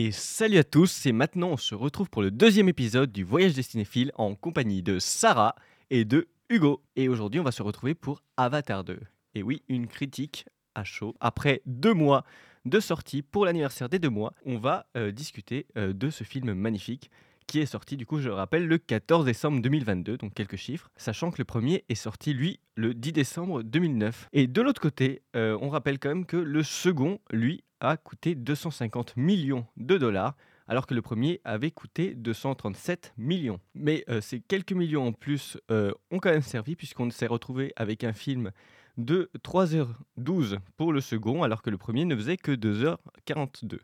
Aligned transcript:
Et 0.00 0.12
salut 0.12 0.58
à 0.58 0.62
tous, 0.62 0.92
c'est 0.92 1.10
maintenant 1.10 1.48
on 1.48 1.56
se 1.56 1.74
retrouve 1.74 2.08
pour 2.08 2.22
le 2.22 2.30
deuxième 2.30 2.68
épisode 2.68 3.10
du 3.10 3.24
Voyage 3.24 3.54
des 3.54 3.64
cinéphiles 3.64 4.12
en 4.14 4.36
compagnie 4.36 4.80
de 4.80 5.00
Sarah 5.00 5.56
et 5.90 6.04
de 6.04 6.28
Hugo. 6.48 6.84
Et 6.94 7.08
aujourd'hui 7.08 7.40
on 7.40 7.42
va 7.42 7.50
se 7.50 7.64
retrouver 7.64 7.96
pour 7.96 8.22
Avatar 8.36 8.84
2. 8.84 9.00
Et 9.34 9.42
oui, 9.42 9.64
une 9.68 9.88
critique 9.88 10.46
à 10.76 10.84
chaud. 10.84 11.16
Après 11.18 11.62
deux 11.66 11.94
mois 11.94 12.22
de 12.64 12.78
sortie 12.78 13.22
pour 13.22 13.44
l'anniversaire 13.44 13.88
des 13.88 13.98
deux 13.98 14.08
mois, 14.08 14.34
on 14.46 14.56
va 14.56 14.86
euh, 14.96 15.10
discuter 15.10 15.66
euh, 15.76 15.92
de 15.92 16.10
ce 16.10 16.22
film 16.22 16.54
magnifique 16.54 17.10
qui 17.48 17.60
est 17.60 17.66
sorti, 17.66 17.96
du 17.96 18.06
coup, 18.06 18.20
je 18.20 18.28
le 18.28 18.34
rappelle, 18.34 18.66
le 18.68 18.78
14 18.78 19.24
décembre 19.24 19.60
2022, 19.60 20.18
donc 20.18 20.34
quelques 20.34 20.56
chiffres, 20.56 20.90
sachant 20.96 21.30
que 21.30 21.38
le 21.38 21.44
premier 21.44 21.84
est 21.88 21.94
sorti, 21.94 22.34
lui, 22.34 22.60
le 22.76 22.94
10 22.94 23.12
décembre 23.12 23.62
2009. 23.62 24.28
Et 24.34 24.46
de 24.46 24.62
l'autre 24.62 24.82
côté, 24.82 25.22
euh, 25.34 25.58
on 25.62 25.70
rappelle 25.70 25.98
quand 25.98 26.10
même 26.10 26.26
que 26.26 26.36
le 26.36 26.62
second, 26.62 27.18
lui, 27.32 27.64
a 27.80 27.96
coûté 27.96 28.34
250 28.34 29.16
millions 29.16 29.66
de 29.78 29.96
dollars, 29.96 30.36
alors 30.68 30.86
que 30.86 30.92
le 30.92 31.00
premier 31.00 31.40
avait 31.44 31.70
coûté 31.70 32.14
237 32.14 33.14
millions. 33.16 33.60
Mais 33.74 34.04
euh, 34.10 34.20
ces 34.20 34.40
quelques 34.40 34.72
millions 34.72 35.06
en 35.06 35.12
plus 35.12 35.56
euh, 35.70 35.92
ont 36.10 36.18
quand 36.18 36.30
même 36.30 36.42
servi, 36.42 36.76
puisqu'on 36.76 37.10
s'est 37.10 37.26
retrouvé 37.26 37.72
avec 37.76 38.04
un 38.04 38.12
film 38.12 38.52
de 38.98 39.30
3h12 39.42 40.58
pour 40.76 40.92
le 40.92 41.00
second, 41.00 41.42
alors 41.44 41.62
que 41.62 41.70
le 41.70 41.78
premier 41.78 42.04
ne 42.04 42.14
faisait 42.14 42.36
que 42.36 42.52
2h42 42.52 43.78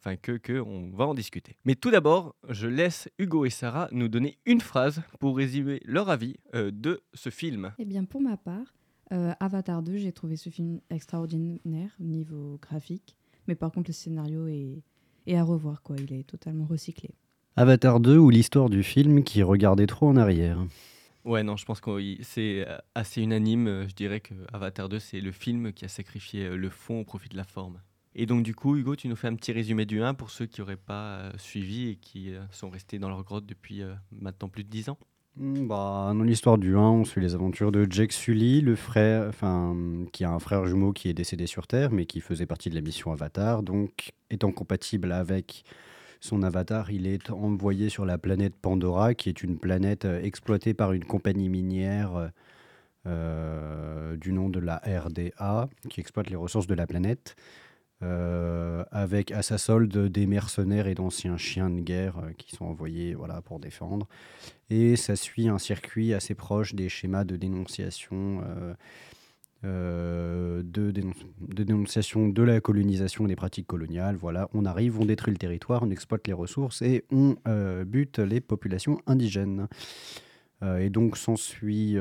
enfin 0.00 0.16
que, 0.16 0.32
que, 0.32 0.60
on 0.60 0.90
va 0.90 1.06
en 1.06 1.14
discuter. 1.14 1.56
Mais 1.64 1.74
tout 1.74 1.90
d'abord, 1.90 2.34
je 2.48 2.66
laisse 2.66 3.08
Hugo 3.18 3.44
et 3.44 3.50
Sarah 3.50 3.88
nous 3.92 4.08
donner 4.08 4.38
une 4.46 4.60
phrase 4.60 5.02
pour 5.18 5.36
résumer 5.36 5.80
leur 5.84 6.08
avis 6.08 6.36
euh, 6.54 6.70
de 6.72 7.02
ce 7.14 7.30
film. 7.30 7.72
Eh 7.78 7.84
bien, 7.84 8.04
pour 8.04 8.20
ma 8.20 8.36
part, 8.36 8.74
euh, 9.12 9.32
Avatar 9.40 9.82
2, 9.82 9.98
j'ai 9.98 10.12
trouvé 10.12 10.36
ce 10.36 10.48
film 10.48 10.80
extraordinaire 10.88 11.90
au 12.00 12.04
niveau 12.04 12.58
graphique, 12.62 13.16
mais 13.46 13.54
par 13.54 13.72
contre, 13.72 13.90
le 13.90 13.94
scénario 13.94 14.46
est, 14.46 14.82
est 15.26 15.36
à 15.36 15.42
revoir, 15.42 15.82
quoi. 15.82 15.96
Il 15.98 16.12
est 16.14 16.24
totalement 16.24 16.64
recyclé. 16.64 17.10
Avatar 17.56 18.00
2 18.00 18.16
ou 18.16 18.30
l'histoire 18.30 18.70
du 18.70 18.82
film 18.82 19.22
qui 19.22 19.42
regardait 19.42 19.86
trop 19.86 20.08
en 20.08 20.16
arrière 20.16 20.64
Ouais, 21.24 21.42
non, 21.42 21.58
je 21.58 21.66
pense 21.66 21.82
que 21.82 22.16
c'est 22.22 22.66
assez 22.94 23.20
unanime. 23.20 23.86
Je 23.86 23.94
dirais 23.94 24.20
que 24.20 24.32
Avatar 24.54 24.88
2, 24.88 24.98
c'est 24.98 25.20
le 25.20 25.32
film 25.32 25.74
qui 25.74 25.84
a 25.84 25.88
sacrifié 25.88 26.48
le 26.48 26.70
fond 26.70 27.00
au 27.00 27.04
profit 27.04 27.28
de 27.28 27.36
la 27.36 27.44
forme. 27.44 27.78
Et 28.14 28.26
donc, 28.26 28.42
du 28.42 28.54
coup, 28.54 28.76
Hugo, 28.76 28.96
tu 28.96 29.08
nous 29.08 29.16
fais 29.16 29.28
un 29.28 29.34
petit 29.36 29.52
résumé 29.52 29.86
du 29.86 30.02
1 30.02 30.14
pour 30.14 30.30
ceux 30.30 30.46
qui 30.46 30.60
n'auraient 30.60 30.76
pas 30.76 31.18
euh, 31.18 31.32
suivi 31.36 31.90
et 31.90 31.96
qui 31.96 32.34
euh, 32.34 32.40
sont 32.50 32.68
restés 32.68 32.98
dans 32.98 33.08
leur 33.08 33.22
grotte 33.22 33.46
depuis 33.46 33.82
euh, 33.82 33.94
maintenant 34.10 34.48
plus 34.48 34.64
de 34.64 34.68
10 34.68 34.88
ans 34.88 34.98
hmm, 35.36 35.68
bah, 35.68 36.12
Dans 36.12 36.24
l'histoire 36.24 36.58
du 36.58 36.76
1, 36.76 36.80
on 36.80 37.04
suit 37.04 37.20
les 37.20 37.36
aventures 37.36 37.70
de 37.70 37.86
Jake 37.88 38.12
Sully, 38.12 38.62
le 38.62 38.74
frère, 38.74 39.28
enfin, 39.28 39.76
qui 40.12 40.24
a 40.24 40.30
un 40.32 40.40
frère 40.40 40.66
jumeau 40.66 40.92
qui 40.92 41.08
est 41.08 41.14
décédé 41.14 41.46
sur 41.46 41.68
Terre, 41.68 41.92
mais 41.92 42.04
qui 42.04 42.20
faisait 42.20 42.46
partie 42.46 42.68
de 42.68 42.74
la 42.74 42.80
mission 42.80 43.12
Avatar. 43.12 43.62
Donc, 43.62 44.10
étant 44.28 44.50
compatible 44.50 45.12
avec 45.12 45.62
son 46.18 46.42
avatar, 46.42 46.90
il 46.90 47.06
est 47.06 47.30
envoyé 47.30 47.90
sur 47.90 48.04
la 48.04 48.18
planète 48.18 48.54
Pandora, 48.60 49.14
qui 49.14 49.28
est 49.28 49.42
une 49.44 49.56
planète 49.56 50.04
exploitée 50.04 50.74
par 50.74 50.92
une 50.92 51.04
compagnie 51.04 51.48
minière 51.48 52.30
du 53.06 54.32
nom 54.32 54.50
de 54.50 54.58
la 54.60 54.82
RDA, 54.84 55.70
qui 55.88 56.00
exploite 56.00 56.28
les 56.28 56.36
ressources 56.36 56.66
de 56.66 56.74
la 56.74 56.86
planète. 56.86 57.36
Euh, 58.02 58.82
avec 58.90 59.30
à 59.30 59.42
sa 59.42 59.58
solde 59.58 60.06
des 60.08 60.26
mercenaires 60.26 60.86
et 60.86 60.94
d'anciens 60.94 61.36
chiens 61.36 61.68
de 61.68 61.80
guerre 61.80 62.18
euh, 62.18 62.32
qui 62.38 62.56
sont 62.56 62.64
envoyés 62.64 63.12
voilà, 63.12 63.42
pour 63.42 63.60
défendre. 63.60 64.08
Et 64.70 64.96
ça 64.96 65.16
suit 65.16 65.48
un 65.48 65.58
circuit 65.58 66.14
assez 66.14 66.34
proche 66.34 66.74
des 66.74 66.88
schémas 66.88 67.24
de 67.24 67.36
dénonciation, 67.36 68.42
euh, 69.64 70.62
de, 70.62 70.90
dénonciation 71.52 72.30
de 72.30 72.42
la 72.42 72.62
colonisation 72.62 73.26
et 73.26 73.28
des 73.28 73.36
pratiques 73.36 73.66
coloniales. 73.66 74.16
Voilà, 74.16 74.48
on 74.54 74.64
arrive, 74.64 74.98
on 74.98 75.04
détruit 75.04 75.34
le 75.34 75.38
territoire, 75.38 75.82
on 75.82 75.90
exploite 75.90 76.26
les 76.26 76.32
ressources 76.32 76.80
et 76.80 77.04
on 77.12 77.36
bute 77.84 78.18
les 78.18 78.40
populations 78.40 79.02
indigènes. 79.06 79.68
et 80.62 80.88
donc 80.88 81.18
s'ensuit 81.18 81.98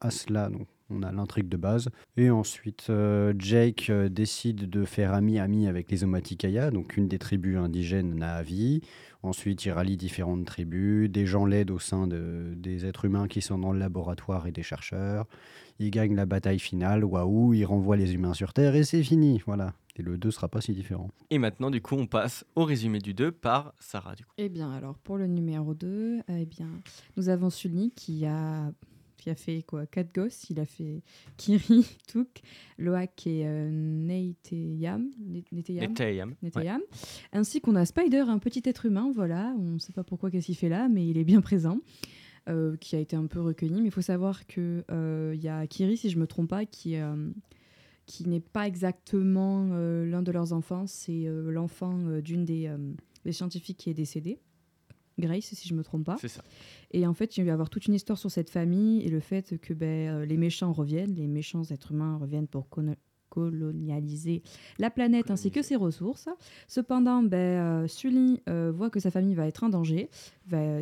à 0.00 0.10
cela 0.10 0.50
on 0.90 1.02
a 1.02 1.12
l'intrigue 1.12 1.48
de 1.48 1.56
base. 1.56 1.88
Et 2.16 2.30
ensuite, 2.30 2.86
euh, 2.90 3.32
Jake 3.38 3.88
euh, 3.90 4.08
décide 4.08 4.68
de 4.68 4.84
faire 4.84 5.12
ami-ami 5.12 5.66
avec 5.66 5.90
les 5.90 6.04
Omaticaya, 6.04 6.70
donc 6.70 6.96
une 6.96 7.08
des 7.08 7.18
tribus 7.18 7.58
indigènes 7.58 8.14
Na'vi. 8.16 8.80
Ensuite, 9.22 9.64
il 9.64 9.70
rallie 9.70 9.96
différentes 9.96 10.44
tribus. 10.44 11.10
Des 11.10 11.26
gens 11.26 11.44
l'aident 11.44 11.72
au 11.72 11.78
sein 11.78 12.06
de, 12.06 12.54
des 12.56 12.86
êtres 12.86 13.04
humains 13.04 13.28
qui 13.28 13.40
sont 13.40 13.58
dans 13.58 13.72
le 13.72 13.78
laboratoire 13.78 14.46
et 14.46 14.52
des 14.52 14.62
chercheurs. 14.62 15.26
Il 15.80 15.90
gagne 15.90 16.14
la 16.14 16.26
bataille 16.26 16.58
finale, 16.58 17.04
waouh, 17.04 17.54
il 17.54 17.64
renvoie 17.64 17.96
les 17.96 18.14
humains 18.14 18.34
sur 18.34 18.52
Terre 18.52 18.74
et 18.74 18.84
c'est 18.84 19.02
fini. 19.02 19.42
Voilà. 19.46 19.74
Et 19.96 20.02
le 20.02 20.16
2 20.16 20.30
sera 20.30 20.48
pas 20.48 20.60
si 20.60 20.72
différent. 20.72 21.10
Et 21.30 21.38
maintenant, 21.38 21.70
du 21.70 21.82
coup, 21.82 21.96
on 21.96 22.06
passe 22.06 22.44
au 22.54 22.64
résumé 22.64 23.00
du 23.00 23.14
2 23.14 23.32
par 23.32 23.74
Sarah. 23.80 24.14
Du 24.14 24.24
coup. 24.24 24.30
Eh 24.38 24.48
bien, 24.48 24.70
alors, 24.70 24.96
pour 24.98 25.18
le 25.18 25.26
numéro 25.26 25.74
2, 25.74 26.20
eh 26.28 26.46
bien, 26.46 26.68
nous 27.16 27.28
avons 27.28 27.50
Sully 27.50 27.92
qui 27.96 28.24
a 28.24 28.70
qui 29.18 29.30
a 29.30 29.34
fait 29.34 29.62
quoi 29.62 29.86
Quatre 29.86 30.14
gosses. 30.14 30.48
Il 30.48 30.60
a 30.60 30.64
fait 30.64 31.02
Kiri, 31.36 31.86
Touk, 32.08 32.40
Loak 32.78 33.26
et 33.26 33.42
euh, 33.44 33.68
Neteyam. 33.70 35.10
Neteyam. 36.42 36.80
Ainsi 37.32 37.60
qu'on 37.60 37.74
a 37.74 37.84
Spider, 37.84 38.24
un 38.28 38.38
petit 38.38 38.62
être 38.64 38.86
humain. 38.86 39.12
Voilà, 39.14 39.54
on 39.58 39.72
ne 39.72 39.78
sait 39.78 39.92
pas 39.92 40.04
pourquoi 40.04 40.30
qu'est-ce 40.30 40.46
qu'il 40.46 40.56
fait 40.56 40.68
là, 40.68 40.88
mais 40.88 41.06
il 41.06 41.18
est 41.18 41.24
bien 41.24 41.40
présent. 41.42 41.80
Euh, 42.48 42.76
qui 42.76 42.96
a 42.96 42.98
été 42.98 43.14
un 43.14 43.26
peu 43.26 43.42
recueilli. 43.42 43.82
Mais 43.82 43.88
il 43.88 43.90
faut 43.90 44.00
savoir 44.00 44.46
qu'il 44.46 44.82
euh, 44.90 45.36
y 45.38 45.48
a 45.48 45.66
Kiri, 45.66 45.98
si 45.98 46.08
je 46.08 46.16
ne 46.16 46.22
me 46.22 46.26
trompe 46.26 46.48
pas, 46.48 46.64
qui, 46.64 46.96
euh, 46.96 47.30
qui 48.06 48.26
n'est 48.26 48.40
pas 48.40 48.66
exactement 48.66 49.64
l'un 49.66 50.22
de 50.22 50.32
leurs 50.32 50.54
enfants. 50.54 50.86
C'est 50.86 51.26
l'enfant 51.28 51.92
d'une 52.24 52.46
des, 52.46 52.70
des 53.26 53.32
scientifiques 53.32 53.76
qui 53.76 53.90
est 53.90 53.94
décédée. 53.94 54.38
Grace, 55.18 55.52
si 55.52 55.68
je 55.68 55.74
me 55.74 55.82
trompe 55.82 56.04
pas. 56.04 56.16
C'est 56.20 56.28
ça. 56.28 56.42
Et 56.92 57.06
en 57.06 57.14
fait, 57.14 57.36
il 57.36 57.44
va 57.44 57.48
y 57.48 57.50
avoir 57.50 57.70
toute 57.70 57.86
une 57.86 57.94
histoire 57.94 58.18
sur 58.18 58.30
cette 58.30 58.50
famille 58.50 59.02
et 59.02 59.08
le 59.08 59.20
fait 59.20 59.58
que 59.58 59.74
ben, 59.74 60.08
euh, 60.08 60.24
les 60.24 60.36
méchants 60.36 60.72
reviennent, 60.72 61.14
les 61.14 61.26
méchants 61.26 61.64
êtres 61.64 61.92
humains 61.92 62.16
reviennent 62.16 62.46
pour 62.46 62.68
colonialiser 63.28 64.42
la 64.78 64.90
planète 64.90 65.30
ainsi 65.30 65.50
que 65.50 65.62
ses 65.62 65.76
ressources. 65.76 66.28
Cependant, 66.68 67.22
ben, 67.22 67.36
euh, 67.84 67.88
Sully 67.88 68.40
euh, 68.48 68.70
voit 68.72 68.90
que 68.90 69.00
sa 69.00 69.10
famille 69.10 69.34
va 69.34 69.46
être 69.46 69.64
en 69.64 69.68
danger. 69.68 70.08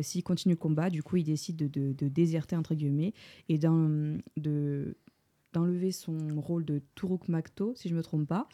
S'il 0.01 0.23
continue 0.23 0.53
le 0.53 0.59
combat, 0.59 0.89
du 0.89 1.03
coup, 1.03 1.17
il 1.17 1.23
décide 1.23 1.57
de, 1.57 1.93
de, 1.93 2.07
déserter, 2.07 2.55
entre 2.55 2.75
guillemets, 2.75 3.13
et 3.49 3.57
de 3.57 4.95
d'enlever 5.53 5.91
son 5.91 6.17
rôle 6.35 6.65
de 6.65 6.83
Turuk 6.93 7.29
Makto, 7.29 7.73
si 7.73 7.87
je 7.87 7.93
ne 7.93 7.97
me 7.97 8.03
trompe 8.03 8.27
pas, 8.27 8.47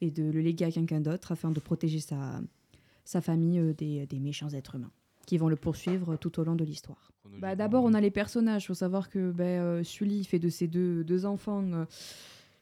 et 0.00 0.10
de 0.10 0.24
le 0.24 0.40
léguer 0.40 0.64
à 0.64 0.70
quelqu'un 0.72 1.00
d'autre 1.00 1.30
afin 1.30 1.52
de 1.52 1.60
protéger 1.60 2.00
sa, 2.00 2.40
sa 3.04 3.20
famille 3.20 3.74
des, 3.74 4.06
des 4.06 4.18
méchants 4.18 4.48
êtres 4.48 4.74
humains 4.74 4.90
qui 5.28 5.36
vont 5.36 5.50
le 5.50 5.56
poursuivre 5.56 6.16
tout 6.16 6.40
au 6.40 6.44
long 6.44 6.54
de 6.54 6.64
l'histoire. 6.64 7.12
Bah, 7.38 7.54
D'abord, 7.54 7.84
on 7.84 7.92
a 7.92 8.00
les 8.00 8.10
personnages. 8.10 8.64
Il 8.64 8.68
faut 8.68 8.74
savoir 8.74 9.10
que 9.10 9.30
bah, 9.30 9.44
euh, 9.44 9.84
Sully 9.84 10.24
fait 10.24 10.38
de 10.38 10.48
ses 10.48 10.68
deux, 10.68 11.04
deux 11.04 11.26
enfants. 11.26 11.62
Euh, 11.70 11.84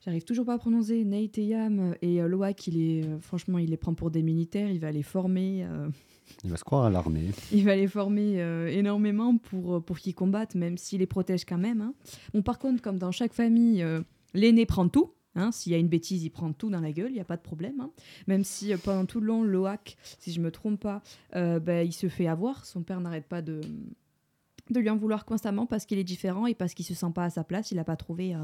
j'arrive 0.04 0.24
toujours 0.24 0.44
pas 0.44 0.54
à 0.54 0.58
prononcer 0.58 1.04
Nate 1.04 1.38
et 1.38 1.44
Yam 1.44 1.94
et 2.02 2.20
euh, 2.20 2.26
Loak, 2.26 2.66
il 2.66 2.82
est, 2.82 3.04
euh, 3.04 3.20
franchement, 3.20 3.58
il 3.58 3.70
les 3.70 3.76
prend 3.76 3.94
pour 3.94 4.10
des 4.10 4.24
militaires. 4.24 4.68
Il 4.68 4.80
va 4.80 4.90
les 4.90 5.04
former. 5.04 5.64
Il 6.42 6.50
va 6.50 6.56
se 6.56 6.64
croire 6.64 6.86
à 6.86 6.90
l'armée. 6.90 7.30
Il 7.52 7.64
va 7.64 7.76
les 7.76 7.86
former 7.86 8.40
énormément 8.72 9.36
pour, 9.36 9.80
pour 9.84 9.96
qu'ils 10.00 10.16
combattent, 10.16 10.56
même 10.56 10.76
s'il 10.76 10.98
les 10.98 11.06
protège 11.06 11.44
quand 11.44 11.58
même. 11.58 11.80
Hein. 11.80 11.94
Bon, 12.34 12.42
par 12.42 12.58
contre, 12.58 12.82
comme 12.82 12.98
dans 12.98 13.12
chaque 13.12 13.32
famille, 13.32 13.86
l'aîné 14.34 14.66
prend 14.66 14.88
tout. 14.88 15.12
Hein, 15.36 15.52
S'il 15.52 15.72
y 15.72 15.74
a 15.74 15.78
une 15.78 15.88
bêtise, 15.88 16.24
il 16.24 16.30
prend 16.30 16.52
tout 16.52 16.70
dans 16.70 16.80
la 16.80 16.92
gueule, 16.92 17.10
il 17.10 17.14
n'y 17.14 17.20
a 17.20 17.24
pas 17.24 17.36
de 17.36 17.42
problème. 17.42 17.80
Hein. 17.80 17.90
Même 18.26 18.42
si 18.42 18.72
euh, 18.72 18.78
pendant 18.82 19.04
tout 19.04 19.20
le 19.20 19.26
long, 19.26 19.42
Loak, 19.42 19.96
si 20.18 20.32
je 20.32 20.40
me 20.40 20.50
trompe 20.50 20.80
pas, 20.80 21.02
euh, 21.34 21.60
ben, 21.60 21.86
il 21.86 21.92
se 21.92 22.08
fait 22.08 22.26
avoir. 22.26 22.64
Son 22.64 22.82
père 22.82 23.00
n'arrête 23.00 23.26
pas 23.26 23.42
de, 23.42 23.60
de 24.70 24.80
lui 24.80 24.88
en 24.88 24.96
vouloir 24.96 25.26
constamment 25.26 25.66
parce 25.66 25.84
qu'il 25.84 25.98
est 25.98 26.04
différent 26.04 26.46
et 26.46 26.54
parce 26.54 26.72
qu'il 26.72 26.86
se 26.86 26.94
sent 26.94 27.12
pas 27.14 27.24
à 27.24 27.30
sa 27.30 27.44
place. 27.44 27.70
Il 27.70 27.76
n'a 27.76 27.84
pas 27.84 27.96
trouvé 27.96 28.34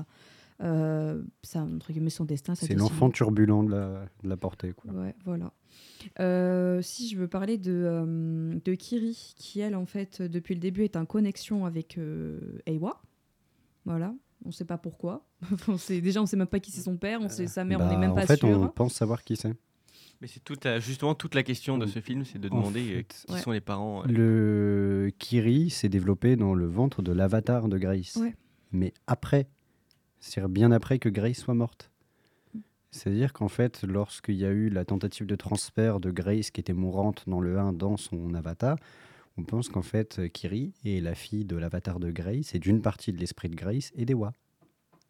euh, 0.60 1.22
ça, 1.42 1.62
entre 1.62 1.92
guillemets, 1.92 2.10
son 2.10 2.26
destin. 2.26 2.54
C'est 2.54 2.74
l'enfant 2.74 3.10
turbulent 3.10 3.64
de 3.64 3.70
la, 3.70 4.04
de 4.22 4.28
la 4.28 4.36
portée. 4.36 4.74
Quoi. 4.74 4.92
Ouais, 4.92 5.14
voilà. 5.24 5.50
si 6.82 7.08
je 7.08 7.16
veux 7.16 7.28
parler 7.28 7.56
de, 7.56 8.60
de 8.62 8.74
Kiri, 8.74 9.34
qui 9.36 9.60
elle, 9.60 9.76
en 9.76 9.86
fait, 9.86 10.20
depuis 10.20 10.54
le 10.54 10.60
début, 10.60 10.84
est 10.84 10.96
en 10.96 11.06
connexion 11.06 11.64
avec 11.64 11.98
Ewa. 12.66 13.00
Voilà, 13.84 14.14
on 14.44 14.48
ne 14.48 14.52
sait 14.52 14.64
pas 14.64 14.78
pourquoi. 14.78 15.24
déjà, 15.88 16.20
on 16.20 16.24
ne 16.24 16.28
sait 16.28 16.36
même 16.36 16.46
pas 16.46 16.60
qui 16.60 16.70
c'est 16.70 16.82
son 16.82 16.96
père, 16.96 17.20
on 17.20 17.28
sait 17.28 17.46
sa 17.46 17.64
mère, 17.64 17.80
on 17.80 17.86
n'est 17.86 17.94
bah, 17.94 17.98
même 17.98 18.14
pas 18.14 18.26
sûr. 18.26 18.44
En 18.44 18.48
fait, 18.48 18.54
on 18.54 18.68
pense 18.68 18.94
savoir 18.94 19.24
qui 19.24 19.36
c'est. 19.36 19.54
Mais 20.20 20.28
c'est 20.28 20.40
tout, 20.40 20.56
justement 20.78 21.16
toute 21.16 21.34
la 21.34 21.42
question 21.42 21.78
de 21.78 21.86
ce 21.86 21.98
film, 21.98 22.24
c'est 22.24 22.38
de 22.38 22.48
demander 22.48 22.98
euh, 22.98 23.02
qui 23.02 23.40
sont 23.40 23.50
les 23.50 23.60
parents. 23.60 24.04
Euh. 24.04 24.06
Le 24.06 25.10
Kiri 25.18 25.68
s'est 25.68 25.88
développé 25.88 26.36
dans 26.36 26.54
le 26.54 26.66
ventre 26.66 27.02
de 27.02 27.10
l'avatar 27.10 27.68
de 27.68 27.76
Grace. 27.76 28.18
Mais 28.70 28.94
après, 29.08 29.48
c'est 30.20 30.46
bien 30.46 30.70
après 30.70 31.00
que 31.00 31.08
Grace 31.08 31.38
soit 31.38 31.54
morte. 31.54 31.90
C'est-à-dire 32.92 33.32
qu'en 33.32 33.48
fait, 33.48 33.82
lorsqu'il 33.82 34.36
y 34.36 34.44
a 34.44 34.50
eu 34.50 34.68
la 34.68 34.84
tentative 34.84 35.26
de 35.26 35.34
transfert 35.34 35.98
de 35.98 36.10
Grace 36.10 36.50
qui 36.50 36.60
était 36.60 36.72
mourante 36.72 37.24
dans 37.26 37.40
le 37.40 37.58
1 37.58 37.72
dans 37.72 37.96
son 37.96 38.34
avatar, 38.34 38.76
on 39.38 39.44
pense 39.44 39.68
qu'en 39.68 39.82
fait, 39.82 40.20
Kiri 40.32 40.72
est 40.84 41.00
la 41.00 41.14
fille 41.14 41.44
de 41.44 41.56
l'avatar 41.56 42.00
de 42.00 42.10
Grace 42.10 42.54
et 42.54 42.58
d'une 42.58 42.82
partie 42.82 43.12
de 43.12 43.18
l'esprit 43.18 43.48
de 43.48 43.56
Grace 43.56 43.90
et 43.96 44.04
d'Ewa. 44.04 44.32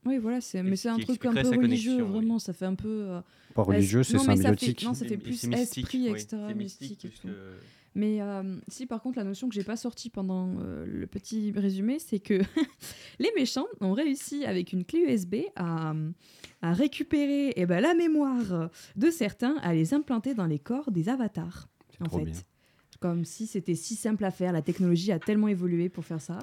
Oui, 0.05 0.19
voilà, 0.19 0.41
c'est 0.41 0.63
mais 0.65 0.75
ce 0.77 0.83
c'est 0.83 0.89
un 0.89 0.99
truc 0.99 1.25
un 1.27 1.33
peu 1.33 1.41
religieux, 1.49 1.59
connexion, 1.61 1.97
oui. 2.07 2.11
vraiment. 2.13 2.39
Ça 2.41 2.53
fait 2.53 2.65
un 2.67 2.75
peu. 2.75 2.89
euh, 2.89 3.21
Pas 3.55 3.63
religieux, 3.63 4.03
c'est 4.03 4.17
non, 4.17 4.25
mais 4.25 4.35
ça 4.35 4.35
fait- 4.37 4.43
symbiotique. 4.43 4.83
non, 4.85 4.95
ça 4.95 5.07
fait 5.07 5.17
plus 5.17 5.35
c'est 5.35 5.47
mystique, 5.47 5.85
esprit, 5.85 5.99
oui, 6.11 6.11
etc., 6.21 6.43
c'est 6.49 6.55
mystique 6.55 7.05
et 7.05 7.09
plus 7.09 7.19
tout. 7.21 7.29
que- 7.29 7.53
Mais 7.95 8.21
euh, 8.21 8.57
si, 8.67 8.87
par 8.87 9.01
contre, 9.01 9.19
la 9.19 9.25
notion 9.25 9.49
que 9.49 9.55
j'ai 9.55 9.63
pas 9.63 9.77
sortie 9.77 10.11
pendant 10.11 10.57
euh, 10.59 10.85
le 10.87 11.07
petit 11.07 11.53
résumé, 11.55 11.99
c'est 12.01 12.19
que 12.19 12.41
les 13.21 13.31
méchants 13.37 13.67
ont 13.81 13.93
réussi 13.93 14.45
avec 14.45 14.73
une 14.73 14.85
clé 14.85 15.01
USB 15.09 15.37
à, 15.55 15.95
à 16.63 16.73
récupérer 16.73 17.53
eh 17.55 17.67
ben, 17.67 17.81
la 17.81 17.95
mémoire 17.95 18.71
de 18.97 19.11
certains, 19.11 19.57
à 19.59 19.73
les 19.73 19.95
implanter 19.95 20.35
dans 20.35 20.47
les 20.47 20.59
corps 20.59 20.91
des 20.91 21.09
avatars. 21.09 21.69
C'est 21.91 22.03
En 22.03 22.07
trop 22.07 22.19
fait. 22.19 22.25
bien. 22.25 22.35
Comme 23.03 23.25
si 23.25 23.47
c'était 23.47 23.75
si 23.75 23.97
simple 23.97 24.25
à 24.25 24.31
faire. 24.31 24.53
La 24.53 24.63
technologie 24.63 25.13
a 25.13 25.19
tellement 25.19 25.49
évolué 25.49 25.89
pour 25.89 26.05
faire 26.05 26.21
ça. 26.21 26.39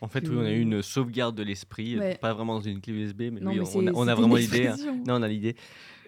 En 0.00 0.08
fait, 0.08 0.20
que- 0.22 0.28
oui, 0.28 0.36
on 0.36 0.44
a 0.44 0.50
eu 0.52 0.60
une 0.60 0.82
sauvegarde 0.82 1.34
de 1.36 1.42
l'esprit, 1.42 1.98
Ouais. 1.98 2.16
pas 2.16 2.34
vraiment 2.34 2.54
dans 2.56 2.60
une 2.60 2.80
clé 2.80 2.92
USB, 2.92 3.30
mais 3.32 3.40
Non, 3.40 3.50
oui, 3.52 3.60
mais 3.60 3.66
on, 3.74 3.86
a, 3.86 3.90
on 3.92 4.02
a 4.02 4.10
c'était 4.10 4.20
vraiment 4.20 4.36
une 4.36 4.42
l'idée. 4.42 4.66
hein. 4.66 4.76
Non, 5.06 5.14
on 5.14 5.22
a 5.22 5.28
l'idée. 5.28 5.56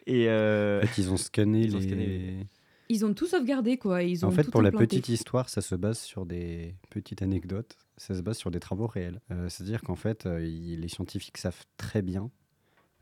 Et 0.06 0.28
euh, 0.28 0.82
En 0.82 0.86
fait, 0.86 1.00
ils 1.00 1.10
ont 1.10 1.16
scanné 1.16 1.62
Ils 1.62 1.74
ont 1.76 1.78
les. 1.78 1.86
scanné 1.86 2.46
Ils 2.88 3.04
ont 3.06 3.14
tout 3.14 3.26
sauvegardé, 3.26 3.78
quoi. 3.78 4.02
Ils 4.02 4.24
ont 4.24 4.28
En 4.28 4.32
fait, 4.32 4.44
tout 4.44 4.50
pour 4.50 4.60
la 4.62 4.72
petite 4.72 5.08
histoire, 5.08 5.48
ça 5.48 5.60
se 5.62 5.74
base 5.76 5.98
sur 6.00 6.26
des 6.26 6.74
petites 6.90 7.22
anecdotes. 7.22 7.76
Ça 7.96 8.14
se 8.14 8.20
base 8.20 8.36
sur 8.36 8.50
des 8.50 8.58
travaux 8.60 8.86
réels. 8.88 9.20
Euh, 9.30 9.48
C'est-à-dire 9.48 9.80
qu'en 9.82 9.94
fait, 9.96 10.26
euh, 10.26 10.38
les 10.40 10.88
scientifiques 10.88 11.38
savent 11.38 11.64
très 11.76 12.02
bien, 12.02 12.30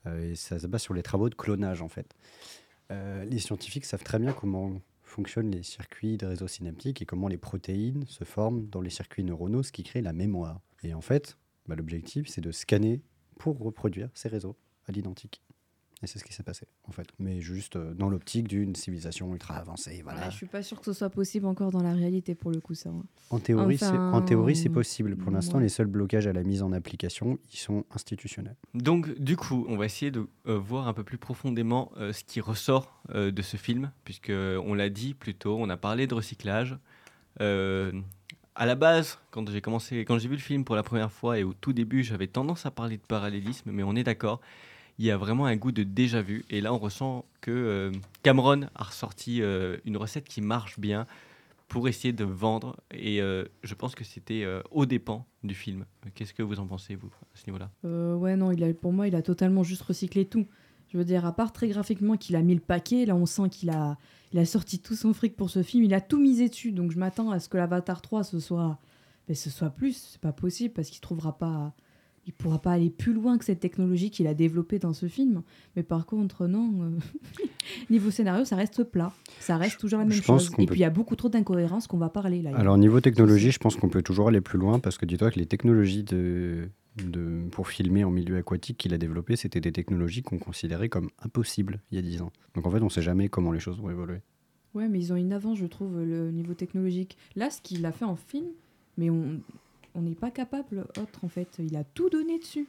euh, 0.06 0.32
et 0.32 0.34
ça 0.34 0.58
se 0.58 0.66
base 0.66 0.82
sur 0.82 0.92
les 0.94 1.02
travaux 1.02 1.28
de 1.30 1.34
clonage, 1.34 1.80
en 1.80 1.88
fait. 1.88 2.14
Euh, 2.92 3.24
les 3.24 3.38
scientifiques 3.38 3.84
savent 3.86 4.02
très 4.04 4.18
bien 4.18 4.32
comment 4.32 4.80
fonctionnent 5.10 5.50
les 5.50 5.62
circuits 5.62 6.16
de 6.16 6.26
réseaux 6.26 6.48
synaptiques 6.48 7.02
et 7.02 7.06
comment 7.06 7.28
les 7.28 7.36
protéines 7.36 8.06
se 8.06 8.24
forment 8.24 8.66
dans 8.68 8.80
les 8.80 8.90
circuits 8.90 9.24
neuronaux, 9.24 9.62
ce 9.62 9.72
qui 9.72 9.82
crée 9.82 10.00
la 10.00 10.12
mémoire. 10.12 10.60
Et 10.82 10.94
en 10.94 11.00
fait, 11.00 11.36
bah, 11.66 11.74
l'objectif, 11.74 12.28
c'est 12.28 12.40
de 12.40 12.52
scanner 12.52 13.02
pour 13.38 13.58
reproduire 13.58 14.10
ces 14.14 14.28
réseaux 14.28 14.56
à 14.86 14.92
l'identique. 14.92 15.42
Et 16.02 16.06
c'est 16.06 16.18
ce 16.18 16.24
qui 16.24 16.32
s'est 16.32 16.42
passé, 16.42 16.66
en 16.88 16.92
fait. 16.92 17.06
Mais 17.18 17.42
juste 17.42 17.76
euh, 17.76 17.92
dans 17.92 18.08
l'optique 18.08 18.48
d'une 18.48 18.74
civilisation 18.74 19.30
ultra 19.34 19.56
avancée. 19.56 20.00
Voilà. 20.02 20.20
Ouais, 20.20 20.30
je 20.30 20.36
suis 20.36 20.46
pas 20.46 20.62
sûre 20.62 20.78
que 20.78 20.86
ce 20.86 20.94
soit 20.94 21.10
possible 21.10 21.44
encore 21.44 21.70
dans 21.70 21.82
la 21.82 21.92
réalité 21.92 22.34
pour 22.34 22.50
le 22.50 22.58
coup, 22.58 22.72
ça. 22.74 22.88
hein. 22.88 23.02
En 23.28 23.38
théorie, 23.38 23.76
c'est 23.76 23.86
en 23.88 24.08
Enfin, 24.08 24.22
théorie, 24.22 24.56
c'est 24.56 24.70
possible. 24.70 25.16
Pour 25.16 25.30
l'instant, 25.30 25.58
ouais. 25.58 25.64
les 25.64 25.68
seuls 25.68 25.88
blocages 25.88 26.26
à 26.26 26.32
la 26.32 26.42
mise 26.42 26.62
en 26.62 26.72
application, 26.72 27.38
ils 27.52 27.58
sont 27.58 27.84
institutionnels. 27.90 28.56
donc, 28.72 29.10
du 29.18 29.36
coup, 29.36 29.66
on 29.68 29.76
va 29.76 29.84
essayer 29.84 30.10
de 30.10 30.26
euh, 30.46 30.58
voir 30.58 30.88
un 30.88 30.94
peu 30.94 31.04
plus 31.04 31.18
profondément 31.18 31.92
euh, 31.98 32.14
ce 32.14 32.24
qui 32.24 32.40
ressort 32.40 33.02
euh, 33.14 33.30
de 33.30 33.42
ce 33.42 33.58
film, 33.58 33.92
puisque 34.04 34.32
on 34.32 34.72
l'a 34.72 34.88
dit 34.88 35.12
plus 35.12 35.34
tôt, 35.34 35.58
on 35.60 35.68
a 35.68 35.76
parlé 35.76 36.06
de 36.06 36.14
recyclage. 36.14 36.78
Euh, 37.40 37.92
à 38.54 38.66
la 38.66 38.74
base, 38.74 39.18
quand 39.30 39.48
j'ai 39.50 39.60
commencé, 39.60 40.00
quand 40.00 40.18
j'ai 40.18 40.28
vu 40.28 40.34
le 40.34 40.40
film 40.40 40.64
pour 40.64 40.76
la 40.76 40.82
première 40.82 41.12
fois 41.12 41.38
et 41.38 41.44
au 41.44 41.52
tout 41.54 41.72
début, 41.72 42.02
j'avais 42.02 42.26
tendance 42.26 42.66
à 42.66 42.70
parler 42.70 42.96
de 42.96 43.02
parallélisme, 43.02 43.70
mais 43.70 43.82
on 43.82 43.94
est 43.94 44.02
d'accord, 44.02 44.40
il 45.00 45.06
y 45.06 45.10
a 45.10 45.16
vraiment 45.16 45.46
un 45.46 45.56
goût 45.56 45.72
de 45.72 45.82
déjà 45.82 46.20
vu. 46.20 46.44
Et 46.50 46.60
là, 46.60 46.74
on 46.74 46.78
ressent 46.78 47.24
que 47.40 47.50
euh, 47.50 47.90
Cameron 48.22 48.68
a 48.74 48.84
ressorti 48.84 49.40
euh, 49.40 49.78
une 49.86 49.96
recette 49.96 50.28
qui 50.28 50.42
marche 50.42 50.78
bien 50.78 51.06
pour 51.68 51.88
essayer 51.88 52.12
de 52.12 52.24
vendre. 52.24 52.76
Et 52.92 53.22
euh, 53.22 53.46
je 53.62 53.74
pense 53.74 53.94
que 53.94 54.04
c'était 54.04 54.46
aux 54.70 54.84
dépens 54.84 55.24
du 55.42 55.54
film. 55.54 55.86
Qu'est-ce 56.14 56.34
que 56.34 56.42
vous 56.42 56.60
en 56.60 56.66
pensez, 56.66 56.96
vous, 56.96 57.10
à 57.34 57.38
ce 57.38 57.46
niveau-là? 57.46 57.70
Ouais, 58.18 58.36
non, 58.36 58.52
il 58.52 58.62
a, 58.62 58.74
pour 58.74 58.92
moi, 58.92 59.08
il 59.08 59.14
a 59.14 59.22
totalement 59.22 59.62
juste 59.62 59.80
recyclé 59.80 60.26
tout. 60.26 60.46
Je 60.92 60.98
veux 60.98 61.04
dire, 61.04 61.24
à 61.24 61.34
part 61.34 61.54
très 61.54 61.68
graphiquement 61.68 62.18
qu'il 62.18 62.36
a 62.36 62.42
mis 62.42 62.54
le 62.54 62.60
paquet, 62.60 63.06
là, 63.06 63.16
on 63.16 63.24
sent 63.24 63.48
qu'il 63.50 63.70
a, 63.70 63.96
il 64.34 64.38
a 64.38 64.44
sorti 64.44 64.80
tout 64.80 64.96
son 64.96 65.14
fric 65.14 65.34
pour 65.34 65.48
ce 65.48 65.62
film. 65.62 65.82
Il 65.82 65.94
a 65.94 66.02
tout 66.02 66.20
misé 66.20 66.50
dessus. 66.50 66.72
Donc, 66.72 66.90
je 66.90 66.98
m'attends 66.98 67.30
à 67.30 67.40
ce 67.40 67.48
que 67.48 67.56
l'Avatar 67.56 68.02
3, 68.02 68.22
ce 68.22 68.38
soit, 68.38 68.78
mais 69.28 69.34
ce 69.34 69.48
soit 69.48 69.70
plus. 69.70 69.96
C'est 70.12 70.20
pas 70.20 70.32
possible 70.32 70.74
parce 70.74 70.90
qu'il 70.90 71.00
trouvera 71.00 71.38
pas. 71.38 71.72
Il 72.26 72.32
pourra 72.34 72.58
pas 72.60 72.72
aller 72.72 72.90
plus 72.90 73.12
loin 73.14 73.38
que 73.38 73.44
cette 73.44 73.60
technologie 73.60 74.10
qu'il 74.10 74.26
a 74.26 74.34
développée 74.34 74.78
dans 74.78 74.92
ce 74.92 75.06
film. 75.08 75.42
Mais 75.74 75.82
par 75.82 76.06
contre, 76.06 76.46
non. 76.46 76.70
euh, 76.82 76.90
Niveau 77.90 78.10
scénario, 78.10 78.44
ça 78.44 78.56
reste 78.56 78.84
plat. 78.84 79.12
Ça 79.40 79.56
reste 79.56 79.80
toujours 79.80 79.98
la 79.98 80.04
même 80.04 80.20
chose. 80.22 80.50
Et 80.58 80.66
peut- 80.66 80.72
puis, 80.72 80.80
il 80.80 80.82
y 80.82 80.84
a 80.84 80.90
beaucoup 80.90 81.16
trop 81.16 81.28
d'incohérences 81.28 81.86
qu'on 81.86 81.96
va 81.98 82.08
parler 82.10 82.42
là. 82.42 82.50
Alors, 82.56 82.76
niveau 82.78 83.00
technologie, 83.00 83.50
je 83.50 83.58
pense 83.58 83.76
qu'on 83.76 83.88
peut 83.88 84.02
toujours 84.02 84.28
aller 84.28 84.40
plus 84.40 84.58
loin 84.58 84.78
parce 84.78 84.98
que 84.98 85.06
dis-toi 85.06 85.30
que 85.30 85.38
les 85.38 85.46
technologies 85.46 86.04
de, 86.04 86.68
de, 87.04 87.42
pour 87.50 87.68
filmer 87.68 88.04
en 88.04 88.10
milieu 88.10 88.36
aquatique 88.36 88.76
qu'il 88.76 88.92
a 88.94 88.98
développées, 88.98 89.36
c'était 89.36 89.60
des 89.60 89.72
technologies 89.72 90.22
qu'on 90.22 90.38
considérait 90.38 90.88
comme 90.88 91.08
impossibles 91.24 91.80
il 91.90 91.96
y 91.96 91.98
a 91.98 92.02
10 92.02 92.22
ans. 92.22 92.32
Donc, 92.54 92.66
en 92.66 92.70
fait, 92.70 92.80
on 92.80 92.84
ne 92.84 92.90
sait 92.90 93.02
jamais 93.02 93.28
comment 93.28 93.52
les 93.52 93.60
choses 93.60 93.80
vont 93.80 93.90
évoluer. 93.90 94.18
Ouais, 94.74 94.88
mais 94.88 94.98
ils 95.00 95.12
ont 95.12 95.16
une 95.16 95.32
avance, 95.32 95.58
je 95.58 95.66
trouve, 95.66 95.98
le 96.00 96.30
niveau 96.30 96.54
technologique. 96.54 97.16
Là, 97.34 97.50
ce 97.50 97.60
qu'il 97.60 97.84
a 97.86 97.92
fait 97.92 98.04
en 98.04 98.14
film, 98.16 98.46
mais 98.98 99.10
on 99.10 99.40
on 99.94 100.02
n'est 100.02 100.14
pas 100.14 100.30
capable 100.30 100.86
autre, 101.00 101.24
en 101.24 101.28
fait. 101.28 101.48
Il 101.58 101.76
a 101.76 101.84
tout 101.84 102.08
donné 102.10 102.38
dessus. 102.38 102.66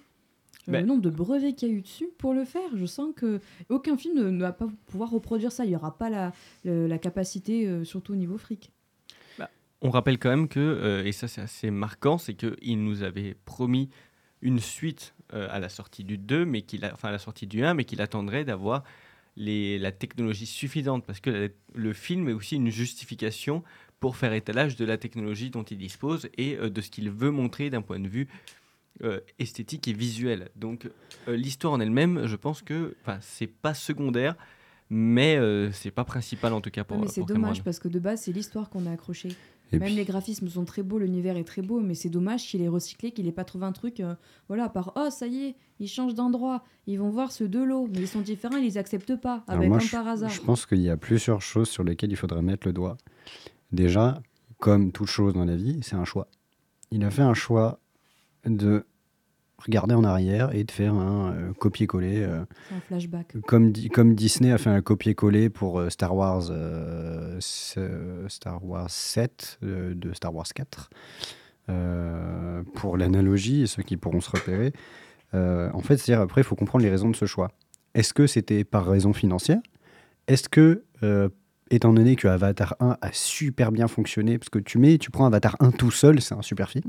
Euh, 0.68 0.72
Ben- 0.74 0.82
Le 0.82 0.88
nombre 0.88 1.02
de 1.02 1.10
brevets 1.10 1.54
qu'il 1.56 1.70
y 1.70 1.72
a 1.72 1.74
eu 1.76 1.82
dessus 1.82 2.10
pour 2.18 2.34
le 2.34 2.46
faire, 2.46 2.70
je 2.76 2.86
sens 2.86 3.14
que 3.16 3.40
aucun 3.70 3.98
film 3.98 4.16
ne, 4.18 4.30
ne 4.30 4.40
va 4.42 4.52
pas 4.52 4.68
pouvoir 4.88 5.10
reproduire 5.10 5.52
ça. 5.52 5.66
Il 5.66 5.70
n'y 5.70 5.76
aura 5.76 5.98
pas 5.98 6.10
la, 6.10 6.34
le- 6.66 6.88
la 6.88 6.98
capacité, 7.00 7.68
euh, 7.68 7.84
surtout 7.84 8.14
au 8.14 8.18
niveau 8.18 8.38
fric. 8.38 8.72
On 9.84 9.90
rappelle 9.90 10.20
quand 10.20 10.30
même 10.30 10.48
que, 10.48 10.60
euh, 10.60 11.04
et 11.04 11.12
ça 11.12 11.28
c'est 11.28 11.42
assez 11.42 11.72
marquant, 11.72 12.20
c'est 12.20 12.36
qu'il 12.36 12.84
nous 12.84 13.02
avait 13.02 13.34
promis 13.46 13.90
une 14.44 14.60
suite 14.60 15.16
euh, 15.34 15.48
à 15.50 15.60
la 15.60 15.70
sortie 15.70 16.04
du 16.04 16.20
2, 16.20 16.46
mais 16.46 16.62
qu'il 16.62 16.86
a, 16.86 16.94
enfin 16.94 17.08
à 17.10 17.12
la 17.12 17.18
sortie 17.18 17.48
du 17.48 17.64
1, 17.66 17.74
mais 17.74 17.84
qu'il 17.84 18.00
attendrait 18.00 18.44
d'avoir 18.46 18.84
les, 19.38 19.80
la 19.80 19.92
technologie 19.92 20.46
suffisante, 20.46 21.04
parce 21.04 21.20
que 21.20 21.32
la- 21.32 21.48
le 21.74 21.94
film 21.94 22.30
est 22.30 22.34
aussi 22.34 22.58
une 22.58 22.70
justification 22.70 23.64
pour 24.02 24.18
faire 24.18 24.34
étalage 24.34 24.76
de 24.76 24.84
la 24.84 24.98
technologie 24.98 25.50
dont 25.50 25.64
il 25.64 25.78
dispose 25.78 26.28
et 26.38 26.58
euh, 26.58 26.70
de 26.70 26.82
ce 26.82 26.90
qu'il 26.90 27.10
veut 27.10 27.32
montrer 27.32 27.70
d'un 27.70 27.82
point 27.82 28.00
de 28.00 28.08
vue 28.10 28.28
euh, 29.04 29.22
esthétique 29.40 29.88
et 29.88 29.94
visuel. 29.94 30.50
Donc 30.58 30.90
euh, 31.30 31.36
l'histoire 31.38 31.72
en 31.74 31.80
elle-même, 31.80 32.26
je 32.26 32.36
pense 32.36 32.62
que, 32.62 32.96
enfin, 33.04 33.20
c'est 33.22 33.48
pas 33.48 33.74
secondaire, 33.74 34.36
mais 34.90 35.38
euh, 35.38 35.72
c'est 35.72 35.92
pas 35.92 36.04
principal 36.04 36.52
en 36.54 36.60
tout 36.62 36.72
cas 36.72 36.84
pour. 36.84 36.98
Ouais, 36.98 37.04
mais 37.04 37.10
c'est 37.10 37.22
dommage 37.24 37.58
Cameron. 37.58 37.64
parce 37.64 37.80
que 37.80 37.88
de 37.88 38.00
base, 38.00 38.22
c'est 38.22 38.34
l'histoire 38.34 38.70
qu'on 38.70 38.86
a 38.88 38.92
accroché. 38.92 39.30
Et 39.74 39.80
Même 39.80 39.88
puis- 39.88 39.96
les 39.96 40.04
graphismes 40.04 40.50
sont 40.50 40.66
très 40.66 40.84
beaux, 40.84 41.00
l'univers 41.00 41.38
est 41.38 41.46
très 41.46 41.62
beau, 41.62 41.80
mais 41.80 41.94
c'est 41.96 42.10
dommage 42.10 42.46
qu'il 42.46 42.62
ait 42.62 42.68
recyclé, 42.68 43.12
qu'il 43.12 43.26
ait 43.28 43.32
pas 43.32 43.46
trouvé 43.46 43.66
un 43.66 43.72
truc, 43.72 44.02
euh, 44.02 44.16
voilà, 44.50 44.68
par 44.68 44.92
oh 44.98 45.10
ça 45.10 45.28
y 45.28 45.46
est, 45.46 45.56
ils 45.80 45.88
changent 45.88 46.14
d'endroit, 46.16 46.66
ils 46.88 46.98
vont 47.00 47.10
voir 47.10 47.32
ceux 47.32 47.48
de 47.48 47.60
l'eau, 47.64 47.88
mais 47.94 48.00
ils 48.02 48.08
sont 48.08 48.20
différents, 48.20 48.58
ils 48.58 48.66
les 48.66 48.78
acceptent 48.78 49.16
pas, 49.16 49.44
ah 49.48 49.52
Alors 49.54 49.62
ben, 49.62 49.70
moi, 49.70 49.78
comme 49.78 49.88
je, 49.88 49.92
par 49.96 50.08
hasard. 50.10 50.30
je 50.30 50.42
pense 50.42 50.66
qu'il 50.66 50.82
y 50.82 50.90
a 50.90 50.98
plusieurs 50.98 51.42
choses 51.42 51.70
sur 51.70 51.86
lesquelles 51.86 52.12
il 52.12 52.18
faudrait 52.18 52.42
mettre 52.42 52.68
le 52.68 52.74
doigt. 52.74 52.98
Déjà, 53.72 54.22
comme 54.60 54.92
toute 54.92 55.08
chose 55.08 55.34
dans 55.34 55.46
la 55.46 55.56
vie, 55.56 55.80
c'est 55.84 55.96
un 55.96 56.06
choix. 56.06 56.28
Il 56.92 57.04
a 57.04 57.10
fait 57.12 57.22
un 57.22 57.34
choix 57.34 57.80
de 58.46 58.86
regarder 59.60 59.94
en 59.96 60.04
arrière 60.04 60.54
et 60.56 60.64
de 60.64 60.72
faire 60.72 60.94
un 60.96 61.32
euh, 61.34 61.54
copier-coller. 61.54 62.22
euh, 62.24 62.44
un 62.76 62.80
flashback. 62.88 63.38
comme, 63.46 63.72
Di- 63.72 63.90
comme 63.90 64.16
Disney 64.16 64.52
a 64.52 64.58
fait 64.58 64.72
un 64.72 64.82
copier-coller 64.82 65.50
pour 65.50 65.80
euh, 65.80 65.90
Star 65.90 66.16
Wars 66.16 66.50
Star 67.40 68.64
Wars 68.66 68.90
7 68.90 69.60
euh, 69.64 69.94
de 69.96 70.14
Star 70.14 70.34
Wars 70.34 70.48
4. 70.54 70.90
Euh, 71.70 72.64
pour 72.76 72.98
l'analogie 72.98 73.62
et 73.62 73.68
ceux 73.68 73.84
qui 73.84 73.96
pourront 73.98 74.20
se 74.22 74.30
repérer. 74.32 74.74
En 75.34 75.80
fait, 75.80 75.96
c'est-à-dire 75.98 76.22
après, 76.22 76.42
il 76.42 76.44
faut 76.44 76.56
comprendre 76.58 76.84
les 76.84 76.90
raisons 76.92 77.10
de 77.10 77.16
ce 77.16 77.26
choix. 77.26 77.50
Est-ce 77.94 78.14
que 78.14 78.28
c'était 78.28 78.64
par 78.66 78.86
raison 78.86 79.14
financière? 79.14 79.60
Est-ce 80.28 80.50
que, 80.50 80.84
étant 81.72 81.94
donné 81.94 82.16
que 82.16 82.28
Avatar 82.28 82.76
1 82.80 82.98
a 83.02 83.10
super 83.14 83.72
bien 83.72 83.88
fonctionné, 83.88 84.38
parce 84.38 84.50
que 84.50 84.60
tu 84.60 84.78
mets, 84.78 84.98
tu 84.98 85.10
prends 85.10 85.26
Avatar 85.26 85.56
1 85.60 85.72
tout 85.72 85.92
seul, 85.92 86.22
c'est 86.22 86.36
un 86.36 86.42
super 86.42 86.70
film. 86.70 86.86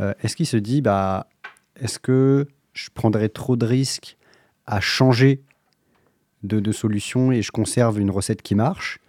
euh, 0.00 0.14
est-ce 0.22 0.36
qu'il 0.36 0.46
se 0.46 0.56
dit, 0.56 0.82
bah, 0.82 1.26
est-ce 1.80 1.98
que 1.98 2.46
je 2.74 2.90
prendrais 2.92 3.28
trop 3.28 3.56
de 3.56 3.66
risques 3.66 4.16
à 4.66 4.80
changer 4.80 5.42
de, 6.44 6.70
solution 6.70 7.32
et 7.32 7.42
je 7.42 7.50
conserve 7.50 7.98
une 7.98 8.10
recette 8.10 8.42
qui 8.42 8.54
marche? 8.54 9.00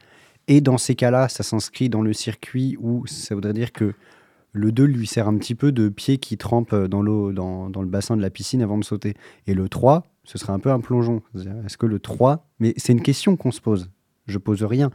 Et 0.48 0.62
dans 0.62 0.80
ces 0.80 0.96
cas-là, 0.96 1.30
ça 1.30 1.44
s'inscrit 1.44 1.90
dans 1.90 2.02
le 2.02 2.14
circuit 2.14 2.76
où 2.80 3.06
ça 3.06 3.36
voudrait 3.36 3.54
dire 3.54 3.72
que 3.72 3.94
le 4.52 4.72
2 4.72 4.84
lui 4.86 5.06
sert 5.06 5.28
un 5.28 5.38
petit 5.38 5.54
peu 5.54 5.72
de 5.72 5.90
pied 5.90 6.18
qui 6.18 6.38
trempe 6.38 6.74
dans 6.74 7.04
l'eau, 7.04 7.34
dans, 7.34 7.70
dans 7.70 7.84
le 7.84 7.88
bassin 7.88 8.18
de 8.18 8.22
la 8.22 8.32
piscine 8.32 8.64
avant 8.64 8.80
de 8.80 8.84
sauter. 8.84 9.14
Et 9.46 9.54
le 9.54 9.70
3, 9.70 10.08
ce 10.24 10.40
serait 10.40 10.54
un 10.54 10.60
peu 10.60 10.72
un 10.72 10.80
plongeon. 10.80 11.22
Est-ce 11.66 11.78
que 11.78 11.86
le 11.86 12.00
3, 12.00 12.48
mais 12.60 12.74
c'est 12.78 12.94
une 12.94 13.04
question 13.04 13.36
qu'on 13.36 13.52
se 13.52 13.62
pose. 13.62 13.92
Je 14.30 14.38
pose 14.38 14.64
rien. 14.64 14.92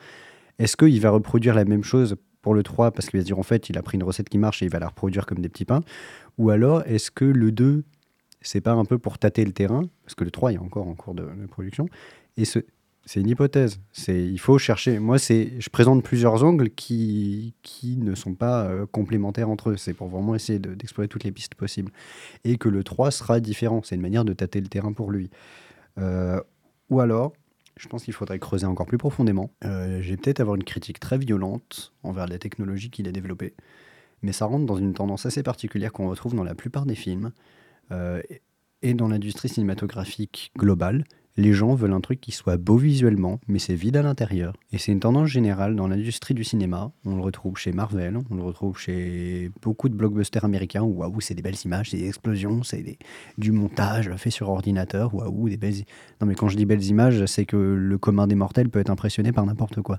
Est-ce 0.59 0.77
qu'il 0.77 1.01
va 1.01 1.11
reproduire 1.11 1.55
la 1.55 1.65
même 1.65 1.85
chose 1.85 2.17
pour 2.43 2.55
le 2.55 2.63
3 2.63 2.93
parce 2.93 3.09
qu'il 3.09 3.19
va 3.19 3.23
se 3.23 3.27
dire 3.27 3.39
en 3.39 3.43
fait 3.43 3.69
il 3.71 3.79
a 3.79 3.83
pris 3.83 3.97
une 3.97 4.05
recette 4.05 4.29
qui 4.29 4.39
marche 4.39 4.63
et 4.63 4.67
il 4.67 4.71
va 4.71 4.79
la 4.79 4.89
reproduire 4.89 5.27
comme 5.27 5.39
des 5.39 5.49
petits 5.49 5.65
pains? 5.65 5.83
Ou 6.39 6.51
alors 6.51 6.83
est-ce 6.87 7.11
que 7.11 7.25
le 7.25 7.53
2, 7.53 7.85
c'est 8.41 8.61
pas 8.61 8.73
un 8.73 8.85
peu 8.85 8.99
pour 8.99 9.19
tâter 9.19 9.45
le 9.45 9.53
terrain? 9.53 9.83
Parce 10.05 10.15
que 10.15 10.25
le 10.25 10.31
3 10.31 10.53
il 10.53 10.55
est 10.57 10.59
encore 10.59 10.87
en 10.87 10.95
cours 10.95 11.15
de, 11.15 11.27
production. 11.51 11.89
Et 12.37 12.45
ce, 12.45 12.61
c'est 13.07 13.21
une 13.21 13.29
hypothèse. 13.29 13.81
C'est, 13.93 14.27
il 14.27 14.39
faut 14.39 14.59
chercher. 14.59 14.99
Moi, 14.99 15.19
c'est, 15.19 15.53
je 15.59 15.69
présente 15.69 16.03
plusieurs 16.03 16.43
angles 16.43 16.71
qui, 16.71 17.55
qui 17.63 17.97
ne 17.99 18.15
sont 18.15 18.35
pas 18.35 18.65
euh, 18.65 18.87
complémentaires 18.87 19.51
entre 19.51 19.71
eux. 19.71 19.77
C'est 19.77 19.93
pour 19.93 20.09
vraiment 20.09 20.35
essayer 20.35 20.59
de- 20.59 20.75
d'explorer 20.75 21.07
toutes 21.07 21.25
les 21.25 21.33
pistes 21.33 21.55
possibles. 21.55 21.93
Et 22.45 22.57
que 22.57 22.69
le 22.69 22.83
3 22.83 23.11
sera 23.11 23.41
différent. 23.41 23.83
C'est 23.85 23.95
une 23.95 24.01
manière 24.01 24.25
de 24.25 24.33
tâter 24.33 24.61
le 24.61 24.69
terrain 24.69 24.93
pour 24.93 25.11
lui. 25.11 25.31
Euh, 25.99 26.41
ou 26.89 27.01
alors, 27.01 27.35
je 27.77 27.89
pense 27.89 28.05
qu'il 28.05 28.15
faudrait 28.15 28.39
creuser 28.39 28.67
encore 28.67 28.87
plus 28.87 28.99
profondément. 28.99 29.51
Euh, 29.65 30.01
j'ai 30.01 30.17
peut-être 30.17 30.41
avoir 30.41 30.57
une 30.57 30.65
critique 30.65 31.01
très 31.01 31.19
violente 31.19 31.93
envers 32.03 32.27
la 32.27 32.39
technologie 32.39 32.91
qu'il 32.91 33.09
a 33.09 33.13
développée. 33.13 33.55
Mais 34.23 34.33
ça 34.33 34.47
rentre 34.47 34.65
dans 34.67 34.77
une 34.77 34.95
tendance 34.95 35.27
assez 35.27 35.43
particulière 35.43 35.93
qu'on 35.93 36.09
retrouve 36.09 36.35
dans 36.35 36.45
la 36.45 36.55
plupart 36.55 36.87
des 36.87 36.95
films. 36.95 37.33
Euh, 37.93 38.23
et- 38.31 38.41
Et 38.83 38.93
dans 38.93 39.09
l'industrie 39.09 39.49
cinématographique 39.49 40.53
globale, 40.59 41.05
les 41.37 41.53
gens 41.53 41.75
veulent 41.75 41.93
un 41.93 42.01
truc 42.01 42.21
qui 42.21 42.31
soit 42.31 42.57
beau 42.57 42.77
visuellement, 42.77 43.41
mais 43.49 43.59
c'est 43.59 43.75
vide 43.75 43.97
à 43.97 44.03
l'intérieur. 44.03 44.55
Et 44.73 44.79
c'est 44.79 44.93
une 44.93 45.01
tendance 45.01 45.29
générale 45.29 45.75
dans 45.75 45.89
l'industrie 45.89 46.33
du 46.35 46.45
cinéma. 46.45 46.93
On 47.05 47.17
le 47.17 47.23
retrouve 47.23 47.57
chez 47.57 47.73
Marvel, 47.73 48.19
on 48.31 48.35
le 48.37 48.43
retrouve 48.43 48.79
chez 48.79 49.51
beaucoup 49.61 49.89
de 49.89 49.95
blockbusters 49.95 50.45
américains 50.45 50.83
où 50.83 50.99
waouh, 51.01 51.21
c'est 51.21 51.35
des 51.35 51.43
belles 51.43 51.57
images, 51.65 51.91
c'est 51.91 51.97
des 51.97 52.07
explosions, 52.09 52.63
c'est 52.63 52.83
des- 52.83 52.99
du 53.37 53.51
montage 53.51 54.15
fait 54.17 54.31
sur 54.31 54.49
ordinateur, 54.49 55.13
waouh, 55.15 55.49
des 55.49 55.57
belles. 55.57 55.75
Non, 56.21 56.27
mais 56.29 56.35
quand 56.37 56.49
je 56.49 56.57
dis 56.57 56.67
belles 56.67 56.85
images, 56.85 57.25
c'est 57.27 57.47
que 57.47 57.57
le 57.57 57.99
commun 57.99 58.27
des 58.29 58.37
mortels 58.37 58.69
peut 58.69 58.79
être 58.79 58.91
impressionné 58.91 59.33
par 59.33 59.45
n'importe 59.45 59.83
quoi. 59.83 59.97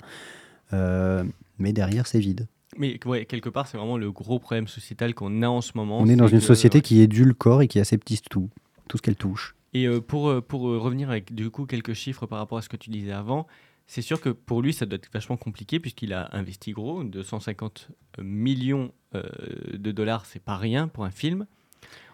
Euh, 0.73 1.23
mais 1.59 1.73
derrière, 1.73 2.07
c'est 2.07 2.19
vide. 2.19 2.47
Mais 2.77 2.99
ouais, 3.05 3.25
quelque 3.25 3.49
part, 3.49 3.67
c'est 3.67 3.77
vraiment 3.77 3.97
le 3.97 4.11
gros 4.11 4.39
problème 4.39 4.67
sociétal 4.67 5.13
qu'on 5.13 5.41
a 5.41 5.47
en 5.47 5.61
ce 5.61 5.71
moment. 5.75 5.99
On 5.99 6.07
est 6.07 6.15
dans 6.15 6.27
une 6.27 6.41
société 6.41 6.81
qui 6.81 7.01
édulcore 7.01 7.61
et 7.61 7.67
qui 7.67 7.79
aseptise 7.79 8.21
tout, 8.21 8.49
tout 8.89 8.97
ce 8.97 9.01
qu'elle 9.01 9.15
touche. 9.15 9.55
Et 9.75 9.85
euh, 9.87 9.99
pour, 9.99 10.29
euh, 10.29 10.41
pour 10.41 10.69
euh, 10.69 10.77
revenir 10.79 11.09
avec 11.09 11.35
du 11.35 11.49
coup 11.49 11.65
quelques 11.65 11.93
chiffres 11.93 12.25
par 12.25 12.39
rapport 12.39 12.57
à 12.57 12.61
ce 12.61 12.69
que 12.69 12.77
tu 12.77 12.89
disais 12.89 13.11
avant, 13.11 13.45
c'est 13.87 14.01
sûr 14.01 14.19
que 14.21 14.29
pour 14.29 14.61
lui, 14.61 14.71
ça 14.73 14.85
doit 14.85 14.95
être 14.95 15.09
vachement 15.13 15.37
compliqué 15.37 15.79
puisqu'il 15.79 16.13
a 16.13 16.29
investi 16.31 16.71
gros, 16.71 17.03
250 17.03 17.89
millions 18.19 18.91
de 19.13 19.91
dollars, 19.91 20.25
c'est 20.25 20.41
pas 20.41 20.57
rien 20.57 20.87
pour 20.87 21.05
un 21.05 21.11
film. 21.11 21.45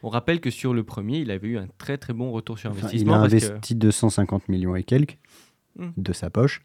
On 0.03 0.09
rappelle 0.09 0.41
que 0.41 0.49
sur 0.49 0.73
le 0.73 0.83
premier, 0.83 1.19
il 1.19 1.31
avait 1.31 1.47
eu 1.47 1.57
un 1.57 1.67
très 1.77 1.97
très 1.97 2.13
bon 2.13 2.31
retour 2.31 2.59
sur 2.59 2.71
Enfin, 2.71 2.79
il 2.79 2.85
investissement. 2.85 3.13
a 3.13 3.19
parce 3.29 3.33
que- 3.33 3.51
investi 3.51 3.75
250 3.75 4.49
millions 4.49 4.75
et 4.75 4.83
quelques 4.83 5.17
Hmm. 5.77 5.91
de 5.95 6.11
sa 6.11 6.29
poche, 6.29 6.61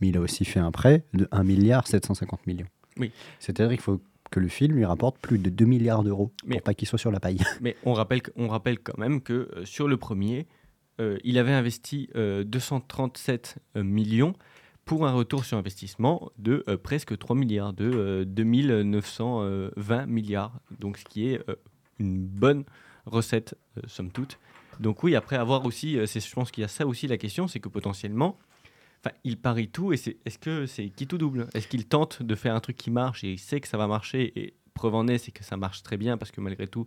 mais 0.00 0.08
il 0.08 0.16
a 0.16 0.20
aussi 0.20 0.44
fait 0.44 0.58
un 0.58 0.72
prêt 0.72 1.04
de 1.14 1.28
1 1.30 1.44
milliard 1.44 1.86
750 1.86 2.44
millions. 2.48 2.66
Oui. 2.96 3.12
C'est-à-dire 3.38 3.70
qu'il 3.70 3.80
faut 3.80 4.00
que 4.30 4.40
le 4.40 4.48
film 4.48 4.74
lui 4.76 4.84
rapporte 4.84 5.18
plus 5.18 5.38
de 5.38 5.50
2 5.50 5.64
milliards 5.64 6.02
d'euros 6.02 6.30
Mais- 6.46 6.56
pour 6.56 6.62
pas 6.64 6.74
qu'il 6.74 6.86
soit 6.88 6.98
sur 6.98 7.10
la 7.10 7.20
paille. 7.20 7.38
Mais 7.60 7.76
on 7.84 7.92
rappelle, 7.92 8.20
on 8.36 8.48
rappelle 8.48 8.78
quand 8.78 8.98
même 8.98 9.20
que 9.20 9.48
euh, 9.56 9.64
sur 9.64 9.88
le 9.88 9.96
premier, 9.96 10.46
euh, 11.00 11.16
il 11.24 11.38
avait 11.38 11.52
investi 11.52 12.08
euh, 12.16 12.44
237 12.44 13.56
euh, 13.76 13.82
millions 13.82 14.34
pour 14.84 15.06
un 15.06 15.12
retour 15.12 15.44
sur 15.44 15.58
investissement 15.58 16.30
de 16.38 16.64
presque 16.82 17.16
3 17.18 17.36
milliards, 17.36 17.72
de 17.74 17.90
euh, 17.92 18.24
2920 18.24 20.06
milliards. 20.06 20.60
Donc 20.78 20.96
ce 20.98 21.04
qui 21.04 21.28
est 21.28 21.40
une 21.98 22.26
bonne 22.26 22.64
recette, 23.06 23.56
somme 23.86 24.10
toute. 24.10 24.38
Donc 24.80 25.02
oui, 25.02 25.14
après 25.16 25.36
avoir 25.36 25.64
aussi, 25.66 25.98
c'est- 26.06 26.26
je 26.26 26.32
pense 26.34 26.50
qu'il 26.50 26.62
y 26.62 26.64
a 26.64 26.68
ça 26.68 26.86
aussi 26.86 27.06
la 27.08 27.16
question, 27.18 27.48
c'est 27.48 27.60
que 27.60 27.68
potentiellement, 27.68 28.38
enfin, 29.00 29.14
il 29.24 29.38
parie 29.38 29.68
tout 29.68 29.92
et 29.92 29.96
c'est, 29.96 30.16
est-ce 30.24 30.38
que 30.38 30.66
c'est 30.66 30.88
qui 30.90 31.06
tout 31.06 31.18
double? 31.18 31.48
Est-ce 31.54 31.68
qu'il 31.68 31.86
tente 31.86 32.22
de 32.22 32.34
faire 32.34 32.54
un 32.54 32.60
truc 32.60 32.76
qui 32.76 32.90
marche 32.90 33.24
et 33.24 33.32
il 33.32 33.38
sait 33.38 33.60
que 33.60 33.68
ça 33.68 33.78
va 33.78 33.86
marcher? 33.86 34.32
Et 34.40 34.54
preuve 34.74 34.94
en 34.94 35.08
est, 35.08 35.18
c'est 35.18 35.32
que 35.32 35.44
ça 35.44 35.56
marche 35.56 35.82
très 35.82 35.96
bien 35.96 36.16
parce 36.16 36.30
que 36.30 36.40
malgré 36.40 36.66
tout, 36.66 36.86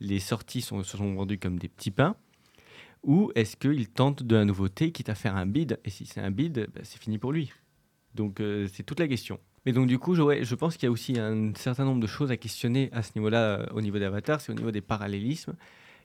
les 0.00 0.18
sorties 0.18 0.60
sont, 0.60 0.82
se 0.82 0.96
sont 0.96 1.14
vendues 1.14 1.38
comme 1.38 1.58
des 1.58 1.68
petits 1.68 1.90
pains 1.90 2.16
Ou 3.04 3.32
est-ce 3.34 3.56
qu'il 3.56 3.88
tente 3.88 4.22
de 4.22 4.36
la 4.36 4.44
nouveauté, 4.44 4.92
quitte 4.92 5.08
à 5.08 5.14
faire 5.14 5.36
un 5.36 5.46
bid? 5.46 5.78
Et 5.84 5.90
si 5.90 6.06
c'est 6.06 6.20
un 6.20 6.30
bid, 6.30 6.68
bah, 6.74 6.80
c'est 6.82 7.00
fini 7.00 7.18
pour 7.18 7.32
lui. 7.32 7.52
Donc 8.14 8.40
euh, 8.40 8.68
c'est 8.72 8.82
toute 8.82 9.00
la 9.00 9.08
question. 9.08 9.40
Mais 9.64 9.72
donc 9.72 9.86
du 9.86 9.98
coup, 9.98 10.14
je, 10.14 10.22
ouais, 10.22 10.44
je 10.44 10.54
pense 10.54 10.76
qu'il 10.76 10.86
y 10.86 10.88
a 10.88 10.92
aussi 10.92 11.18
un 11.18 11.52
certain 11.54 11.84
nombre 11.84 12.00
de 12.00 12.06
choses 12.06 12.30
à 12.30 12.36
questionner 12.36 12.90
à 12.92 13.02
ce 13.02 13.12
niveau-là, 13.16 13.60
euh, 13.60 13.66
au 13.74 13.80
niveau 13.80 13.98
d'Avatar, 13.98 14.40
c'est 14.40 14.52
au 14.52 14.54
niveau 14.54 14.70
des 14.70 14.80
parallélismes. 14.80 15.54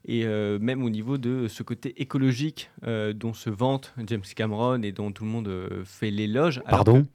Et 0.07 0.25
euh, 0.25 0.57
même 0.59 0.83
au 0.83 0.89
niveau 0.89 1.17
de 1.17 1.47
ce 1.49 1.63
côté 1.63 1.93
écologique 2.01 2.69
euh, 2.85 3.11
dont 3.13 3.33
se 3.33 3.49
vante 3.49 3.93
James 4.07 4.21
Cameron 4.35 4.81
et 4.81 4.91
dont 4.93 5.11
tout 5.11 5.25
le 5.25 5.29
monde 5.29 5.47
euh, 5.49 5.83
fait 5.85 6.11
l'éloge. 6.11 6.59
alors 6.65 6.85
Pardon 6.85 7.01
que- 7.03 7.07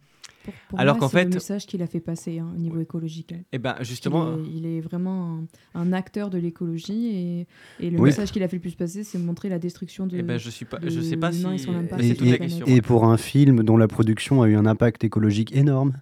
Pour, 0.44 0.54
pour 0.68 0.80
Alors 0.80 0.98
qu'en 0.98 1.08
c'est 1.08 1.18
fait- 1.20 1.24
le 1.24 1.30
message 1.34 1.66
qu'il 1.66 1.80
a 1.82 1.86
fait 1.86 2.00
passer 2.00 2.40
hein, 2.40 2.48
au 2.54 2.58
niveau 2.58 2.80
écologique. 2.80 3.32
Eh 3.52 3.58
ben 3.58 3.76
justement, 3.80 4.36
il, 4.38 4.42
est, 4.44 4.58
il 4.58 4.66
est 4.66 4.80
vraiment 4.80 5.38
un, 5.74 5.80
un 5.80 5.92
acteur 5.92 6.30
de 6.30 6.36
l'écologie 6.38 7.06
et, 7.06 7.46
et 7.80 7.90
le 7.90 7.98
Oui. 8.00 8.06
message 8.10 8.30
qu'il 8.32 8.42
a 8.42 8.48
fait 8.48 8.56
le 8.56 8.60
plus 8.60 8.74
passer, 8.74 9.04
c'est 9.04 9.18
montrer 9.18 9.48
la 9.48 9.58
destruction 9.60 10.06
de. 10.06 10.18
eh 10.18 10.22
ben, 10.22 10.38
je 10.38 10.50
suis 10.50 10.64
pas, 10.66 10.78
de 10.78 10.90
je 10.90 11.00
sais 11.00 11.16
pas 11.16 11.30
si 11.32 11.46
et 11.46 12.10
Et, 12.10 12.14
toute 12.16 12.26
la 12.28 12.34
et- 12.34 12.38
question. 12.38 12.66
et 12.66 12.82
pour 12.82 13.04
un 13.06 13.16
film 13.16 13.62
dont 13.62 13.76
la 13.76 13.86
production 13.88 14.42
a 14.42 14.48
eu 14.48 14.56
un 14.56 14.66
impact 14.66 15.04
écologique 15.04 15.54
énorme, 15.54 15.92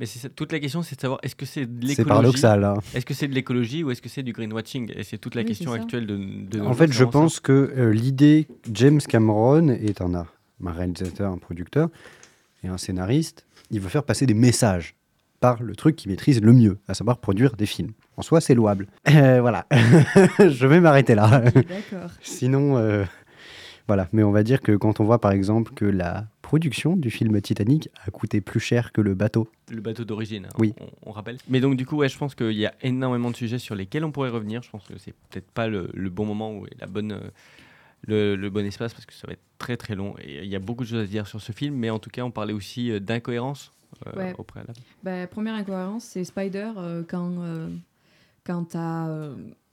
Mais 0.00 0.06
c'est 0.06 0.18
ça- 0.20 0.28
toute 0.28 0.52
la 0.52 0.60
question, 0.60 0.82
c'est 0.82 0.94
de 0.96 1.00
savoir 1.00 1.18
est-ce 1.22 1.34
que 1.34 1.44
c'est 1.46 1.66
de 1.66 1.72
l'écologie 1.86 1.94
c'est 1.96 2.04
paradoxal. 2.04 2.64
hein. 2.64 2.74
Est-ce 2.94 3.04
que 3.04 3.14
c'est 3.14 3.26
de 3.28 3.34
l'écologie 3.34 3.82
ou 3.82 3.90
est-ce 3.90 4.00
que 4.02 4.08
c'est 4.08 4.22
du 4.22 4.32
greenwatching? 4.32 4.92
Et 4.94 5.02
c'est 5.02 5.18
toute 5.18 5.34
la 5.34 5.42
Oui, 5.42 5.48
question 5.48 5.72
actuelle 5.72 6.06
de, 6.06 6.16
de 6.16 6.60
En 6.60 6.72
fait, 6.74 6.92
je 6.92 7.04
ça. 7.04 7.10
pense 7.10 7.40
que 7.40 7.52
euh, 7.76 7.92
l'idée, 7.92 8.46
James 8.72 9.00
Cameron 9.00 9.68
est 9.70 10.00
un, 10.00 10.14
un 10.14 10.72
réalisateur, 10.72 11.32
un 11.32 11.38
producteur 11.38 11.88
et 12.62 12.68
un 12.68 12.78
scénariste. 12.78 13.44
Il 13.70 13.80
veut 13.80 13.88
faire 13.88 14.04
passer 14.04 14.24
des 14.26 14.34
messages 14.34 14.94
par 15.40 15.62
le 15.62 15.76
truc 15.76 15.94
qu'il 15.96 16.10
maîtrise 16.10 16.40
le 16.42 16.52
mieux, 16.52 16.78
à 16.88 16.94
savoir 16.94 17.18
produire 17.18 17.54
des 17.56 17.66
films. 17.66 17.92
En 18.16 18.22
soi, 18.22 18.40
c'est 18.40 18.54
louable. 18.54 18.86
Euh, 19.10 19.40
voilà, 19.40 19.66
je 20.38 20.66
vais 20.66 20.80
m'arrêter 20.80 21.14
là. 21.14 21.40
D'accord. 21.40 22.10
Sinon, 22.22 22.76
euh, 22.76 23.04
voilà. 23.88 24.08
Mais 24.12 24.22
on 24.22 24.30
va 24.30 24.42
dire 24.44 24.60
que 24.60 24.72
quand 24.76 25.00
on 25.00 25.04
voit 25.04 25.20
par 25.20 25.32
exemple 25.32 25.72
que 25.74 25.84
la 25.84 26.26
production 26.42 26.96
du 26.96 27.10
film 27.10 27.40
Titanic 27.40 27.88
a 28.06 28.10
coûté 28.10 28.40
plus 28.40 28.60
cher 28.60 28.92
que 28.92 29.00
le 29.00 29.14
bateau. 29.14 29.48
Le 29.70 29.80
bateau 29.80 30.04
d'origine, 30.04 30.44
hein, 30.46 30.54
Oui. 30.58 30.74
on, 30.80 31.10
on 31.10 31.12
rappelle. 31.12 31.38
Mais 31.48 31.60
donc, 31.60 31.76
du 31.76 31.84
coup, 31.84 31.96
ouais, 31.96 32.08
je 32.08 32.16
pense 32.16 32.34
qu'il 32.34 32.52
y 32.52 32.64
a 32.66 32.72
énormément 32.82 33.30
de 33.30 33.36
sujets 33.36 33.58
sur 33.58 33.74
lesquels 33.74 34.04
on 34.04 34.12
pourrait 34.12 34.30
revenir. 34.30 34.62
Je 34.62 34.70
pense 34.70 34.84
que 34.86 34.96
c'est 34.98 35.12
peut-être 35.30 35.50
pas 35.50 35.66
le, 35.68 35.90
le 35.92 36.08
bon 36.10 36.24
moment 36.24 36.54
ou 36.54 36.66
la 36.78 36.86
bonne, 36.86 37.12
euh, 37.12 37.20
le, 38.06 38.36
le 38.36 38.48
bon 38.50 38.64
espace 38.64 38.94
parce 38.94 39.04
que 39.06 39.12
ça 39.12 39.26
va 39.26 39.32
être 39.34 39.42
très 39.58 39.76
très 39.76 39.94
long. 39.94 40.14
Et 40.22 40.44
il 40.44 40.48
y 40.48 40.56
a 40.56 40.60
beaucoup 40.60 40.84
de 40.84 40.88
choses 40.88 41.02
à 41.02 41.06
dire 41.06 41.26
sur 41.26 41.40
ce 41.40 41.52
film. 41.52 41.74
Mais 41.74 41.90
en 41.90 41.98
tout 41.98 42.10
cas, 42.10 42.22
on 42.22 42.30
parlait 42.30 42.54
aussi 42.54 42.90
euh, 42.90 43.00
d'incohérence 43.00 43.72
euh, 44.06 44.12
Ouais. 44.18 44.34
au 44.38 44.42
préalable. 44.42 44.78
Bah, 45.02 45.26
première 45.26 45.54
incohérence, 45.54 46.04
c'est 46.04 46.24
Spider 46.24 46.70
euh, 46.76 47.02
quand, 47.08 47.32
euh, 47.40 47.68
quand 48.44 48.64
t'as 48.70 49.08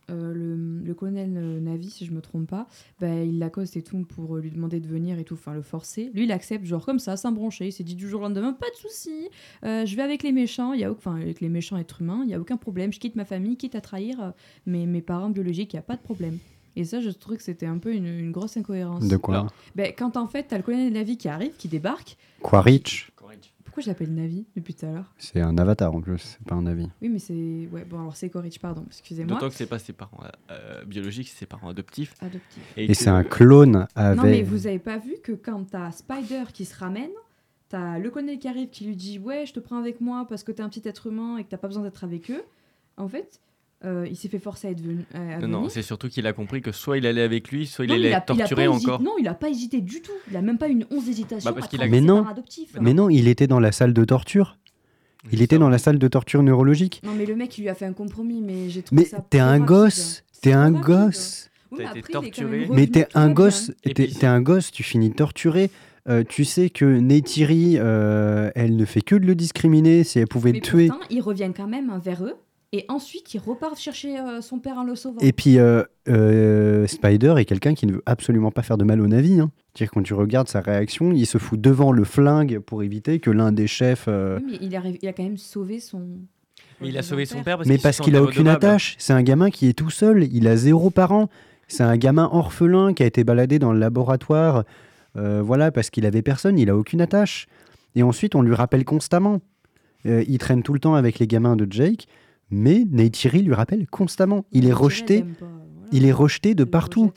euh, 0.09 0.33
le, 0.33 0.55
le 0.83 0.93
colonel 0.93 1.33
euh, 1.35 1.59
Navi, 1.59 1.89
si 1.89 2.05
je 2.05 2.11
me 2.11 2.21
trompe 2.21 2.47
pas, 2.49 2.67
bah, 2.99 3.23
il 3.23 3.39
l'accoste 3.39 3.75
et 3.77 3.81
tout 3.81 3.97
pour 4.05 4.35
euh, 4.35 4.41
lui 4.41 4.51
demander 4.51 4.79
de 4.79 4.87
venir 4.87 5.17
et 5.19 5.23
tout, 5.23 5.33
enfin 5.35 5.53
le 5.53 5.61
forcer. 5.61 6.11
Lui, 6.13 6.25
il 6.25 6.31
accepte, 6.31 6.65
genre 6.65 6.85
comme 6.85 6.99
ça, 6.99 7.17
sans 7.17 7.31
broncher. 7.31 7.67
Il 7.67 7.71
s'est 7.71 7.83
dit 7.83 7.95
du 7.95 8.07
jour 8.07 8.21
au 8.21 8.23
lendemain, 8.23 8.53
pas 8.53 8.69
de 8.69 8.75
souci, 8.75 9.29
euh, 9.63 9.85
je 9.85 9.95
vais 9.95 10.01
avec 10.03 10.23
les 10.23 10.31
méchants, 10.31 10.73
il 10.73 10.81
y 10.81 10.83
a, 10.83 10.91
au- 10.91 10.95
enfin 10.95 11.15
avec 11.15 11.41
les 11.41 11.49
méchants 11.49 11.77
êtres 11.77 12.01
humains, 12.01 12.21
il 12.23 12.29
y 12.29 12.33
a 12.33 12.39
aucun 12.39 12.57
problème. 12.57 12.93
Je 12.93 12.99
quitte 12.99 13.15
ma 13.15 13.25
famille, 13.25 13.57
quitte 13.57 13.75
à 13.75 13.81
trahir 13.81 14.19
euh, 14.21 14.31
mes, 14.65 14.85
mes 14.85 15.01
parents 15.01 15.29
biologiques, 15.29 15.73
il 15.73 15.77
y 15.77 15.79
a 15.79 15.83
pas 15.83 15.95
de 15.95 16.01
problème. 16.01 16.37
Et 16.77 16.83
ça, 16.83 16.99
je 16.99 17.09
trouve 17.09 17.37
que 17.37 17.43
c'était 17.43 17.65
un 17.67 17.77
peu 17.77 17.93
une, 17.93 18.05
une 18.05 18.31
grosse 18.33 18.57
incohérence. 18.57 19.07
De 19.07 19.15
quoi 19.15 19.47
Ben, 19.75 19.93
quand 19.97 20.17
en 20.17 20.27
fait, 20.27 20.43
t'as 20.49 20.57
le 20.57 20.63
colonel 20.63 20.91
Navi 20.91 21.15
qui 21.17 21.29
arrive, 21.29 21.53
qui 21.57 21.69
débarque. 21.69 22.17
Quaritch, 22.41 23.11
Pourquoi 23.75 23.83
je 23.83 23.89
l'appelle 23.89 24.13
Navi 24.15 24.45
depuis 24.55 24.73
tout 24.73 24.85
à 24.85 24.91
l'heure 24.93 25.13
c'est 25.17 25.41
un 25.41 25.57
avatar 25.57 25.93
en 25.93 25.99
plus, 25.99 26.19
c'est 26.19 26.41
pas 26.47 26.55
un 26.55 26.65
avis. 26.65 26.87
Oui, 27.01 27.09
mais 27.09 27.19
c'est. 27.19 27.67
Ouais, 27.73 27.83
bon, 27.83 27.99
alors 27.99 28.15
c'est 28.15 28.29
Quaritch, 28.29 28.57
pardon, 28.57 28.85
excusez-moi. 28.87 29.33
D'autant 29.35 29.49
que 29.49 29.55
c'est 29.55 29.65
pas 29.65 29.79
ses 29.79 29.91
parents 29.91 30.21
euh, 30.49 30.85
biologiques, 30.85 31.27
c'est 31.27 31.39
ses 31.39 31.45
parents 31.45 31.67
adoptifs. 31.67 32.13
Adoptif. 32.21 32.63
Et 32.77 32.87
que- 32.87 32.93
c'est 32.93 33.09
un 33.09 33.25
clone 33.25 33.85
avec. 33.95 34.17
Non, 34.17 34.23
mais 34.23 34.43
vous 34.43 34.65
avez 34.67 34.79
pas 34.79 34.97
vu 34.97 35.15
que 35.21 35.33
quand 35.33 35.65
t'as 35.71 35.91
Spider 35.91 36.43
qui 36.53 36.63
se 36.63 36.73
ramène, 36.79 37.09
t'as 37.67 37.99
le 37.99 38.09
colonel 38.09 38.39
qui 38.39 38.47
arrive 38.47 38.69
qui 38.69 38.85
lui 38.85 38.95
dit 38.95 39.19
Ouais, 39.19 39.45
je 39.45 39.51
te 39.51 39.59
prends 39.59 39.77
avec 39.77 39.99
moi 39.99 40.25
parce 40.29 40.43
que 40.45 40.53
t'es 40.53 40.63
un 40.63 40.69
petit 40.69 40.87
être 40.87 41.07
humain 41.07 41.35
et 41.37 41.43
que 41.43 41.49
t'as 41.49 41.57
pas 41.57 41.67
besoin 41.67 41.83
d'être 41.83 42.05
avec 42.05 42.31
eux. 42.31 42.43
En 42.95 43.09
fait, 43.09 43.41
euh, 43.83 44.07
il 44.09 44.15
s'est 44.15 44.29
fait 44.29 44.39
forcer 44.39 44.67
à 44.67 44.71
être 44.71 44.81
venu. 44.81 45.05
à- 45.13 45.39
Non, 45.39 45.47
non, 45.63 45.69
c'est 45.69 45.81
surtout 45.81 46.07
qu'il 46.09 46.25
a 46.27 46.33
compris 46.33 46.61
que 46.61 46.71
soit 46.71 46.97
il 46.97 47.05
allait 47.05 47.21
avec 47.21 47.51
lui, 47.51 47.67
soit 47.67 47.85
il 47.85 47.89
Non, 47.89 47.95
mais 47.95 47.99
allait 48.05 48.13
a- 48.13 48.17
être 48.19 48.31
a 48.31 48.33
hésité- 48.45 48.67
encore. 48.67 49.01
Non, 49.01 49.11
il 49.19 49.27
a 49.27 49.33
pas 49.33 49.49
hésité 49.49 49.81
du 49.81 50.01
tout. 50.01 50.11
Il 50.31 50.37
a 50.37 50.41
même 50.41 50.57
pas 50.57 50.67
une 50.67 50.85
once 50.91 51.05
d'hésitation. 51.05 51.49
Bah, 51.49 51.53
parce 51.55 51.67
à 51.67 51.69
qu'il 51.69 51.81
a- 51.81 51.87
Mais 51.87 52.01
non. 52.01 52.25
adoptifs. 52.25 52.75
Mais 52.81 52.93
non, 52.93 53.09
il 53.09 53.27
était 53.27 53.47
dans 53.47 53.59
la 53.59 53.71
salle 53.71 53.93
de 53.93 54.05
torture. 54.05 54.57
Il 55.31 55.41
était 55.41 55.57
dans 55.57 55.69
la 55.69 55.79
salle 55.79 55.97
de 55.97 56.07
torture 56.07 56.43
neurologique. 56.43 57.01
Non, 57.03 57.11
mais 57.17 57.25
le 57.25 57.35
mec, 57.35 57.57
il 57.57 57.61
lui 57.61 57.69
a 57.69 57.73
fait 57.75 57.85
un 57.85 57.93
compromis, 57.93 58.41
mais 58.41 58.69
j'ai 58.69 58.83
trouvé 58.83 59.01
Mais 59.01 59.07
ça. 59.07 59.25
t'es 59.29 59.39
trop 59.39 59.47
un 59.47 59.51
rapide. 59.53 59.65
gosse, 59.65 60.23
t'es 60.41 60.53
un 60.53 60.71
gosse. 60.71 61.49
Oui, 61.71 61.79
T'as 61.79 61.83
mais 61.83 61.89
été 61.89 61.99
après, 61.99 62.11
il 62.11 62.13
torturé. 62.31 62.67
Mais 62.71 62.87
t'es 62.87 63.07
un 63.15 63.31
gosse, 63.31 63.71
t'es 63.83 63.93
t'es 64.07 64.25
un 64.27 64.39
gosse, 64.41 64.71
tu 64.71 64.83
finis 64.83 65.11
torturé. 65.11 65.71
Euh, 66.07 66.23
tu 66.27 66.45
sais 66.45 66.69
que 66.69 66.85
Neytiri, 66.85 67.77
euh, 67.79 68.51
elle 68.53 68.75
ne 68.75 68.85
fait 68.85 69.01
que 69.01 69.15
de 69.15 69.25
le 69.25 69.33
discriminer. 69.33 70.03
Si 70.03 70.19
elle 70.19 70.27
pouvait 70.27 70.51
Mais 70.51 70.59
le 70.59 70.63
tuer, 70.63 70.87
pourtant, 70.89 71.03
ils 71.09 71.21
reviennent 71.21 71.55
quand 71.55 71.67
même 71.67 71.91
vers 72.03 72.23
eux. 72.23 72.35
Et 72.73 72.85
ensuite, 72.89 73.33
ils 73.33 73.39
repartent 73.39 73.79
chercher 73.79 74.19
euh, 74.19 74.41
son 74.41 74.59
père 74.59 74.77
en 74.77 74.83
le 74.83 74.95
sauvant. 74.95 75.19
Et 75.21 75.31
puis, 75.31 75.59
euh, 75.59 75.83
euh, 76.09 76.87
Spider 76.87 77.35
est 77.37 77.45
quelqu'un 77.45 77.73
qui 77.73 77.85
ne 77.85 77.93
veut 77.93 78.03
absolument 78.05 78.51
pas 78.51 78.63
faire 78.63 78.77
de 78.77 78.83
mal 78.83 78.99
au 78.99 79.07
Navi. 79.07 79.39
Hein. 79.39 79.51
C'est-à-dire, 79.73 79.91
quand 79.91 80.03
tu 80.03 80.13
regardes 80.13 80.49
sa 80.49 80.61
réaction, 80.61 81.11
il 81.13 81.25
se 81.25 81.37
fout 81.37 81.59
devant 81.61 81.91
le 81.91 82.03
flingue 82.03 82.59
pour 82.59 82.83
éviter 82.83 83.19
que 83.19 83.29
l'un 83.31 83.51
des 83.51 83.67
chefs. 83.67 84.05
euh, 84.07 84.39
Oui, 84.43 84.57
mais 84.59 84.67
il, 84.67 84.75
arrive, 84.75 84.97
il 85.01 85.07
a 85.07 85.13
quand 85.13 85.23
même 85.23 85.37
sauvé 85.37 85.79
son. 85.79 86.01
Mais 86.81 86.89
il 86.89 86.97
a 86.97 87.01
sauvé 87.03 87.25
son 87.25 87.43
père. 87.43 87.57
parce 87.57 87.69
Mais 87.69 87.77
parce 87.77 87.99
qu'il 87.99 88.15
a 88.17 88.21
aucune 88.23 88.47
attache. 88.49 88.95
C'est 88.99 89.13
un 89.13 89.23
gamin 89.23 89.49
qui 89.49 89.67
est 89.69 89.73
tout 89.73 89.89
seul. 89.89 90.27
Il 90.33 90.47
a 90.47 90.57
zéro 90.57 90.89
parent. 90.89 91.29
C'est 91.67 91.83
un 91.83 91.95
gamin 91.97 92.29
orphelin 92.31 92.93
qui 92.93 93.03
a 93.03 93.05
été 93.05 93.23
baladé 93.23 93.57
dans 93.59 93.71
le 93.71 93.79
laboratoire. 93.79 94.65
euh, 95.17 95.41
voilà, 95.41 95.71
parce 95.71 95.89
qu'il 95.89 96.05
avait 96.05 96.21
personne. 96.21 96.59
Il 96.59 96.69
a 96.69 96.75
aucune 96.75 96.99
attache. 96.99 97.47
Et 97.95 98.03
ensuite, 98.03 98.35
on 98.35 98.41
lui 98.41 98.53
rappelle 98.53 98.83
constamment. 98.83 99.39
Euh, 100.05 100.23
il 100.27 100.37
traîne 100.39 100.61
tout 100.61 100.73
le 100.73 100.79
temps 100.79 100.95
avec 100.95 101.19
les 101.19 101.27
gamins 101.27 101.55
de 101.55 101.65
Jake. 101.69 102.07
Mais 102.51 102.85
Neytiri 102.89 103.41
lui 103.41 103.53
rappelle 103.53 103.87
constamment. 103.87 104.45
Il 104.51 104.67
est 104.67 104.73
rejeté. 104.73 105.21
pas, 105.21 105.27
voilà. 105.39 105.89
Il 105.91 106.05
est 106.05 106.11
rejeté 106.11 106.55
de 106.55 106.63
partout. 106.63 107.11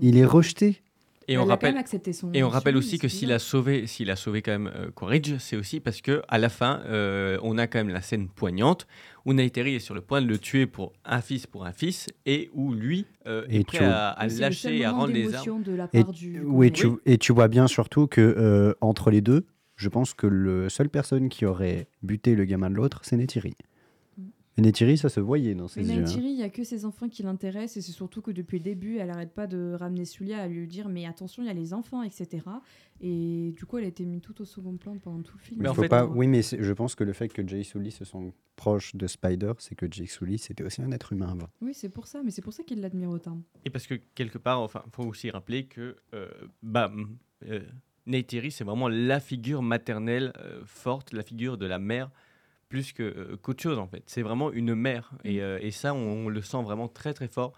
Il 0.00 0.16
est 0.18 0.24
rejeté. 0.24 0.80
Et 1.26 1.38
on 1.38 1.46
rappelle, 1.46 1.74
Et 2.34 2.42
on 2.42 2.50
rappelle 2.50 2.76
aussi 2.76 2.98
que 2.98 3.08
s'il 3.08 3.32
a 3.32 3.38
sauvé, 3.38 3.86
s'il 3.86 4.10
a 4.10 4.16
sauvé 4.16 4.42
quand 4.42 4.52
même 4.52 4.70
euh, 4.74 5.38
c'est 5.38 5.56
aussi 5.56 5.80
parce 5.80 6.02
que 6.02 6.20
à 6.28 6.36
la 6.36 6.50
fin, 6.50 6.82
euh, 6.84 7.38
on 7.42 7.56
a 7.56 7.66
quand 7.66 7.78
même 7.78 7.88
la 7.88 8.02
scène 8.02 8.28
poignante 8.28 8.86
où 9.24 9.32
Neytiri 9.32 9.76
est 9.76 9.78
sur 9.78 9.94
le 9.94 10.02
point 10.02 10.20
de 10.20 10.26
le 10.26 10.36
tuer 10.36 10.66
pour 10.66 10.92
un 11.06 11.22
fils 11.22 11.46
pour 11.46 11.64
un 11.64 11.72
fils 11.72 12.08
et 12.26 12.50
où 12.52 12.74
lui 12.74 13.06
euh, 13.26 13.46
Et 13.48 13.60
est 13.60 13.64
prêt 13.64 13.78
tu- 13.78 13.84
à, 13.84 14.08
à 14.08 14.26
lâcher 14.26 14.76
et 14.76 14.84
à 14.84 14.92
rendre 14.92 15.14
les 15.14 15.34
armes. 15.34 15.62
de 15.62 15.74
la 15.74 15.88
Et, 15.94 16.04
du. 16.04 16.40
oui, 16.44 16.70
tu, 16.70 16.88
et 17.06 17.16
tu 17.16 17.32
vois 17.32 17.48
bien 17.48 17.68
surtout 17.68 18.06
que 18.06 18.20
euh, 18.20 18.74
entre 18.82 19.10
les 19.10 19.22
deux, 19.22 19.46
je 19.76 19.88
pense 19.88 20.12
que 20.12 20.26
le 20.26 20.68
seule 20.68 20.90
personne 20.90 21.30
qui 21.30 21.46
aurait 21.46 21.88
buté 22.02 22.34
le 22.34 22.44
gamin 22.44 22.68
de 22.68 22.74
l'autre, 22.74 23.00
c'est 23.02 23.16
Neytiri. 23.16 23.54
Et 24.56 24.62
Neytiri, 24.62 24.96
ça 24.96 25.08
se 25.08 25.18
voyait 25.18 25.54
dans 25.56 25.66
ses 25.66 25.80
Mais 25.82 25.88
yeux. 25.88 25.92
hein. 25.94 26.04
Neytiri, 26.04 26.26
il 26.28 26.36
n'y 26.36 26.42
a 26.44 26.48
que 26.48 26.62
ses 26.62 26.84
enfants 26.84 27.08
qui 27.08 27.24
l'intéressent 27.24 27.78
et 27.78 27.80
c'est 27.82 27.92
surtout 27.92 28.22
que 28.22 28.30
depuis 28.30 28.58
le 28.58 28.64
début, 28.64 28.98
elle 28.98 29.10
arrête 29.10 29.32
pas 29.32 29.48
de 29.48 29.74
ramener 29.74 30.04
Sulia 30.04 30.40
à 30.40 30.46
lui 30.46 30.66
dire 30.68 30.88
mais 30.88 31.06
attention, 31.06 31.42
il 31.42 31.46
y 31.46 31.50
a 31.50 31.54
les 31.54 31.74
enfants, 31.74 32.02
etc. 32.04 32.44
Et 33.00 33.52
du 33.56 33.66
coup, 33.66 33.78
elle 33.78 33.84
a 33.84 33.88
été 33.88 34.04
mise 34.04 34.20
tout 34.20 34.40
au 34.40 34.44
second 34.44 34.76
plan 34.76 34.96
pendant 34.98 35.22
tout 35.22 35.36
le 35.36 35.42
film. 35.42 35.60
Mais 35.62 35.68
en 35.68 35.74
fait- 35.74 35.88
pas... 35.88 36.06
Oui, 36.06 36.28
mais 36.28 36.42
je 36.42 36.72
pense 36.72 36.94
que 36.94 37.02
le 37.02 37.12
fait 37.12 37.28
que 37.28 37.46
Jay 37.46 37.64
Sully 37.64 37.90
se 37.90 38.04
sent 38.04 38.32
proche 38.54 38.94
de 38.94 39.08
Spider, 39.08 39.52
c'est 39.58 39.74
que 39.74 39.86
Jay 39.90 40.06
Sully, 40.06 40.38
c'était 40.38 40.62
aussi 40.62 40.82
un 40.82 40.92
être 40.92 41.12
humain 41.12 41.30
avant. 41.32 41.48
Oui, 41.60 41.74
c'est 41.74 41.88
pour 41.88 42.06
ça, 42.06 42.22
mais 42.22 42.30
c'est 42.30 42.42
pour 42.42 42.52
ça 42.52 42.62
qu'il 42.62 42.80
l'admire 42.80 43.10
autant. 43.10 43.40
Et 43.64 43.70
parce 43.70 43.88
que 43.88 43.94
quelque 44.14 44.38
part, 44.38 44.60
enfin, 44.60 44.84
faut 44.92 45.02
aussi 45.04 45.30
rappeler 45.30 45.64
que 45.66 45.96
euh, 46.14 46.28
mm, 46.62 47.04
euh, 47.48 47.60
Neytiri, 48.06 48.52
c'est 48.52 48.64
vraiment 48.64 48.88
la 48.88 49.18
figure 49.18 49.62
maternelle 49.62 50.32
euh, 50.38 50.62
forte, 50.64 51.12
la 51.12 51.22
figure 51.24 51.58
de 51.58 51.66
la 51.66 51.78
mère, 51.80 52.10
plus 52.74 52.92
que 52.92 53.04
euh, 53.04 53.36
qu'autre 53.36 53.62
chose 53.62 53.78
en 53.78 53.86
fait. 53.86 54.02
C'est 54.06 54.22
vraiment 54.22 54.50
une 54.50 54.74
mère, 54.74 55.12
et, 55.22 55.40
euh, 55.40 55.58
et 55.62 55.70
ça, 55.70 55.94
on, 55.94 56.26
on 56.26 56.28
le 56.28 56.42
sent 56.42 56.60
vraiment 56.64 56.88
très 56.88 57.14
très 57.14 57.28
fort 57.28 57.52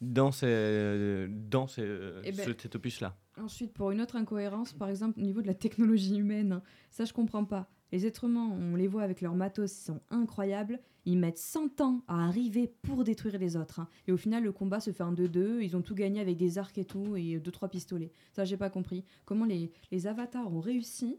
dans, 0.00 0.32
ces, 0.32 1.26
dans 1.28 1.66
ces- 1.66 1.82
Eh 2.24 2.32
ben, 2.32 2.46
ce- 2.46 2.54
cet 2.62 2.74
opus-là. 2.76 3.14
Ensuite, 3.38 3.74
pour 3.74 3.90
une 3.90 4.00
autre 4.00 4.16
incohérence, 4.16 4.72
par 4.72 4.88
exemple, 4.88 5.18
au 5.20 5.22
niveau 5.22 5.42
de 5.42 5.46
la 5.46 5.54
technologie 5.54 6.16
humaine, 6.16 6.62
ça 6.90 7.04
je 7.04 7.12
comprends 7.12 7.44
pas. 7.44 7.68
Les 7.92 8.06
êtres 8.06 8.24
humains, 8.24 8.48
on 8.58 8.74
les 8.74 8.86
voit 8.88 9.02
avec 9.02 9.20
leurs 9.20 9.34
matos, 9.34 9.70
ils 9.70 9.84
sont 9.84 10.00
incroyables. 10.10 10.78
Ils 11.04 11.18
mettent 11.18 11.38
100 11.38 11.80
ans 11.82 12.02
à 12.08 12.26
arriver 12.26 12.72
pour 12.82 13.04
détruire 13.04 13.38
les 13.38 13.56
autres. 13.56 13.80
hein. 13.80 13.88
Et 14.06 14.12
au 14.12 14.16
final, 14.16 14.42
le 14.44 14.52
combat 14.52 14.80
se 14.80 14.92
fait 14.92 15.02
en 15.04 15.12
2-2. 15.12 15.60
Ils 15.62 15.76
ont 15.76 15.82
tout 15.82 15.94
gagné 15.94 16.20
avec 16.20 16.36
des 16.38 16.56
arcs 16.58 16.76
et 16.78 16.84
tout, 16.84 17.16
et 17.16 17.38
2-3 17.38 17.68
pistolets. 17.70 18.12
Ça, 18.32 18.44
j'ai 18.44 18.56
pas 18.56 18.70
compris. 18.70 19.04
Comment 19.24 19.44
les, 19.46 19.70
les 19.90 20.06
avatars 20.06 20.50
ont 20.52 20.60
réussi 20.60 21.18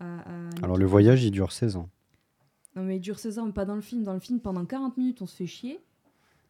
à. 0.00 0.20
à- 0.20 0.50
Alors 0.62 0.76
le 0.76 0.84
voyage, 0.86 1.22
il 1.24 1.30
dure 1.30 1.50
16 1.52 1.76
ans. 1.76 1.88
Non, 2.76 2.82
mais 2.82 2.98
dure 2.98 3.18
16 3.18 3.38
ans, 3.38 3.46
mais 3.46 3.52
pas 3.52 3.64
dans 3.64 3.74
le 3.74 3.80
film. 3.82 4.02
Dans 4.02 4.14
le 4.14 4.20
film, 4.20 4.40
pendant 4.40 4.64
40 4.64 4.96
minutes, 4.96 5.20
on 5.22 5.26
se 5.26 5.36
fait 5.36 5.46
chier. 5.46 5.80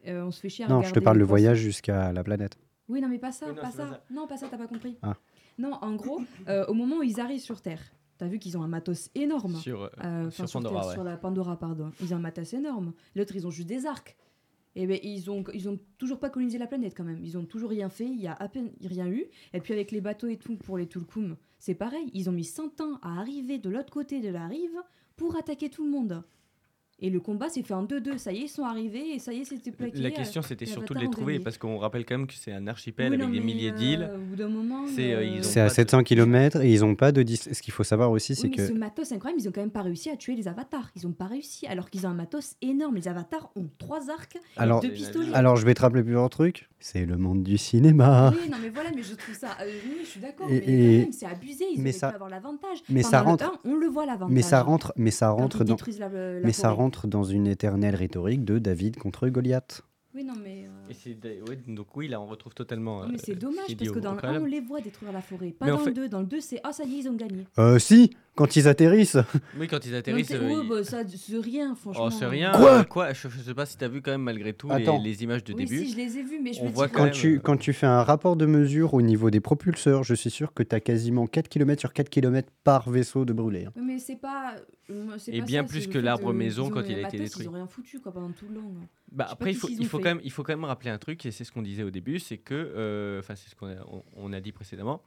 Euh, 0.07 0.25
on 0.25 0.31
se 0.31 0.41
fait 0.41 0.49
chier 0.49 0.65
à 0.65 0.69
Non, 0.69 0.83
je 0.83 0.93
te 0.93 1.01
parle 1.01 1.19
le 1.19 1.25
voyage 1.25 1.59
jusqu'à 1.59 2.13
la 2.13 2.23
planète. 2.25 2.59
Oui, 2.89 3.01
non, 3.01 3.09
mais 3.09 3.19
pas 3.19 3.33
ça, 3.33 3.47
Oui, 3.49 3.55
non, 3.55 3.61
pas 3.63 3.71
c'est 3.71 3.77
ça. 3.79 3.85
pas 3.87 3.91
ça. 3.95 4.05
Non, 4.11 4.27
pas 4.27 4.37
ça, 4.37 4.47
t'as 4.51 4.59
pas 4.59 4.67
compris. 4.67 4.97
Ah. 5.03 5.15
Non, 5.59 5.73
en 5.83 5.95
gros, 5.95 6.21
euh, 6.49 6.65
au 6.67 6.75
moment 6.75 6.97
où 6.99 7.03
ils 7.03 7.21
arrivent 7.21 7.41
sur 7.41 7.61
Terre, 7.61 7.81
t'as 8.19 8.27
vu 8.27 8.39
qu'ils 8.39 8.57
ont 8.59 8.63
un 8.63 8.69
matos 8.69 9.11
énorme. 9.15 9.55
Sur, 9.57 9.83
euh, 9.85 9.89
Euh, 10.05 10.31
sur 10.31 10.51
Pandora, 10.51 10.81
Terre, 10.81 10.89
ouais. 10.89 10.95
sur 10.95 11.05
la 11.05 11.17
Pandora, 11.17 11.59
pardon. 11.59 11.91
Ils 12.01 12.13
ont 12.15 12.17
un 12.17 12.21
matos 12.21 12.53
énorme. 12.53 12.93
L'autre, 13.15 13.35
ils 13.37 13.47
ont 13.47 13.51
juste 13.51 13.69
des 13.69 13.87
arcs. 13.87 14.17
Et 14.75 14.87
ben, 14.87 14.99
ils 15.03 15.31
ont, 15.31 15.45
ils 15.53 15.69
ont 15.69 15.79
toujours 15.99 16.19
pas 16.19 16.31
colonisé 16.31 16.57
la 16.57 16.67
planète 16.67 16.95
quand 16.97 17.05
même. 17.05 17.23
Ils 17.23 17.37
ont 17.37 17.45
toujours 17.45 17.69
rien 17.71 17.91
fait. 17.91 18.07
Il 18.07 18.21
y 18.21 18.27
a 18.27 18.33
à 18.33 18.49
peine 18.49 18.71
rien 18.83 19.07
eu. 19.07 19.27
Et 19.53 19.61
puis 19.61 19.75
avec 19.75 19.91
les 19.91 20.01
bateaux 20.01 20.29
et 20.29 20.39
tout 20.39 20.57
pour 20.57 20.79
les 20.79 20.87
Tulkum, 20.87 21.37
c'est 21.59 21.75
pareil. 21.75 22.11
Ils 22.15 22.31
ont 22.31 22.33
mis 22.33 22.45
100 22.45 22.81
ans 22.81 22.99
à 23.03 23.21
arriver 23.21 23.59
de 23.59 23.69
l'autre 23.69 23.93
côté 23.93 24.21
de 24.23 24.31
la 24.31 24.47
rive 24.47 24.71
pour 25.17 25.37
attaquer 25.37 25.71
tout 25.71 25.85
le 25.85 25.91
monde. 25.91 26.23
Et 27.05 27.11
le 27.11 27.19
combat 27.21 27.49
s'est 27.49 27.63
fait 27.65 27.75
en 27.75 27.85
2-2. 27.85 28.17
Ça 28.17 28.33
y 28.33 28.39
est, 28.39 28.41
ils 28.43 28.49
sont 28.49 28.63
arrivés 28.65 29.15
et 29.15 29.19
ça 29.19 29.33
y 29.33 29.41
est, 29.41 29.45
c'était 29.45 29.73
plaqué. 29.73 29.99
La 29.99 30.11
question, 30.13 30.41
euh, 30.41 30.45
c'était 30.47 30.65
les 30.67 30.71
surtout 30.71 30.95
de 30.95 31.01
les 31.01 31.11
trouver, 31.11 31.41
parce 31.41 31.59
qu'on 31.59 31.77
rappelle 31.77 32.05
quand 32.07 32.17
même 32.17 32.27
que 32.29 32.35
c'est 32.35 32.53
un 32.53 32.67
archipel 32.69 33.09
Oui, 33.11 33.17
avec 33.17 33.27
non, 33.27 33.33
des 33.33 33.41
milliers 33.41 33.71
euh, 33.73 33.75
d'îles. 33.75 34.11
Au 34.15 34.19
bout 34.19 34.37
d'un 34.37 34.49
moment. 34.49 34.85
C'est, 34.87 35.13
euh, 35.13 35.43
C'est 35.43 35.61
à 35.61 35.65
pas 35.65 35.71
de- 35.71 35.75
700 35.75 36.03
km 36.05 36.61
et 36.63 36.71
ils 36.73 36.85
ont 36.85 36.95
pas 36.95 37.11
de... 37.13 37.23
dis- 37.25 37.37
Ce 37.37 37.61
qu'il 37.61 37.73
faut 37.73 37.83
savoir 37.85 38.11
aussi, 38.13 38.37
c'est 38.37 38.45
Oui, 38.45 38.51
mais 38.51 38.57
que... 38.57 38.69
ce 38.69 38.73
matos 38.73 39.11
incroyable, 39.13 39.43
ils 39.43 39.49
ont 39.49 39.53
quand 39.53 39.61
même 39.61 39.71
pas 39.71 39.83
réussi 39.83 40.11
à 40.11 40.17
tuer 40.17 40.37
les 40.37 40.47
avatars. 40.47 40.91
Ils 40.97 41.07
ont 41.07 41.13
pas 41.13 41.27
réussi, 41.27 41.67
alors 41.67 41.91
qu'ils 41.91 42.07
ont 42.07 42.11
un 42.11 42.15
matos 42.15 42.55
énorme. 42.63 42.95
Les 42.95 43.09
avatars 43.09 43.51
ont 43.57 43.67
trois 43.79 44.09
arcs, 44.09 44.39
Alors, 44.57 44.81
deux 44.81 44.91
pistolets. 44.91 45.35
alors 45.35 45.57
je 45.57 45.67
vais 45.67 45.75
te 45.75 45.83
rappeler 45.83 46.05
plus 46.05 46.17
un 46.17 46.29
truc. 46.29 46.69
C'est 46.79 47.05
le 47.07 47.17
monde 47.17 47.43
du 47.45 47.59
cinéma. 47.59 48.33
Oui, 48.35 48.49
non, 48.51 48.59
mais 48.61 48.69
voilà, 48.69 48.91
mais 48.95 49.03
je 49.03 49.15
trouve 49.15 49.35
ça. 49.37 49.57
euh, 49.61 49.71
oui, 49.87 49.99
je 50.03 50.07
suis 50.09 50.21
d'accord. 50.21 50.49
Et- 50.51 50.55
Mais 50.55 50.61
quand 50.61 50.73
et- 50.73 50.99
même, 50.99 51.13
c'est 51.13 51.27
abusé. 51.27 51.65
Ils 51.75 51.81
mais 51.83 51.93
ça- 51.93 52.09
pu 52.11 52.15
avoir 52.17 52.31
l'avantage. 52.31 52.79
mais 52.89 53.03
Pendant 53.03 53.11
ça 53.11 53.21
le 53.21 53.27
rentre- 53.27 53.61
on 53.65 53.75
le 53.77 53.87
voit 53.87 54.07
l'avantage. 54.07 54.35
Mais 54.35 54.43
ça 54.43 54.63
rentre, 54.63 54.93
mais 54.97 55.11
ça 55.13 55.31
rentre 55.31 55.59
dans... 55.65 55.75
détruisent 55.75 56.01
la, 56.01 56.09
la 56.09 56.41
Mais 56.41 56.53
ça 56.53 56.63
forêt. 56.71 56.75
Rentre 56.93 57.07
dans 57.07 57.25
une 57.25 57.47
éternelle 57.47 57.95
rhétorique 57.97 58.45
de 58.45 58.59
David 58.59 58.97
contre 58.99 59.27
Goliath. 59.29 59.83
Oui, 60.15 60.25
non, 60.25 60.35
mais. 60.43 60.67
euh, 60.67 61.45
ouais, 61.49 61.59
donc 61.69 61.97
oui, 61.97 62.07
là, 62.07 62.21
on 62.21 62.27
retrouve 62.27 62.53
totalement. 62.53 63.01
oui, 63.01 63.07
mais 63.13 63.15
euh, 63.15 63.19
c'est 63.25 63.33
ce 63.33 63.39
dommage 63.39 63.75
parce 63.79 63.91
que 63.91 63.99
dans 63.99 64.11
le 64.13 64.17
1, 64.19 64.21
préalable. 64.21 64.45
on 64.45 64.49
les 64.49 64.61
voit 64.61 64.81
détruire 64.83 65.11
la 65.11 65.23
forêt. 65.23 65.53
Pas 65.53 65.65
Mais 65.65 65.71
dans 65.73 65.79
fait- 65.79 65.87
le 65.89 65.95
2. 65.95 66.09
Dans 66.11 66.21
le 66.21 66.27
2, 66.27 66.41
c'est 66.43 66.61
Ah, 66.63 66.73
ça 66.75 66.85
y 66.85 66.95
est, 66.97 66.99
ils 66.99 67.09
ont 67.09 67.15
gagné. 67.15 67.47
Euh, 67.59 67.79
si, 67.79 68.11
quand 68.35 68.57
ils 68.57 68.67
atterrissent. 68.69 69.19
Oui, 69.59 69.69
quand 69.69 69.85
ils 69.85 69.95
atterrissent. 69.95 70.31
euh, 70.33 70.47
ouais, 70.49 70.63
ils- 70.63 70.69
bah, 70.69 70.85
ça, 70.85 71.03
c'est 71.07 71.39
rien, 71.39 71.75
franchement. 71.75 72.07
Oh, 72.07 72.11
c'est 72.11 72.27
rien. 72.27 72.53
Quoi 72.53 72.81
euh, 72.81 72.85
quoi 72.85 73.13
je, 73.13 73.29
je 73.29 73.39
sais 73.41 73.55
pas 73.55 73.67
si 73.67 73.77
t'as 73.77 73.89
vu 73.89 74.01
quand 74.03 74.11
même 74.11 74.23
malgré 74.23 74.53
tout 74.53 74.69
les, 74.71 75.23
images 75.23 75.45
de 75.45 75.53
Oui, 75.53 75.65
début. 75.65 75.85
si, 75.85 75.93
je 75.93 75.97
les 75.97 76.19
ai 76.19 76.23
vus, 76.23 76.41
mais 76.43 76.53
je 76.53 76.61
On 76.63 76.67
me 76.67 76.71
voit 76.71 76.87
dis 76.87 76.93
quand 76.93 76.99
Quand 76.99 77.05
même, 77.05 77.13
tu, 77.13 77.41
quand 77.41 77.57
tu 77.57 77.73
fais 77.73 77.87
un 77.87 78.03
rapport 78.03 78.37
de 78.37 78.47
mesure 78.47 78.95
au 78.95 79.03
niveau 79.03 79.31
des 79.31 79.41
propulseurs, 79.41 80.03
je 80.05 80.15
suis 80.15 80.31
sûr 80.31 80.55
que 80.55 80.63
tu 80.63 80.75
as 80.75 80.81
quasiment 80.81 81.27
4 81.27 81.49
km 81.49 81.81
sur 81.81 81.93
4 81.93 82.09
km 82.09 82.49
par 82.65 82.89
vaisseau 82.91 83.25
de 83.25 83.33
brûlé. 83.33 83.67
hein. 83.67 83.73
Mais 83.77 83.99
c'est 83.99 84.17
pas. 84.17 84.55
euh, 84.91 85.17
Et 85.29 85.41
pas 85.41 85.45
bien 85.47 85.63
ça, 85.63 85.69
plus 85.69 85.87
que 85.89 85.99
l'arbre 85.99 86.33
maison 86.33 86.71
quand 86.71 86.83
il 86.89 86.97
a 87.05 87.09
été 87.09 87.19
détruit. 87.19 87.45
Ils 87.45 87.49
ont 87.49 87.53
rien 87.53 87.67
foutu 87.67 88.01
quoi 88.01 88.13
pendant 88.13 88.31
tout 88.33 88.47
le 88.49 88.55
long. 88.57 88.73
hein. 88.83 88.87
Bah, 89.11 89.27
après, 89.31 89.51
il 89.51 89.57
faut, 89.57 89.69
il, 89.69 89.85
faut 89.87 89.99
quand 89.99 90.05
même, 90.09 90.21
il 90.25 90.31
faut 90.31 90.43
quand 90.43 90.55
même 90.55 90.65
rappeler 90.65 90.91
un 90.91 90.97
truc, 90.97 91.27
et 91.27 91.31
c'est 91.31 91.45
ce 91.45 91.53
qu'on 91.53 91.61
disait 91.61 91.83
au 91.83 91.91
début, 91.91 92.19
c'est 92.19 92.39
que, 92.39 92.55
euh, 92.55 93.19
enfin, 93.19 93.35
c'est 93.37 93.51
ce 93.51 93.55
qu'on 93.55 93.67
a, 93.67 93.75
on, 93.87 94.03
on 94.17 94.33
a 94.33 94.41
dit 94.41 94.53
précédemment, 94.53 95.03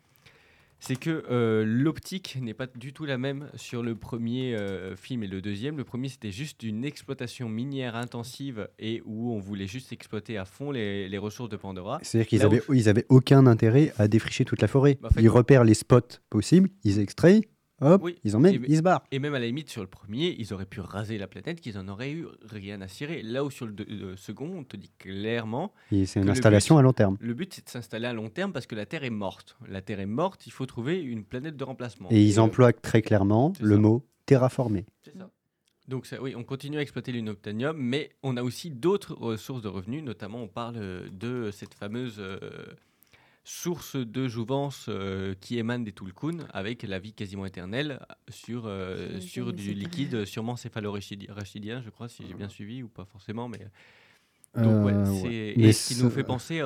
c'est 0.88 0.96
que 0.98 1.24
euh, 1.32 1.64
l'optique 1.66 2.38
n'est 2.42 2.54
pas 2.54 2.68
du 2.68 2.94
tout 2.94 3.06
la 3.06 3.18
même 3.18 3.50
sur 3.56 3.82
le 3.82 3.96
premier 3.96 4.56
euh, 4.56 4.96
film 4.96 5.24
et 5.24 5.28
le 5.28 5.42
deuxième. 5.42 5.78
Le 5.78 5.84
premier, 5.84 6.10
c'était 6.10 6.32
juste 6.32 6.62
une 6.64 6.86
exploitation 6.86 7.50
minière 7.50 7.96
intensive 7.96 8.68
et 8.78 9.02
où 9.06 9.32
on 9.34 9.40
voulait 9.40 9.68
juste 9.68 9.92
exploiter 9.92 10.38
à 10.38 10.46
fond 10.46 10.70
les, 10.72 11.10
les 11.10 11.18
ressources 11.18 11.50
de 11.50 11.58
Pandora. 11.58 12.00
C'est-à-dire 12.04 12.28
qu'ils 12.28 12.40
Là 12.40 12.46
où- 12.48 12.52
avaient, 12.54 12.62
ils 12.74 12.90
avaient 12.90 13.06
aucun 13.10 13.48
intérêt 13.48 13.94
à 13.98 14.08
défricher 14.08 14.46
toute 14.46 14.62
la 14.62 14.68
forêt. 14.68 14.98
Bah, 15.02 15.10
en 15.12 15.14
fait- 15.16 15.22
ils 15.22 15.30
repèrent 15.30 15.64
les 15.64 15.74
spots 15.74 16.20
possibles, 16.30 16.70
ils 16.84 17.00
extraient, 17.00 17.42
hop, 17.82 18.02
Oui. 18.04 18.18
ils 18.24 18.36
emmènent, 18.36 18.56
Et- 18.56 18.62
ils 18.70 18.78
se 18.78 18.82
barrent. 18.82 19.04
Et 19.12 19.20
même 19.20 19.34
à 19.34 19.40
la 19.40 19.46
limite, 19.46 19.70
sur 19.70 19.82
le 19.82 19.88
premier, 19.88 20.36
ils 20.40 20.54
auraient 20.54 20.66
pu 20.66 20.80
raser 20.80 21.18
la 21.18 21.28
planète, 21.28 21.62
qu'ils 21.62 21.78
en 21.78 21.88
auraient 21.88 22.12
eu 22.12 22.26
rien 22.44 22.82
à 22.82 22.88
cirer. 22.88 23.22
Là 23.22 23.44
où 23.44 23.50
sur 23.52 23.68
le, 23.68 24.16
second, 24.16 24.50
on 24.58 24.64
te 24.64 24.78
dit 24.78 24.92
clairement 24.98 25.74
Et 25.92 26.06
c'est 26.06 26.22
une 26.22 26.30
installation 26.30 26.76
but- 26.76 26.80
à 26.80 26.84
long 26.84 26.94
terme. 26.94 27.18
Le 27.20 27.34
but, 27.34 27.54
c'est 27.54 27.66
de 27.66 27.70
s'installer 27.70 28.08
à 28.08 28.14
long 28.14 28.30
terme 28.30 28.54
parce 28.54 28.66
que 28.68 28.76
la 28.76 28.86
Terre 28.86 29.04
est 29.04 29.10
morte. 29.10 29.58
La 29.68 29.82
Terre 29.82 30.00
est 30.00 30.06
morte, 30.06 30.48
il 30.48 30.52
faut 30.52 30.66
trouver 30.66 31.02
une 31.02 31.24
planète 31.24 31.58
de 31.58 31.64
remplacement. 31.64 32.10
Et 32.12 32.24
ils 32.24 32.40
euh, 32.40 32.44
emploient 32.44 32.74
très 32.74 33.02
clairement 33.02 33.54
le 33.60 33.76
ça. 33.76 33.82
mot 33.82 34.06
terraformer. 34.26 34.86
c'est 35.04 35.18
ça. 35.18 35.30
Donc 35.88 36.08
ça, 36.08 36.20
oui, 36.20 36.34
on 36.36 36.44
continue 36.44 36.78
à 36.80 36.82
exploiter 36.82 37.12
l'unobtainium, 37.12 37.78
mais 37.78 38.10
on 38.24 38.38
a 38.38 38.42
aussi 38.44 38.72
d'autres 38.72 39.16
euh, 39.24 39.38
sources 39.38 39.62
de 39.62 39.68
revenus. 39.68 40.02
Notamment, 40.04 40.42
on 40.42 40.48
parle 40.48 40.78
euh, 40.78 41.08
de 41.12 41.52
cette 41.52 41.76
fameuse 41.76 42.16
euh, 42.18 42.40
source 43.48 43.96
de 43.96 44.28
jouvence 44.28 44.88
euh, 44.90 45.36
qui 45.40 45.58
émane 45.60 45.84
des 45.84 45.92
Tulkun, 45.94 46.40
avec 46.52 46.82
la 46.84 46.98
vie 47.00 47.14
quasiment 47.14 47.46
éternelle 47.46 48.00
sur, 48.28 48.64
euh, 48.66 49.20
sur 49.22 49.54
du 49.54 49.74
liquide, 49.74 50.26
sûrement 50.26 50.56
céphalorachidien, 50.56 51.82
je 51.84 51.90
crois, 51.92 52.10
si 52.10 52.26
j'ai 52.28 52.34
bien 52.34 52.50
suivi, 52.50 52.84
ou 52.84 52.90
pas 52.90 53.06
forcément, 53.06 53.48
mais... 53.48 53.60
Donc, 54.56 54.84
ouais, 54.86 54.94
Euh, 54.94 55.06
c'est- 55.06 55.28
ouais. 55.28 55.54
Et 55.58 55.74
ce 55.74 55.94
qui 55.94 56.02
nous 56.02 56.10
fait 56.10 56.24
penser 56.24 56.62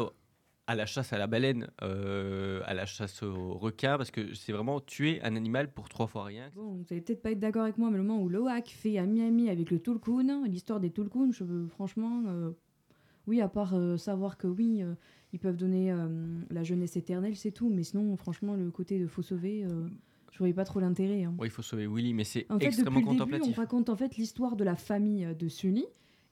à 0.68 0.76
la 0.76 0.86
chasse 0.86 1.12
à 1.12 1.18
la 1.18 1.26
baleine, 1.28 1.68
euh, 1.82 2.62
à 2.66 2.74
la 2.76 2.86
chasse 2.86 3.24
au 3.24 3.56
requin, 3.56 3.98
parce 3.98 4.12
que 4.12 4.34
c'est 4.36 4.54
vraiment 4.54 4.80
tuer 4.80 5.20
un 5.24 5.36
animal 5.36 5.72
pour 5.74 5.90
trois 5.90 6.06
fois 6.08 6.24
rien. 6.26 6.50
Bon, 6.56 6.76
vous 6.76 6.86
allez 6.92 7.02
peut-être 7.02 7.24
pas 7.24 7.32
être 7.32 7.40
d'accord 7.40 7.64
avec 7.64 7.78
moi, 7.78 7.90
mais 7.90 7.98
le 7.98 8.04
moment 8.04 8.22
où 8.22 8.30
Loak 8.30 8.68
fait 8.70 8.98
à 9.00 9.06
Miami 9.06 9.50
avec 9.50 9.72
le 9.72 9.80
Tulkun, 9.80 10.46
l'histoire 10.48 10.80
des 10.80 10.92
Tulkun, 10.92 11.32
je 11.32 11.44
veux 11.44 11.68
franchement, 11.68 12.24
euh, 12.28 12.52
oui, 13.26 13.42
à 13.42 13.50
part 13.50 13.74
euh, 13.74 13.98
savoir 13.98 14.38
que 14.38 14.46
oui, 14.48 14.84
euh, 14.84 14.94
ils 15.34 15.40
peuvent 15.40 15.58
donner 15.58 15.92
euh, 15.92 16.08
la 16.50 16.64
jeunesse 16.64 16.96
éternelle, 16.98 17.36
c'est 17.36 17.52
tout. 17.52 17.70
Mais 17.70 17.84
sinon, 17.84 18.16
franchement, 18.18 18.56
le 18.56 18.72
côté 18.72 19.00
de 19.00 19.08
faut 19.08 19.22
sauver, 19.22 19.64
euh, 19.64 19.88
je 20.32 20.38
voyais 20.40 20.54
pas 20.54 20.66
trop 20.66 20.80
l'intérêt. 20.80 21.24
hein. 21.24 21.36
Oui, 21.40 21.48
il 21.48 21.52
faut 21.52 21.62
sauver 21.62 21.88
Willy, 21.88 22.14
mais 22.14 22.24
c'est 22.24 22.46
En 22.50 22.60
fait, 22.60 22.66
extrêmement 22.68 23.00
depuis 23.02 23.18
le 23.32 23.40
début, 23.40 23.50
on 23.50 23.54
raconte 23.54 23.90
en 23.90 23.96
fait 23.96 24.18
l'histoire 24.18 24.56
de 24.56 24.64
la 24.64 24.76
famille 24.76 25.26
euh, 25.26 25.34
de 25.34 25.48
Sully. 25.48 25.86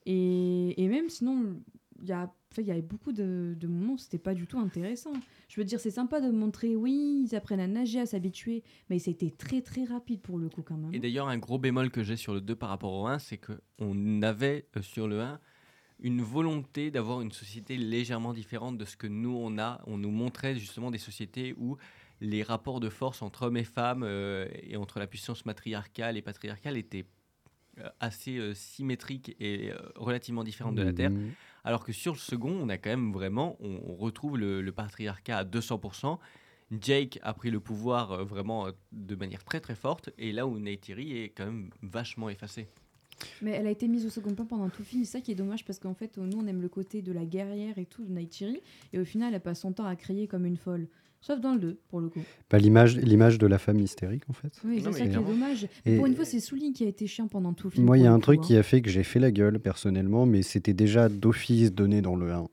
Et, 0.06 0.82
et 0.82 0.88
même 0.88 1.10
sinon, 1.10 1.58
il 2.02 2.08
y 2.08 2.12
a, 2.12 2.32
enfin, 2.52 2.62
il 2.62 2.68
y 2.68 2.72
avait 2.72 2.82
beaucoup 2.82 3.12
de, 3.12 3.56
de 3.60 3.68
moments 3.68 3.94
où 3.94 3.98
c'était 3.98 4.18
pas 4.18 4.34
du 4.34 4.48
tout 4.48 4.58
intéressant. 4.60 5.12
Je 5.50 5.60
veux 5.60 5.66
dire, 5.66 5.80
c'est 5.80 5.92
sympa 5.92 6.22
de 6.22 6.30
montrer, 6.32 6.76
oui, 6.76 7.26
ils 7.30 7.36
apprennent 7.36 7.60
à 7.60 7.68
nager, 7.68 8.00
à 8.00 8.06
s'habituer, 8.06 8.64
mais 8.90 9.00
c'était 9.00 9.32
très 9.32 9.62
très 9.62 9.84
rapide 9.84 10.22
pour 10.22 10.38
le 10.38 10.48
coup 10.50 10.62
quand 10.62 10.78
même. 10.78 10.94
Et 10.94 11.00
d'ailleurs, 11.00 11.28
un 11.28 11.38
gros 11.38 11.58
bémol 11.60 11.92
que 11.92 12.04
j'ai 12.04 12.16
sur 12.16 12.34
le 12.34 12.42
2 12.42 12.56
par 12.56 12.70
rapport 12.70 12.94
au 12.94 13.06
1, 13.08 13.20
c'est 13.20 13.38
qu'on 13.40 14.22
avait 14.22 14.68
euh, 14.78 14.82
sur 14.82 15.08
le 15.08 15.20
1 15.22 15.40
une 16.00 16.22
volonté 16.22 16.92
d'avoir 16.92 17.22
une 17.22 17.32
société 17.32 17.78
légèrement 17.78 18.34
différente 18.34 18.78
de 18.78 18.86
ce 18.86 18.96
que 18.96 19.08
nous 19.08 19.36
on 19.36 19.58
a. 19.58 19.82
On 19.88 19.98
nous 19.98 20.12
montrait 20.12 20.56
justement 20.56 20.92
des 20.92 20.98
sociétés 20.98 21.56
où 21.58 21.78
les 22.22 22.44
rapports 22.44 22.80
de 22.80 22.90
force 22.90 23.22
entre 23.22 23.44
hommes 23.44 23.58
et 23.58 23.64
femmes 23.64 24.04
euh, 24.04 24.48
et 24.64 24.78
entre 24.78 25.00
la 25.00 25.08
puissance 25.08 25.46
matriarcale 25.46 26.18
et 26.18 26.22
patriarcale 26.22 26.78
étaient 26.78 27.06
euh, 27.80 27.90
assez 28.00 28.38
euh, 28.38 28.54
symétriques 28.54 29.36
et 29.40 29.72
relativement 29.96 30.44
différentes 30.44 30.76
de 30.76 30.84
la 30.84 30.94
Terre. 30.94 31.12
Mhm. 31.12 31.32
Alors 31.64 31.84
que 31.84 31.92
sur 31.92 32.14
le 32.14 32.20
second, 32.20 32.52
on 32.52 32.70
a 32.70 32.78
quand 32.78 32.90
même 32.90 33.12
vraiment, 33.12 33.58
on, 33.60 33.82
on 33.86 33.96
retrouve 33.96 34.38
le, 34.38 34.62
le 34.62 34.72
patriarcat 34.72 35.40
à 35.40 35.44
200%. 35.44 36.18
Jake 36.80 37.20
a 37.24 37.34
pris 37.34 37.50
le 37.50 37.60
pouvoir 37.60 38.26
vraiment 38.26 38.68
de 38.92 39.16
manière 39.16 39.44
très 39.46 39.62
très 39.62 39.76
forte, 39.76 40.10
et 40.18 40.34
là 40.34 40.48
où 40.48 40.60
Neytiri 40.60 41.18
est 41.18 41.30
quand 41.30 41.46
même 41.46 41.70
vachement 41.82 42.30
effacée. 42.30 42.68
Mais 43.42 43.52
elle 43.52 43.68
a 43.68 43.72
été 43.72 43.88
mise 43.88 44.06
au 44.06 44.10
second 44.10 44.34
plan 44.34 44.46
pendant 44.46 44.70
tout 44.70 44.82
le 44.82 44.86
film, 44.86 45.04
c'est 45.04 45.12
ça 45.12 45.22
qui 45.22 45.32
est 45.32 45.36
dommage 45.36 45.66
parce 45.66 45.80
qu'en 45.80 45.94
fait, 45.94 46.18
nous 46.18 46.38
on 46.38 46.48
aime 46.48 46.62
le 46.62 46.70
côté 46.70 47.02
de 47.02 47.12
la 47.12 47.26
guerrière 47.26 47.78
et 47.78 47.86
tout 47.86 48.04
de 48.04 48.12
Neytiri, 48.12 48.60
et 48.94 49.00
au 49.00 49.06
final 49.06 49.34
elle 49.34 49.42
passe 49.42 49.62
son 49.62 49.72
temps 49.74 49.86
à 49.86 49.96
crier 49.96 50.28
comme 50.28 50.46
une 50.46 50.58
folle. 50.58 50.88
Sauf 51.20 51.42
dans 51.42 51.54
le 51.54 51.60
2, 51.60 51.80
pour 51.90 52.00
le 52.00 52.10
coup. 52.10 52.22
Bah, 52.50 52.60
l'image, 52.60 52.96
l'image 52.96 53.40
de 53.40 53.48
la 53.48 53.58
femme 53.58 53.80
hystérique, 53.80 54.24
en 54.30 54.34
fait. 54.34 54.54
Oui, 54.64 54.82
c'est 54.84 54.92
ça 54.92 55.00
qui 55.08 55.08
est 55.08 55.14
dommage. 55.14 55.68
Mais 55.86 55.94
Et- 55.94 55.98
pour 55.98 56.06
une 56.06 56.16
fois, 56.16 56.26
c'est 56.26 56.40
Souligne 56.40 56.74
qui 56.74 56.84
a 56.84 56.88
été 56.88 57.08
chiant 57.08 57.28
pendant 57.28 57.54
tout 57.54 57.68
le 57.68 57.72
film. 57.72 57.86
Moi, 57.88 57.98
il 57.98 58.04
y 58.04 58.08
a 58.08 58.14
un 58.14 58.20
truc 58.20 58.40
coup, 58.40 58.46
qui 58.46 58.56
hein. 58.56 58.60
a 58.60 58.64
fait 58.64 58.84
que 58.84 58.90
j'ai 58.92 59.04
fait 59.04 59.20
la 59.20 59.32
gueule, 59.32 59.60
personnellement, 59.60 60.28
mais 60.28 60.44
c'était 60.44 60.76
déjà 60.76 61.10
d'office 61.10 61.74
donné 61.74 62.04
dans 62.04 62.16
le 62.16 62.32
1. 62.32 62.48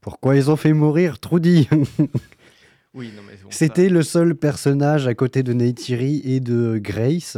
Pourquoi 0.00 0.36
ils 0.36 0.50
ont 0.50 0.56
fait 0.56 0.72
mourir 0.72 1.18
Trudy 1.18 1.68
Oui, 2.94 3.10
non, 3.14 3.22
mais 3.26 3.34
bon, 3.42 3.48
C'était 3.50 3.90
le 3.90 4.02
seul 4.02 4.34
personnage 4.34 5.06
à 5.06 5.14
côté 5.14 5.42
de 5.42 5.52
Neytiri 5.52 6.22
et 6.24 6.40
de 6.40 6.78
Grace, 6.82 7.36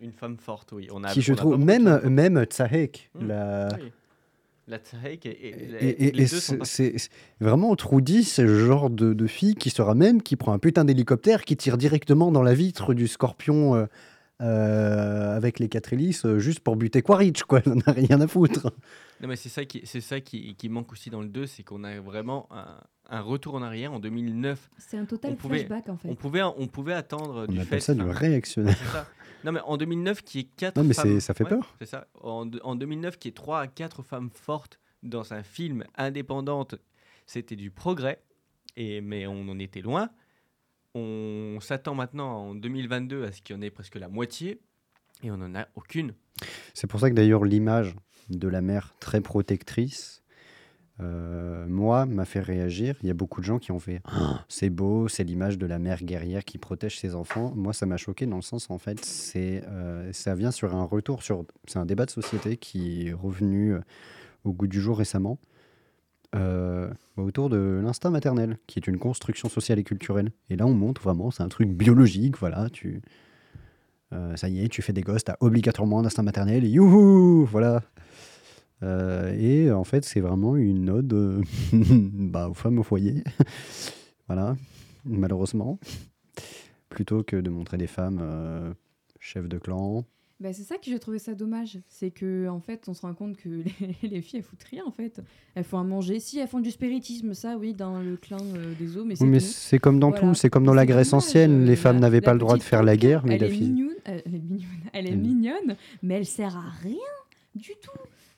une 0.00 0.12
femme 0.12 0.36
forte, 0.38 0.72
oui. 0.72 0.88
On 0.92 1.04
a, 1.04 1.12
qui 1.12 1.22
je 1.22 1.32
on 1.32 1.34
a 1.34 1.38
trouve, 1.38 1.58
même, 1.58 2.00
même 2.08 2.42
Tsahek, 2.44 3.10
Hmm. 3.18 3.26
la... 3.28 3.68
Oui. 3.80 3.92
La 4.68 4.78
Tsahek 4.78 5.26
et, 5.26 5.30
et- 5.30 5.48
Et, 5.80 6.06
et- 6.06 6.10
les 6.12 6.22
et 6.22 6.34
deux 6.34 6.40
sont 6.40 6.58
c'est- 6.62 7.10
vraiment 7.40 7.74
Trudy, 7.74 8.22
c'est 8.22 8.44
le 8.44 8.66
genre 8.66 8.88
de, 8.88 9.12
de 9.14 9.26
fille 9.26 9.56
qui 9.56 9.68
sera 9.68 9.96
même 9.96 10.22
qui 10.22 10.36
prend 10.36 10.52
un 10.52 10.60
putain 10.60 10.84
d'hélicoptère 10.84 11.44
qui 11.44 11.56
tire 11.56 11.76
directement 11.76 12.30
dans 12.30 12.42
la 12.44 12.54
vitre 12.54 12.94
du 12.94 13.08
scorpion 13.08 13.74
euh, 13.74 13.86
euh, 14.40 15.36
avec 15.36 15.58
les 15.58 15.68
quatre 15.68 15.92
hélices 15.92 16.24
euh, 16.24 16.38
juste 16.38 16.60
pour 16.60 16.76
buter 16.76 17.02
Quaritch, 17.02 17.42
quoi. 17.42 17.60
Elle 17.66 17.72
en 17.72 17.80
a 17.86 17.92
rien 17.92 18.20
à 18.20 18.26
foutre. 18.28 18.72
Non, 19.20 19.28
mais 19.28 19.36
c'est 19.36 19.48
ça, 19.48 19.64
qui, 19.64 19.82
c'est 19.84 20.00
ça 20.00 20.20
qui, 20.20 20.54
qui 20.54 20.68
manque 20.68 20.92
aussi 20.92 21.10
dans 21.10 21.20
le 21.20 21.28
2, 21.28 21.46
c'est 21.46 21.62
qu'on 21.62 21.82
a 21.84 21.98
vraiment 22.00 22.48
un, 22.52 22.76
un 23.10 23.20
retour 23.20 23.54
en 23.56 23.62
arrière. 23.62 23.92
En 23.92 23.98
2009, 23.98 24.70
C'est 24.78 24.96
un 24.98 25.04
total 25.04 25.32
on 25.32 25.34
pouvait- 25.34 25.58
flashback 25.64 25.88
en 25.88 25.96
fait. 25.96 26.08
on, 26.08 26.14
pouvait, 26.14 26.42
on 26.42 26.66
pouvait 26.68 26.94
attendre 26.94 27.44
On 27.48 27.52
du 27.52 27.58
appelle 27.58 27.80
fait... 27.80 27.80
ça 27.80 27.94
du 27.94 28.02
réactionnaire. 28.02 28.78
Non, 29.44 29.52
mais 29.52 29.60
en 29.60 29.76
2009, 29.76 30.22
qui 30.22 30.40
est 30.40 30.44
4 30.56 30.76
Non, 30.76 30.84
mais 30.84 30.94
femmes... 30.94 31.20
ça 31.20 31.34
fait 31.34 31.44
peur. 31.44 31.74
C'est 31.78 31.86
ça. 31.86 32.06
En, 32.20 32.46
de- 32.46 32.60
en 32.62 32.74
2009, 32.76 33.18
qui 33.18 33.28
est 33.28 33.36
3 33.36 33.60
à 33.60 33.66
4 33.66 34.02
femmes 34.02 34.30
fortes 34.30 34.80
dans 35.02 35.32
un 35.32 35.42
film 35.42 35.84
indépendante, 35.96 36.74
c'était 37.26 37.56
du 37.56 37.70
progrès, 37.70 38.22
et, 38.76 39.00
mais 39.00 39.26
on 39.26 39.48
en 39.48 39.58
était 39.58 39.80
loin. 39.80 40.10
On 40.94 41.58
s'attend 41.60 41.94
maintenant 41.94 42.48
en 42.48 42.54
2022 42.54 43.24
à 43.24 43.32
ce 43.32 43.40
qu'il 43.42 43.54
y 43.54 43.58
en 43.58 43.62
ait 43.62 43.70
presque 43.70 43.94
la 43.96 44.08
moitié, 44.08 44.60
et 45.22 45.30
on 45.30 45.36
n'en 45.36 45.54
a 45.54 45.68
aucune. 45.76 46.14
C'est 46.74 46.86
pour 46.86 47.00
ça 47.00 47.10
que 47.10 47.14
d'ailleurs 47.14 47.44
l'image 47.44 47.94
de 48.28 48.48
la 48.48 48.60
mère 48.60 48.94
très 49.00 49.20
protectrice, 49.20 50.19
euh, 51.00 51.66
moi, 51.68 52.06
m'a 52.06 52.24
fait 52.24 52.40
réagir. 52.40 52.96
Il 53.02 53.08
y 53.08 53.10
a 53.10 53.14
beaucoup 53.14 53.40
de 53.40 53.46
gens 53.46 53.58
qui 53.58 53.72
ont 53.72 53.78
fait 53.80 54.00
Ah, 54.04 54.44
c'est 54.48 54.70
beau, 54.70 55.08
c'est 55.08 55.24
l'image 55.24 55.58
de 55.58 55.66
la 55.66 55.78
mère 55.78 56.02
guerrière 56.04 56.44
qui 56.44 56.58
protège 56.58 56.98
ses 56.98 57.14
enfants. 57.14 57.52
Moi, 57.56 57.72
ça 57.72 57.86
m'a 57.86 57.96
choqué 57.96 58.26
dans 58.26 58.36
le 58.36 58.42
sens, 58.42 58.70
en 58.70 58.78
fait, 58.78 59.04
c'est 59.04 59.62
euh, 59.68 60.12
ça 60.12 60.34
vient 60.34 60.50
sur 60.50 60.74
un 60.74 60.84
retour 60.84 61.22
sur. 61.22 61.44
C'est 61.66 61.78
un 61.78 61.86
débat 61.86 62.06
de 62.06 62.10
société 62.10 62.56
qui 62.56 63.08
est 63.08 63.12
revenu 63.12 63.74
euh, 63.74 63.80
au 64.44 64.52
goût 64.52 64.66
du 64.66 64.80
jour 64.80 64.98
récemment. 64.98 65.38
euh, 66.36 66.88
autour 67.16 67.50
de 67.50 67.80
l'instinct 67.82 68.10
maternel, 68.10 68.58
qui 68.66 68.78
est 68.78 68.86
une 68.86 68.98
construction 68.98 69.48
sociale 69.48 69.78
et 69.78 69.84
culturelle. 69.84 70.30
Et 70.48 70.56
là, 70.56 70.66
on 70.66 70.74
montre 70.74 71.02
vraiment, 71.02 71.30
c'est 71.30 71.42
un 71.42 71.48
truc 71.48 71.68
biologique, 71.70 72.38
voilà, 72.38 72.68
tu, 72.70 73.02
euh, 74.12 74.36
ça 74.36 74.48
y 74.48 74.64
est, 74.64 74.68
tu 74.68 74.82
fais 74.82 74.92
des 74.92 75.02
gosses, 75.02 75.24
t'as 75.24 75.36
obligatoirement 75.40 75.98
un 76.00 76.04
instinct 76.04 76.22
maternel, 76.22 76.64
et 76.64 76.68
youhou, 76.68 77.46
voilà. 77.46 77.82
Euh, 78.82 79.34
et 79.38 79.70
en 79.70 79.84
fait, 79.84 80.04
c'est 80.04 80.20
vraiment 80.20 80.56
une 80.56 80.88
ode 80.90 81.12
euh, 81.12 81.42
bah, 81.72 82.48
aux 82.48 82.54
femmes 82.54 82.78
au 82.78 82.82
foyer, 82.82 83.22
voilà, 84.26 84.56
malheureusement, 85.04 85.78
plutôt 86.88 87.22
que 87.22 87.36
de 87.36 87.50
montrer 87.50 87.76
des 87.76 87.86
femmes 87.86 88.20
euh, 88.22 88.72
chefs 89.18 89.48
de 89.48 89.58
clan. 89.58 90.04
Bah, 90.40 90.54
c'est 90.54 90.62
ça 90.62 90.76
que 90.76 90.86
j'ai 90.86 90.98
trouvé 90.98 91.18
ça 91.18 91.34
dommage. 91.34 91.78
C'est 91.88 92.10
que 92.10 92.48
en 92.48 92.60
fait, 92.60 92.84
on 92.88 92.94
se 92.94 93.02
rend 93.02 93.12
compte 93.12 93.36
que 93.36 93.48
les, 94.02 94.08
les 94.08 94.22
filles, 94.22 94.38
elles 94.38 94.44
foutent 94.44 94.64
rien 94.70 94.84
en 94.86 94.90
fait. 94.92 95.20
Elles 95.54 95.64
font 95.64 95.78
à 95.78 95.84
manger. 95.84 96.18
Si, 96.18 96.38
elles 96.38 96.48
font 96.48 96.60
du 96.60 96.70
spiritisme, 96.70 97.34
ça 97.34 97.58
oui, 97.58 97.74
dans 97.74 97.98
le 98.00 98.16
clan 98.16 98.38
des 98.78 98.96
eaux, 98.96 99.04
mais 99.04 99.16
c'est 99.16 99.24
Oui, 99.24 99.28
mais 99.30 99.40
tout. 99.40 99.44
c'est 99.44 99.78
comme 99.78 100.00
dans 100.00 100.08
Voilà. 100.08 100.28
tout, 100.28 100.34
c'est 100.34 100.48
comme 100.48 100.64
dans 100.64 100.72
la 100.72 100.86
Grèce 100.86 101.12
ancienne, 101.12 101.66
les 101.66 101.76
femmes 101.76 101.98
n'avaient 102.00 102.22
pas 102.22 102.32
le 102.32 102.38
droit 102.38 102.56
de 102.56 102.62
faire 102.62 102.82
la 102.82 102.96
guerre, 102.96 103.26
mais 103.26 103.34
elle 103.34 103.42
la 103.42 103.46
est 103.48 103.50
fille. 103.50 103.68
mignonne, 103.70 103.94
elle, 104.06 104.22
elle 104.24 104.34
est 104.34 104.38
mignonne, 104.38 104.70
elle 104.94 105.06
est 105.06 105.16
mignonne, 105.16 105.76
mais 106.02 106.14
elle 106.14 106.24
sert 106.26 106.56
à 106.56 106.70
rien 106.82 106.96
du 107.54 107.72
tout. 107.82 107.90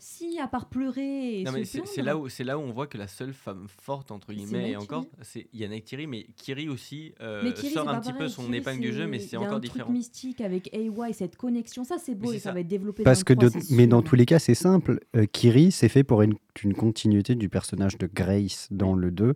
Si, 0.04 0.40
à 0.40 0.48
part 0.48 0.68
pleurer 0.68 1.40
et 1.40 1.44
Non, 1.44 1.52
mais 1.52 1.64
c'est 1.64 2.02
là, 2.02 2.16
où, 2.16 2.28
c'est 2.28 2.42
là 2.42 2.58
où 2.58 2.62
on 2.62 2.72
voit 2.72 2.88
que 2.88 2.98
la 2.98 3.06
seule 3.06 3.32
femme 3.32 3.66
forte, 3.68 4.10
entre 4.10 4.32
guillemets, 4.32 4.72
et 4.72 4.76
encore, 4.76 5.06
c'est- 5.20 5.46
il 5.52 5.60
y 5.60 5.64
a 5.64 5.68
Neytiri, 5.68 6.08
mais 6.08 6.26
Kiri 6.36 6.68
aussi 6.68 7.14
euh, 7.20 7.42
Mais 7.44 7.52
Kiri, 7.54 7.72
sort 7.72 7.84
c'est 7.84 7.94
un 7.94 8.00
petit 8.00 8.12
peu 8.12 8.26
son 8.26 8.46
Kiri, 8.46 8.56
épingle 8.58 8.80
du 8.80 8.92
jeu, 8.92 9.06
mais 9.06 9.20
c'est- 9.20 9.36
encore 9.36 9.52
un 9.54 9.60
truc 9.60 9.72
différent. 9.74 9.92
mystique 9.92 10.40
avec 10.40 10.74
AY, 10.74 11.12
cette 11.12 11.36
connexion, 11.36 11.84
ça 11.84 11.98
c'est 11.98 12.16
beau 12.16 12.32
et 12.32 12.38
ça, 12.38 12.50
ça. 12.50 12.52
va 12.52 12.60
être 12.60 12.66
développé 12.66 13.04
Parce 13.04 13.20
dans 13.20 13.24
que 13.26 13.32
le 13.34 13.48
3, 13.48 13.60
de- 13.60 13.64
c'est 13.64 13.74
mais 13.76 13.86
dans 13.86 14.02
tous 14.02 14.16
les 14.16 14.26
cas, 14.26 14.40
c'est 14.40 14.54
simple. 14.56 14.98
Euh, 15.14 15.24
Kiri, 15.26 15.70
c'est 15.70 15.88
fait 15.88 16.02
pour 16.02 16.22
une, 16.22 16.34
une 16.64 16.74
continuité 16.74 17.36
du 17.36 17.48
personnage 17.48 17.96
de 17.96 18.08
Grace 18.12 18.66
dans 18.72 18.94
le 18.94 19.12
2. 19.12 19.34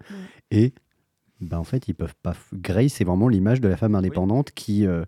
Et 0.51 0.73
ben, 1.41 1.59
en 1.59 1.65
fait, 1.65 1.89
ils 1.89 1.95
peuvent 1.95 2.15
pas. 2.23 2.35
Grace, 2.55 2.93
c'est 2.95 3.05
vraiment 3.05 3.29
l'image 3.29 3.61
de 3.61 3.69
la 3.69 3.77
femme 3.77 3.95
indépendante 3.95 4.51
qui. 4.53 4.87
euh, 4.87 5.05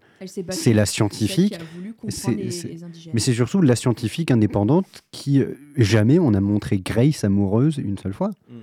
c'est 0.51 0.73
la 0.75 0.85
scientifique, 0.87 1.55
qui 1.57 1.61
a 1.61 1.65
voulu 1.75 1.95
c'est- 2.09 2.23
comprendre 2.27 2.37
les, 2.45 2.51
c'est- 2.51 2.69
les 2.69 2.85
indigènes. 2.85 3.13
mais 3.15 3.21
c'est 3.21 3.33
surtout 3.35 3.61
la 3.63 3.77
scientifique 3.77 4.31
indépendante 4.31 5.03
qui. 5.11 5.41
euh, 5.41 5.55
jamais 5.77 6.19
on 6.19 6.35
a 6.35 6.41
montré 6.41 6.79
Grace 6.79 7.25
amoureuse 7.25 7.79
une 7.79 7.97
seule 7.99 8.13
fois. 8.13 8.31
Mm. 8.49 8.55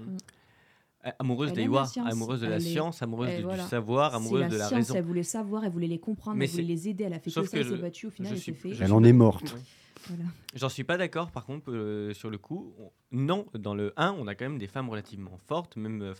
Euh, 1.07 1.11
Amoureuse 1.19 1.53
science, 1.53 1.97
amoureuse 2.11 2.41
de 2.41 2.47
la 2.47 2.55
elle 2.55 2.61
est- 2.65 2.71
science, 2.71 3.01
amoureuse 3.03 3.35
du- 3.35 3.43
voilà. 3.43 3.61
du 3.63 3.69
savoir, 3.69 4.15
amoureuse 4.15 4.41
la 4.41 4.47
de 4.49 4.57
la 4.57 4.65
science, 4.67 4.73
raison. 4.87 4.93
Elle 4.95 5.03
voulait 5.03 5.21
savoir, 5.23 5.63
elle 5.63 5.71
voulait 5.71 5.85
les 5.87 5.99
comprendre, 5.99 6.35
Mais 6.37 6.45
elle 6.45 6.51
voulait 6.51 6.63
les 6.63 6.89
aider. 6.89 7.03
Elle 7.03 7.13
a 7.13 7.19
fait 7.19 7.29
Sauf 7.29 7.43
que 7.45 7.49
ça, 7.51 7.57
que 7.57 7.61
elle 7.61 7.69
s'est 7.69 7.75
je- 7.77 7.81
battue. 7.81 8.05
Au 8.07 8.09
final, 8.09 8.31
je 8.31 8.35
elle 8.37 8.41
suis- 8.41 8.53
s'est 8.53 8.57
fait. 8.57 8.73
je 8.73 8.83
Elle 8.83 8.91
en 8.93 9.03
est 9.03 9.13
morte. 9.13 9.53
Oui. 9.55 9.61
Voilà. 10.07 10.23
J'en 10.55 10.69
suis 10.69 10.83
pas 10.83 10.97
d'accord, 10.97 11.29
par 11.31 11.45
contre, 11.45 11.71
euh, 11.71 12.13
sur 12.13 12.29
le 12.31 12.37
coup. 12.39 12.73
On- 12.79 12.91
Non, 13.11 13.45
dans 13.57 13.75
le 13.75 13.93
1, 13.97 14.15
on 14.19 14.25
a 14.27 14.33
quand 14.35 14.45
même 14.45 14.57
des 14.57 14.67
femmes 14.67 14.89
relativement 14.89 15.37
fortes, 15.47 15.77
même. 15.77 16.01
euh, 16.01 16.13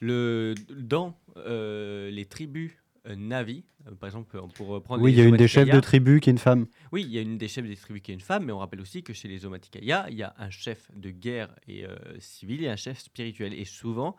le 0.00 0.54
dans 0.70 1.16
euh, 1.36 2.10
les 2.10 2.26
tribus 2.26 2.72
euh, 3.06 3.16
Navi, 3.16 3.64
euh, 3.86 3.94
par 3.94 4.08
exemple, 4.08 4.36
euh, 4.36 4.46
pour 4.54 4.82
prendre 4.82 5.02
Oui, 5.02 5.12
il 5.12 5.18
y 5.18 5.20
a 5.20 5.24
une 5.24 5.36
des 5.36 5.48
chefs 5.48 5.68
de 5.68 5.80
tribu 5.80 6.20
qui 6.20 6.30
est 6.30 6.32
une 6.32 6.38
femme. 6.38 6.66
Oui, 6.90 7.02
il 7.02 7.10
y 7.10 7.18
a 7.18 7.20
une 7.20 7.36
des 7.36 7.48
chefs 7.48 7.66
des 7.66 7.76
tribus 7.76 8.02
qui 8.02 8.12
est 8.12 8.14
une 8.14 8.20
femme, 8.20 8.44
mais 8.44 8.52
on 8.52 8.58
rappelle 8.58 8.80
aussi 8.80 9.02
que 9.02 9.12
chez 9.12 9.28
les 9.28 9.44
Omaticaya, 9.44 10.06
il 10.08 10.16
y 10.16 10.22
a 10.22 10.34
un 10.38 10.48
chef 10.48 10.90
de 10.94 11.10
guerre 11.10 11.54
et 11.68 11.84
civil 12.18 12.64
et 12.64 12.68
un 12.68 12.76
chef 12.76 12.98
spirituel. 12.98 13.52
Et 13.54 13.64
souvent. 13.64 14.16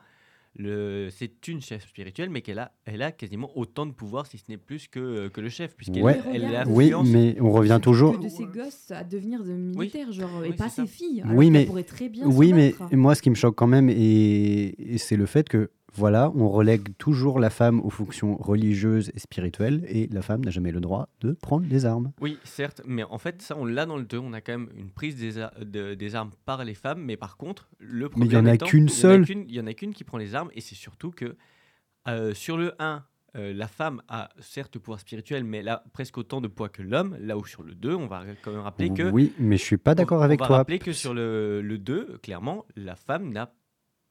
C'est 0.57 1.47
une 1.47 1.61
chef 1.61 1.87
spirituelle, 1.87 2.29
mais 2.29 2.41
qu'elle 2.41 2.59
a, 2.59 2.71
elle 2.85 3.01
a 3.01 3.11
quasiment 3.11 3.51
autant 3.57 3.85
de 3.85 3.91
pouvoir, 3.91 4.25
si 4.25 4.37
ce 4.37 4.43
n'est 4.49 4.57
plus 4.57 4.87
que, 4.87 5.27
que 5.27 5.41
le 5.41 5.49
chef, 5.49 5.75
puisqu'elle 5.75 6.03
Ouais. 6.03 6.19
elle 6.33 6.45
Regarde. 6.45 6.69
Oui, 6.71 6.91
mais 7.05 7.35
on 7.41 7.51
revient 7.51 7.79
toujours. 7.81 8.17
que 8.17 8.23
de 8.23 8.29
ses 8.29 8.45
gosses 8.45 8.91
à 8.91 9.03
devenir 9.03 9.43
de 9.43 9.53
militaires, 9.53 10.11
genre, 10.11 10.43
et 10.45 10.49
Oui, 10.49 10.55
pas 10.55 10.69
c'est 10.69 10.81
ça. 10.81 10.87
ses 10.87 10.91
filles. 10.91 11.23
Oui, 11.25 11.47
alors 11.47 11.51
mais- 11.51 11.65
pourrait 11.65 11.83
très 11.83 12.09
bien 12.09 12.25
Oui, 12.27 12.53
mais 12.53 12.73
moi, 12.91 13.15
ce 13.15 13.21
qui 13.21 13.29
me 13.29 13.35
choque 13.35 13.55
quand 13.55 13.67
même, 13.67 13.89
et, 13.89 14.75
et 14.93 14.97
c'est 14.97 15.17
le 15.17 15.25
fait 15.25 15.49
que, 15.49 15.69
voilà, 15.95 16.31
on 16.36 16.49
relègue 16.49 16.95
toujours 16.97 17.39
la 17.39 17.49
femme 17.49 17.79
aux 17.81 17.89
fonctions 17.89 18.36
religieuses 18.38 19.12
et 19.15 19.19
spirituelles, 19.19 19.86
et 19.88 20.08
la 20.08 20.21
femme 20.21 20.43
n'a 20.43 20.51
jamais 20.51 20.71
le 20.71 20.81
droit 20.81 21.08
de 21.21 21.31
prendre 21.34 21.65
les 21.69 21.86
armes. 21.86 22.12
Oui, 22.21 22.38
certes, 22.43 22.81
mais 22.86 23.03
en 23.03 23.17
fait, 23.17 23.41
ça, 23.41 23.55
on 23.58 23.65
l'a 23.65 23.86
dans 23.86 23.97
le 23.97 24.03
2. 24.03 24.17
On 24.19 24.34
a 24.34 24.41
quand 24.41 24.53
même 24.58 24.69
une 24.75 24.91
prise 24.91 25.15
des, 25.15 25.39
ar- 25.39 25.53
de- 25.60 25.93
des 25.93 26.15
armes 26.15 26.31
par 26.45 26.63
les 26.65 26.73
femmes, 26.73 27.01
mais 27.01 27.17
par 27.17 27.38
contre, 27.38 27.69
le 27.79 28.10
Mais 28.15 28.25
il 28.25 28.25
y 28.25 28.29
problème. 28.31 28.45
en 28.45 28.49
a 28.49 28.58
qu'une 28.58 28.89
seule. 28.89 29.25
Il 29.29 29.51
y 29.53 29.60
en 29.60 29.67
a 29.67 29.73
qu'une 29.73 29.93
qui 29.93 30.03
prend 30.03 30.17
les 30.17 30.36
armes, 30.36 30.49
et 30.53 30.62
c'est 30.62 30.75
surtout 30.75 31.12
que 31.12 31.36
euh, 32.08 32.34
sur 32.34 32.58
le 32.58 32.73
1, 32.79 33.03
euh, 33.38 33.53
la 33.53 33.67
femme 33.67 34.01
a 34.08 34.29
certes 34.39 34.75
le 34.75 34.79
pouvoir 34.81 34.99
spirituel, 34.99 35.43
mais 35.43 35.58
elle 35.58 35.67
a 35.69 35.84
presque 35.93 36.17
autant 36.17 36.39
de 36.39 36.47
poids 36.47 36.69
que 36.69 36.81
l'homme. 36.81 37.17
Là 37.19 37.38
où 37.38 37.45
sur 37.45 37.63
le 37.63 37.73
2, 37.75 37.93
on 37.95 38.08
va 38.08 38.23
quand 38.43 38.51
même 38.51 38.62
rappeler 38.62 38.91
que. 38.91 39.10
Oui, 39.12 39.34
mais 39.39 39.58
je 39.58 39.63
suis 39.63 39.77
pas 39.77 39.93
d'accord 39.95 40.23
avec 40.23 40.39
on 40.41 40.43
va 40.43 40.47
toi. 40.47 40.58
rappeler 40.58 40.79
que 40.79 40.93
sur 40.93 41.13
le, 41.13 41.62
le 41.62 41.77
2, 41.77 42.19
clairement, 42.23 42.65
la 42.75 42.95
femme 42.95 43.31
n'a 43.34 43.51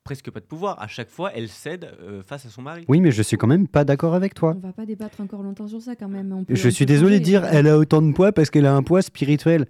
presque 0.05 0.31
pas 0.31 0.41
de 0.41 0.45
pouvoir. 0.45 0.81
À 0.81 0.87
chaque 0.87 1.09
fois, 1.11 1.33
elle 1.35 1.49
cède 1.49 1.89
euh, 2.03 2.23
face 2.23 2.45
à 2.45 2.51
son 2.51 2.61
mari. 2.63 2.85
Oui, 2.89 3.01
mais 3.01 3.11
je 3.11 3.23
suis 3.23 3.39
quand 3.39 3.47
même 3.47 3.67
pas 3.67 3.85
d'accord 3.85 4.15
avec 4.15 4.35
toi. 4.35 4.55
On 4.55 4.61
va 4.67 4.73
pas 4.73 4.85
débattre 4.85 5.21
encore 5.23 5.43
longtemps 5.43 5.67
sur 5.67 5.81
ça 5.81 5.97
quand 5.97 6.09
même. 6.09 6.31
on 6.33 6.45
peut- 6.45 6.53
on 6.53 6.57
Je 6.57 6.69
suis 6.69 6.85
désolé 6.87 7.19
de 7.21 7.25
dire, 7.25 7.45
elle 7.47 7.67
a 7.67 7.79
autant 7.79 8.03
de 8.03 8.13
poids 8.13 8.31
parce 8.31 8.51
qu'elle 8.51 8.67
a 8.67 8.75
un 8.75 8.83
poids 8.83 9.01
spirituel. 9.03 9.67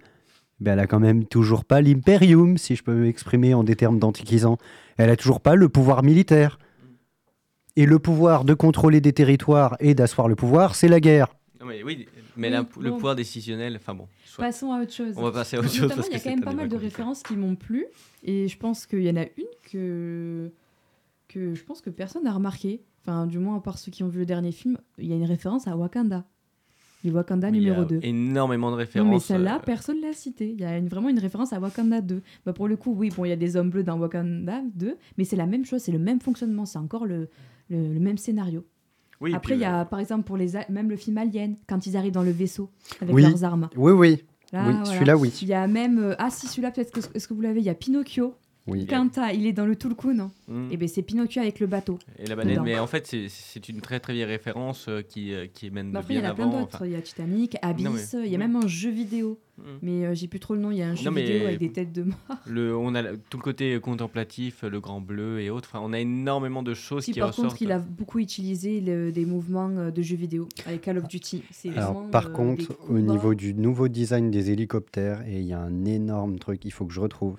Ben, 0.59 0.73
elle 0.73 0.79
a 0.79 0.87
quand 0.87 0.99
même 0.99 1.25
toujours 1.25 1.63
pas 1.65 1.81
l'imperium, 1.81 2.57
si 2.57 2.75
je 2.75 2.83
peux 2.83 2.93
m'exprimer 2.93 3.53
en 3.53 3.63
des 3.63 3.75
termes 3.75 3.97
d'antiquisant. 3.97 4.57
Elle 4.97 5.09
a 5.09 5.15
toujours 5.15 5.39
pas 5.39 5.55
le 5.55 5.69
pouvoir 5.69 6.03
militaire. 6.03 6.59
Et 7.77 7.85
le 7.85 7.99
pouvoir 7.99 8.43
de 8.45 8.53
contrôler 8.53 9.01
des 9.01 9.11
territoires 9.13 9.75
et 9.79 9.95
d'asseoir 9.95 10.27
le 10.27 10.35
pouvoir, 10.35 10.75
c'est 10.75 10.87
la 10.87 10.99
guerre. 11.01 11.27
Non, 11.61 11.65
mais 11.67 11.81
oui, 11.83 12.07
mais 12.37 12.47
Oui, 12.47 12.53
la- 12.53 12.65
le 12.81 12.91
pouvoir 12.91 13.15
décisionnel, 13.15 13.75
enfin 13.77 13.93
bon. 13.95 14.07
soit. 14.25 14.43
Passons 14.45 14.71
à 14.71 14.81
autre 14.81 14.93
chose. 14.93 15.13
On 15.17 15.23
va 15.23 15.31
passer 15.31 15.57
à 15.57 15.59
autre 15.59 15.69
chose 15.71 15.91
parce 15.95 16.07
il 16.07 16.13
y 16.13 16.15
a 16.15 16.19
quand 16.19 16.29
même 16.29 16.41
pas 16.43 16.53
mal 16.53 16.67
de 16.69 16.75
références 16.75 17.23
qui 17.23 17.35
m'ont 17.35 17.55
plu. 17.55 17.85
Et 18.23 18.47
je 18.47 18.57
pense 18.57 18.85
qu'il 18.85 19.03
y 19.03 19.09
en 19.09 19.15
a 19.17 19.23
une 19.23 19.45
que, 19.71 20.51
que 21.27 21.53
je 21.55 21.63
pense 21.63 21.81
que 21.81 21.89
personne 21.89 22.23
n'a 22.23 22.33
remarqué. 22.33 22.81
Enfin, 23.01 23.27
du 23.27 23.37
moins, 23.39 23.57
à 23.57 23.59
part 23.61 23.77
ceux 23.77 23.91
qui 23.91 24.03
ont 24.03 24.07
vu 24.07 24.19
le 24.19 24.25
dernier 24.25 24.51
film, 24.51 24.77
il 24.97 25.05
y 25.07 25.13
a 25.13 25.15
une 25.15 25.25
référence 25.25 25.67
à 25.67 25.77
Wakanda. 25.77 26.25
Le 27.03 27.11
Wakanda 27.11 27.49
Oui, 27.49 27.57
il 27.57 27.61
y 27.63 27.65
a 27.67 27.69
numéro 27.73 27.85
2. 27.85 27.99
Énormément 28.01 28.67
de 28.67 28.71
Non, 28.71 28.77
mais 28.77 28.83
références. 28.85 29.25
celle-là, 29.25 29.57
euh, 29.57 29.63
personne 29.63 30.01
l'a 30.01 30.11
cité. 30.13 30.49
Il 30.49 30.59
y 30.59 30.65
a 30.65 30.75
une- 30.75 30.87
vraiment 30.87 31.09
une 31.09 31.19
référence 31.19 31.53
à 31.53 31.59
Wakanda 31.59 32.01
2. 32.01 32.23
Bah, 32.47 32.53
pour 32.53 32.67
le 32.67 32.77
coup, 32.77 32.93
oui, 32.97 33.11
bon, 33.15 33.25
il 33.25 33.29
y 33.29 33.31
a 33.31 33.35
des 33.35 33.57
hommes 33.57 33.69
bleus 33.69 33.83
dans 33.83 33.99
Wakanda 33.99 34.63
2, 34.73 34.97
mais 35.19 35.23
c'est 35.23 35.35
la 35.35 35.45
même 35.45 35.65
chose, 35.65 35.81
c'est 35.81 35.91
le 35.91 35.99
même 35.99 36.19
fonctionnement. 36.19 36.65
C'est 36.65 36.79
encore 36.79 37.05
le, 37.05 37.29
le, 37.69 37.93
le 37.93 37.99
même 37.99 38.17
scénario. 38.17 38.65
Oui, 39.21 39.33
Après, 39.33 39.55
il 39.55 39.61
y 39.61 39.65
euh, 39.65 39.81
a 39.81 39.85
par 39.85 39.99
exemple 39.99 40.23
pour 40.23 40.37
les 40.37 40.55
a- 40.57 40.65
même 40.69 40.89
le 40.89 40.97
film 40.97 41.17
Alien, 41.17 41.55
quand 41.67 41.85
ils 41.87 41.95
arrivent 41.97 42.11
dans 42.13 42.23
le 42.23 42.31
vaisseau 42.31 42.69
avec 43.01 43.15
Oui. 43.15 43.21
leurs 43.23 43.43
armes. 43.43 43.69
Oui, 43.77 43.91
oui. 43.93 44.23
Là, 44.51 44.63
oui, 44.67 44.73
voilà. 44.73 44.85
celui-là, 44.85 45.17
oui. 45.17 45.33
Il 45.41 45.47
y 45.47 45.53
a 45.53 45.67
même 45.67 45.99
euh, 45.99 46.15
ah 46.19 46.29
si 46.29 46.47
celui-là 46.47 46.71
peut-être 46.71 46.91
que 46.91 46.99
est-ce 47.15 47.27
que 47.27 47.33
vous 47.33 47.41
l'avez? 47.41 47.59
Il 47.61 47.65
y 47.65 47.69
a 47.69 47.75
Pinocchio. 47.75 48.35
Oui. 48.67 48.85
Quand 48.87 49.07
t'as- 49.11 49.31
il 49.33 49.45
est 49.45 49.53
dans 49.53 49.65
le 49.65 49.75
Tulkun, 49.75 50.31
hmm. 50.47 50.67
et 50.71 50.77
ben 50.77 50.87
c'est 50.87 51.01
Pinocchio 51.03 51.41
avec 51.41 51.59
le 51.59 51.67
bateau. 51.67 51.99
Et 52.19 52.25
la 52.25 52.35
baleine, 52.35 52.61
mais 52.63 52.79
en 52.79 52.87
fait, 52.87 53.05
c'est- 53.07 53.69
une 53.69 53.81
très 53.81 53.99
très 53.99 54.13
vieille 54.13 54.25
référence 54.25 54.87
euh, 54.89 55.01
qui, 55.01 55.33
euh, 55.33 55.47
qui 55.51 55.69
mène 55.71 55.91
Bah 55.91 55.99
de 55.99 56.03
après, 56.03 56.13
il 56.15 56.17
y 56.17 56.19
bien 56.21 56.29
en 56.29 56.33
a 56.33 56.35
plein 56.35 56.47
d'autres. 56.47 56.75
enfin, 56.75 56.85
Il 56.85 56.91
y 56.91 56.95
a 56.95 57.01
Titanic, 57.01 57.57
Abyss, 57.61 58.15
il 58.23 58.31
y 58.31 58.35
a 58.35 58.37
même 58.37 58.55
un 58.55 58.67
jeu 58.67 58.89
vidéo. 58.89 59.39
hmm. 59.57 59.61
Mais 59.81 60.05
euh, 60.05 60.13
j'ai 60.15 60.27
plus 60.27 60.39
trop 60.39 60.53
le 60.55 60.59
nom. 60.61 60.71
Il 60.71 60.77
y 60.77 60.81
a 60.83 60.89
un 60.89 60.95
jeu 60.95 61.05
Non, 61.05 61.11
mais- 61.11 61.23
vidéo 61.23 61.45
avec 61.47 61.59
des 61.59 61.71
têtes 61.71 61.93
de 61.93 62.03
mort. 62.03 62.17
Le, 62.47 62.75
on 62.75 62.93
a 62.95 63.03
tout 63.29 63.37
le 63.37 63.43
côté 63.43 63.79
contemplatif, 63.79 64.63
le 64.63 64.79
grand 64.79 64.99
bleu 65.01 65.39
et 65.39 65.49
autres. 65.49 65.69
Enfin, 65.71 65.79
on 65.83 65.93
a 65.93 65.99
énormément 65.99 66.61
de 66.63 66.73
choses 66.73 67.05
Si 67.05 67.13
qui 67.13 67.19
par 67.19 67.29
ressortent. 67.29 67.49
contre, 67.49 67.61
il 67.61 67.71
a 67.71 67.79
beaucoup 67.79 68.19
utilisé 68.19 68.81
le- 68.81 69.11
des 69.11 69.25
mouvements 69.25 69.69
euh, 69.69 69.91
de 69.91 70.01
jeux 70.01 70.17
vidéo 70.17 70.49
avec 70.65 70.81
Call 70.81 70.97
of 70.97 71.07
Duty. 71.07 71.43
C'est 71.51 71.69
Alors, 71.77 72.09
par 72.09 72.27
euh, 72.27 72.31
contre, 72.31 72.77
au 72.89 72.99
niveau 72.99 73.33
du 73.35 73.53
nouveau 73.53 73.87
design 73.87 74.31
des 74.31 74.51
hélicoptères, 74.51 75.21
et 75.27 75.39
il 75.39 75.45
y 75.45 75.53
a 75.53 75.59
un 75.59 75.85
énorme 75.85 76.39
truc, 76.39 76.65
il 76.65 76.71
faut 76.71 76.85
que 76.85 76.93
je 76.93 76.99
retrouve. 76.99 77.37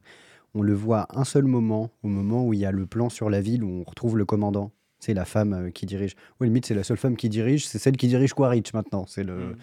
On 0.58 0.62
le 0.62 0.72
voit 0.72 1.06
un 1.10 1.24
seul 1.24 1.44
moment, 1.44 1.90
au 2.02 2.08
moment 2.08 2.46
où 2.46 2.54
il 2.54 2.60
y 2.60 2.64
a 2.64 2.70
le 2.72 2.86
plan 2.86 3.10
sur 3.10 3.28
la 3.28 3.42
ville 3.42 3.62
où 3.62 3.68
on 3.68 3.84
retrouve 3.84 4.16
le 4.16 4.24
commandant. 4.24 4.72
C'est 5.00 5.12
la 5.12 5.26
femme 5.26 5.52
euh, 5.52 5.70
qui 5.70 5.84
dirige. 5.84 6.16
Oui, 6.40 6.46
limite, 6.46 6.64
c'est 6.64 6.74
la 6.74 6.82
seule 6.82 6.96
femme 6.96 7.14
qui 7.14 7.28
dirige. 7.28 7.66
C'est 7.66 7.78
celle 7.78 7.98
qui 7.98 8.08
dirige 8.08 8.32
Quaritch 8.32 8.72
maintenant. 8.72 9.04
C'est 9.06 9.22
le. 9.22 9.34
Hmm. 9.34 9.56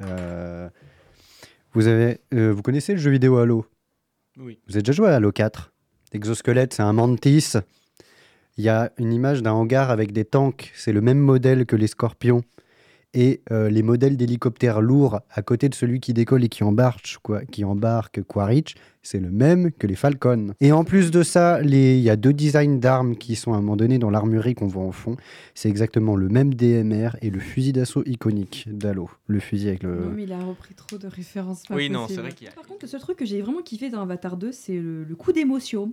euh, 0.00 0.68
Vous 1.72 1.86
avez, 1.86 2.18
euh, 2.34 2.52
vous 2.52 2.62
connaissez 2.62 2.94
le 2.94 2.98
jeu 2.98 3.12
vidéo 3.12 3.36
Halo? 3.36 3.64
Oui. 4.36 4.58
Vous 4.66 4.74
avez 4.74 4.82
déjà 4.82 4.92
joué 4.92 5.08
à 5.08 5.14
Halo 5.14 5.30
4 5.30 5.72
Exosquelette, 6.12 6.74
c'est 6.74 6.82
un 6.82 6.92
mantis. 6.92 7.52
Il 8.56 8.64
y 8.64 8.68
a 8.68 8.90
une 8.98 9.12
image 9.12 9.40
d'un 9.40 9.52
hangar 9.52 9.92
avec 9.92 10.10
des 10.10 10.24
tanks. 10.24 10.72
C'est 10.74 10.92
le 10.92 11.00
même 11.00 11.18
modèle 11.20 11.64
que 11.64 11.76
les 11.76 11.86
scorpions. 11.86 12.42
Et 13.14 13.42
euh, 13.52 13.70
les 13.70 13.82
modèles 13.82 14.16
d'hélicoptères 14.16 14.80
lourds 14.80 15.20
à 15.30 15.42
côté 15.42 15.68
de 15.68 15.74
celui 15.74 16.00
qui 16.00 16.12
décolle 16.12 16.42
et 16.44 16.48
qui 16.48 16.64
embarque, 16.64 17.18
quoi, 17.22 17.44
qui 17.44 17.64
embarque 17.64 18.22
Quaritch, 18.22 18.74
c'est 19.02 19.20
le 19.20 19.30
même 19.30 19.70
que 19.70 19.86
les 19.86 19.94
Falcons. 19.94 20.48
Et 20.60 20.72
en 20.72 20.82
plus 20.82 21.10
de 21.10 21.22
ça, 21.22 21.60
les- 21.60 21.96
il 21.96 22.02
y 22.02 22.10
a 22.10 22.16
deux 22.16 22.32
designs 22.32 22.78
d'armes 22.80 23.16
qui 23.16 23.36
sont 23.36 23.52
à 23.52 23.56
un 23.56 23.60
moment 23.60 23.76
donné 23.76 23.98
dans 23.98 24.10
l'armurerie 24.10 24.54
qu'on 24.54 24.66
voit 24.66 24.82
en 24.82 24.92
fond. 24.92 25.16
C'est 25.54 25.68
exactement 25.68 26.16
le 26.16 26.28
même 26.28 26.54
DMR 26.54 27.10
et 27.22 27.30
le 27.30 27.38
fusil 27.38 27.72
d'assaut 27.72 28.02
iconique 28.06 28.64
d'Halo. 28.66 29.08
Le 29.26 29.38
fusil 29.40 29.68
avec 29.68 29.82
le. 29.84 29.94
Non, 30.06 30.10
mais 30.16 30.24
il 30.24 30.32
a 30.32 30.42
repris 30.42 30.74
trop 30.74 30.98
de 30.98 31.06
références. 31.06 31.62
pas 31.68 31.74
Oui, 31.76 31.88
non, 31.90 32.06
c'est 32.08 32.16
vrai 32.16 32.32
qu'il 32.32 32.46
y 32.46 32.50
a- 32.50 32.54
Par 32.54 32.66
contre, 32.66 32.80
le 32.82 32.88
seul 32.88 33.00
truc 33.00 33.16
que 33.18 33.24
j'ai 33.26 33.40
vraiment 33.42 33.62
kiffé 33.62 33.90
dans 33.90 34.00
Avatar 34.02 34.36
2, 34.36 34.50
c'est 34.52 34.74
le, 34.80 35.04
le 35.04 35.14
coup 35.14 35.32
d'émotion. 35.32 35.92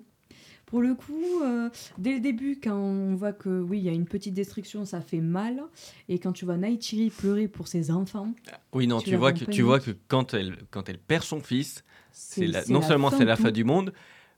Pour 0.71 0.81
le 0.81 0.95
coup, 0.95 1.41
euh, 1.43 1.69
dès 1.97 2.13
le 2.13 2.21
début, 2.21 2.57
quand 2.63 2.77
on 2.77 3.13
voit 3.15 3.33
que 3.33 3.49
oui, 3.49 3.79
il 3.79 3.83
y 3.83 3.89
a 3.89 3.91
une 3.91 4.05
petite 4.05 4.33
destruction, 4.33 4.85
ça 4.85 5.01
fait 5.01 5.19
mal. 5.19 5.61
Et 6.07 6.17
quand 6.17 6.31
tu 6.31 6.45
vois 6.45 6.55
Naichiri 6.55 7.09
pleurer 7.09 7.49
pour 7.49 7.67
ses 7.67 7.91
enfants, 7.91 8.33
Oui, 8.71 8.87
non, 8.87 9.01
Tu 9.01 9.17
vois 9.17 9.33
que, 9.33 9.43
tu 9.43 9.63
vois 9.63 9.81
que 9.81 9.91
quand 10.07 10.33
elle, 10.33 10.55
quand 10.71 10.87
elle 10.87 10.97
perd 10.97 11.25
son 11.25 11.41
fils, 11.41 11.83
c'est 12.13 12.69
non 12.69 12.81
seulement 12.81 13.09
c'est 13.09 13.25
la 13.25 13.35
fin 13.35 13.51
du 13.51 13.65
monde, 13.65 13.91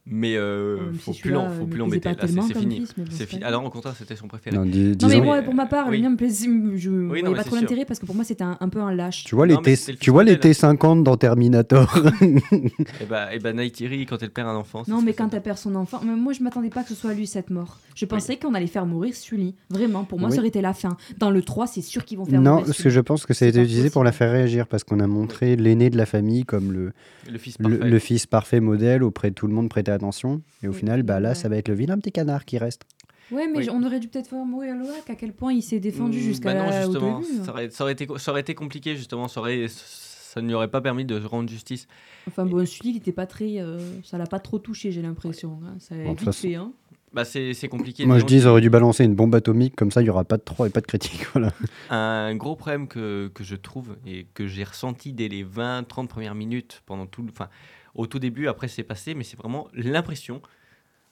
mais 0.05 0.35
euh, 0.35 0.91
si 0.93 0.99
faut 0.99 1.13
plus 1.13 1.35
euh, 1.35 1.49
faut 1.57 1.65
me 1.65 1.69
plus 1.69 1.79
l'embêter. 1.79 2.09
Là, 2.09 2.15
c'est 2.47 2.57
fini. 2.59 2.85
C'est 3.09 3.41
Alors 3.43 3.63
au 3.63 3.69
contraire, 3.69 3.95
c'était 3.97 4.15
son 4.17 4.27
préféré. 4.27 4.55
Non, 4.55 4.65
dis- 4.65 4.97
Non, 5.01 5.07
mais 5.07 5.21
moi, 5.21 5.41
pour 5.41 5.53
ma 5.53 5.65
part, 5.65 5.87
oui. 5.89 5.97
le 5.97 6.03
mien 6.03 6.09
me 6.09 6.17
plaisait. 6.17 6.47
Je 6.75 6.89
Oui, 6.89 7.07
voyais 7.07 7.23
non, 7.23 7.31
mais 7.31 7.37
pas 7.37 7.43
trop 7.43 7.55
l'intérêt 7.55 7.85
parce 7.85 7.99
que 7.99 8.05
pour 8.05 8.15
moi, 8.15 8.23
c'était 8.25 8.43
un, 8.43 8.57
un 8.59 8.69
peu 8.69 8.79
un 8.81 8.93
lâche. 8.93 9.23
Tu 9.23 9.35
vois, 9.35 9.47
Non, 9.47 9.61
les, 9.65 9.77
tu 9.97 10.11
vois 10.11 10.23
les 10.23 10.37
fils 10.37 10.61
T50 10.63 11.03
dans 11.03 11.15
Terminator 11.15 11.97
Et 12.51 13.05
bah, 13.09 13.33
et 13.33 13.39
bah 13.39 13.53
Neytiri, 13.53 14.05
quand 14.05 14.21
elle 14.21 14.31
perd 14.31 14.49
un 14.49 14.55
enfant. 14.55 14.83
Non, 14.87 15.01
mais 15.01 15.13
quand 15.13 15.33
elle 15.33 15.41
perd 15.41 15.57
son 15.57 15.75
enfant, 15.75 16.01
mais 16.05 16.15
moi 16.15 16.33
je 16.33 16.43
m'attendais 16.43 16.69
pas 16.69 16.83
que 16.83 16.89
ce 16.89 16.95
soit 16.95 17.13
lui 17.13 17.27
cette 17.27 17.49
mort. 17.49 17.79
Je 17.95 18.05
pensais 18.05 18.37
qu'on 18.37 18.53
allait 18.55 18.67
faire 18.67 18.85
mourir 18.85 19.15
Sully. 19.15 19.55
Vraiment, 19.69 20.03
pour 20.03 20.19
moi, 20.19 20.29
Oui. 20.29 20.35
ça 20.35 20.39
aurait 20.41 20.47
été 20.49 20.61
la 20.61 20.73
fin. 20.73 20.97
Dans 21.19 21.31
le 21.31 21.41
3, 21.41 21.67
c'est 21.67 21.81
sûr 21.81 22.03
qu'ils 22.03 22.17
vont 22.17 22.25
faire 22.25 22.41
Non, 22.41 22.57
parce 22.63 22.81
que 22.81 22.89
je 22.89 22.99
pense 22.99 23.25
que 23.25 23.33
ça 23.33 23.45
a 23.45 23.47
été 23.47 23.61
utilisé 23.61 23.89
pour 23.89 24.03
la 24.03 24.11
faire 24.11 24.31
réagir, 24.31 24.67
parce 24.67 24.83
qu'on 24.83 24.99
a 24.99 25.07
montré 25.07 25.55
l'aîné 25.55 25.89
de 25.89 25.97
la 25.97 26.05
famille 26.05 26.43
comme 26.43 26.71
le, 26.73 26.91
le 27.31 27.99
fils 27.99 28.25
parfait. 28.25 28.59
modèle 28.59 29.03
auprès 29.03 29.29
de 29.29 29.35
tout 29.35 29.47
le 29.47 29.53
monde 29.53 29.69
prêtait 29.69 29.92
attention. 29.93 30.41
Et 30.61 30.67
au 30.67 30.71
Oui, 30.71 30.77
final, 30.77 31.03
bah 31.03 31.19
là, 31.19 31.29
ouais. 31.29 31.35
ça 31.35 31.49
va 31.49 31.57
être 31.57 31.67
le 31.69 31.73
vilain 31.75 31.97
petit 31.97 32.11
canard 32.11 32.45
qui 32.45 32.57
reste. 32.57 32.83
Ouais, 33.31 33.47
mais 33.47 33.59
Oui. 33.59 33.69
on 33.71 33.81
aurait 33.83 33.99
dû 33.99 34.07
peut-être 34.09 34.27
faire 34.27 34.45
mourir 34.45 34.75
Loak, 34.75 35.09
à 35.09 35.15
quel 35.15 35.33
point 35.33 35.53
il 35.53 35.61
s'est 35.61 35.79
défendu 35.79 36.17
Hmm, 36.17 36.21
jusqu'à 36.21 36.53
bah 36.53 36.59
non, 36.63 36.69
la- 36.69 36.87
au 36.87 36.91
justement, 36.91 37.19
début. 37.19 37.39
hein. 37.39 37.43
ça 37.45 37.51
aurait, 37.51 37.69
ça 37.69 37.83
aurait 37.83 37.93
été, 37.93 38.07
ça 38.17 38.31
aurait 38.31 38.41
été 38.41 38.53
compliqué 38.53 38.95
justement. 38.95 39.27
Ça 39.27 39.39
aurait, 39.39 39.65
ça 39.69 40.41
ne 40.41 40.47
lui 40.47 40.53
aurait 40.53 40.67
pas 40.69 40.81
permis 40.81 41.05
de 41.05 41.19
rendre 41.23 41.49
justice. 41.49 41.87
Enfin 42.27 42.45
bon, 42.45 42.65
Sully, 42.65 42.91
il 42.91 42.97
était 42.97 43.11
pas 43.13 43.25
très. 43.25 43.59
euh, 43.59 43.79
ça 44.03 44.17
l'a 44.17 44.25
pas 44.27 44.39
trop 44.39 44.59
touché, 44.59 44.91
j'ai 44.91 45.01
l'impression. 45.01 45.59
hein. 45.65 45.75
Ça 45.79 45.95
a 45.95 45.97
Bon, 45.99 46.03
de 46.03 46.09
toute 46.09 46.19
vite 46.19 46.25
façon- 46.27 46.47
fait. 46.47 46.55
Hein. 46.55 46.73
Bah 47.13 47.25
c'est 47.25 47.53
c'est 47.53 47.67
compliqué. 47.67 48.07
Moi, 48.07 48.17
je 48.17 48.25
dis, 48.25 48.37
ils 48.37 48.47
auraient 48.47 48.59
dû 48.61 48.71
balancer 48.71 49.03
une 49.05 49.13
bombe 49.13 49.35
atomique, 49.35 49.75
comme 49.75 49.91
ça, 49.91 50.01
il 50.01 50.05
n'y 50.05 50.09
aura 50.09 50.23
pas 50.25 50.37
de 50.37 50.41
3 50.41 50.65
et 50.67 50.69
pas 50.71 50.81
de 50.81 50.87
critique. 50.87 51.25
Voilà. 51.33 51.51
Un 51.91 52.35
gros 52.35 52.55
problème 52.55 52.87
que, 52.87 53.29
que 53.35 53.43
je 53.43 53.55
trouve 53.55 53.95
et 54.05 54.25
que 54.33 54.47
j'ai 54.47 54.63
ressenti 54.63 55.13
dès 55.13 55.27
les 55.27 55.43
20-30 55.45 56.07
premières 56.07 56.33
minutes, 56.35 56.81
pendant 56.87 57.05
tout, 57.05 57.21
le- 57.21 57.29
enfin, 57.29 57.49
au 57.95 58.07
tout 58.07 58.19
début, 58.19 58.47
après 58.47 58.67
c'est 58.67 58.83
passé, 58.83 59.13
mais 59.13 59.23
c'est 59.23 59.37
vraiment 59.37 59.67
l'impression 59.73 60.41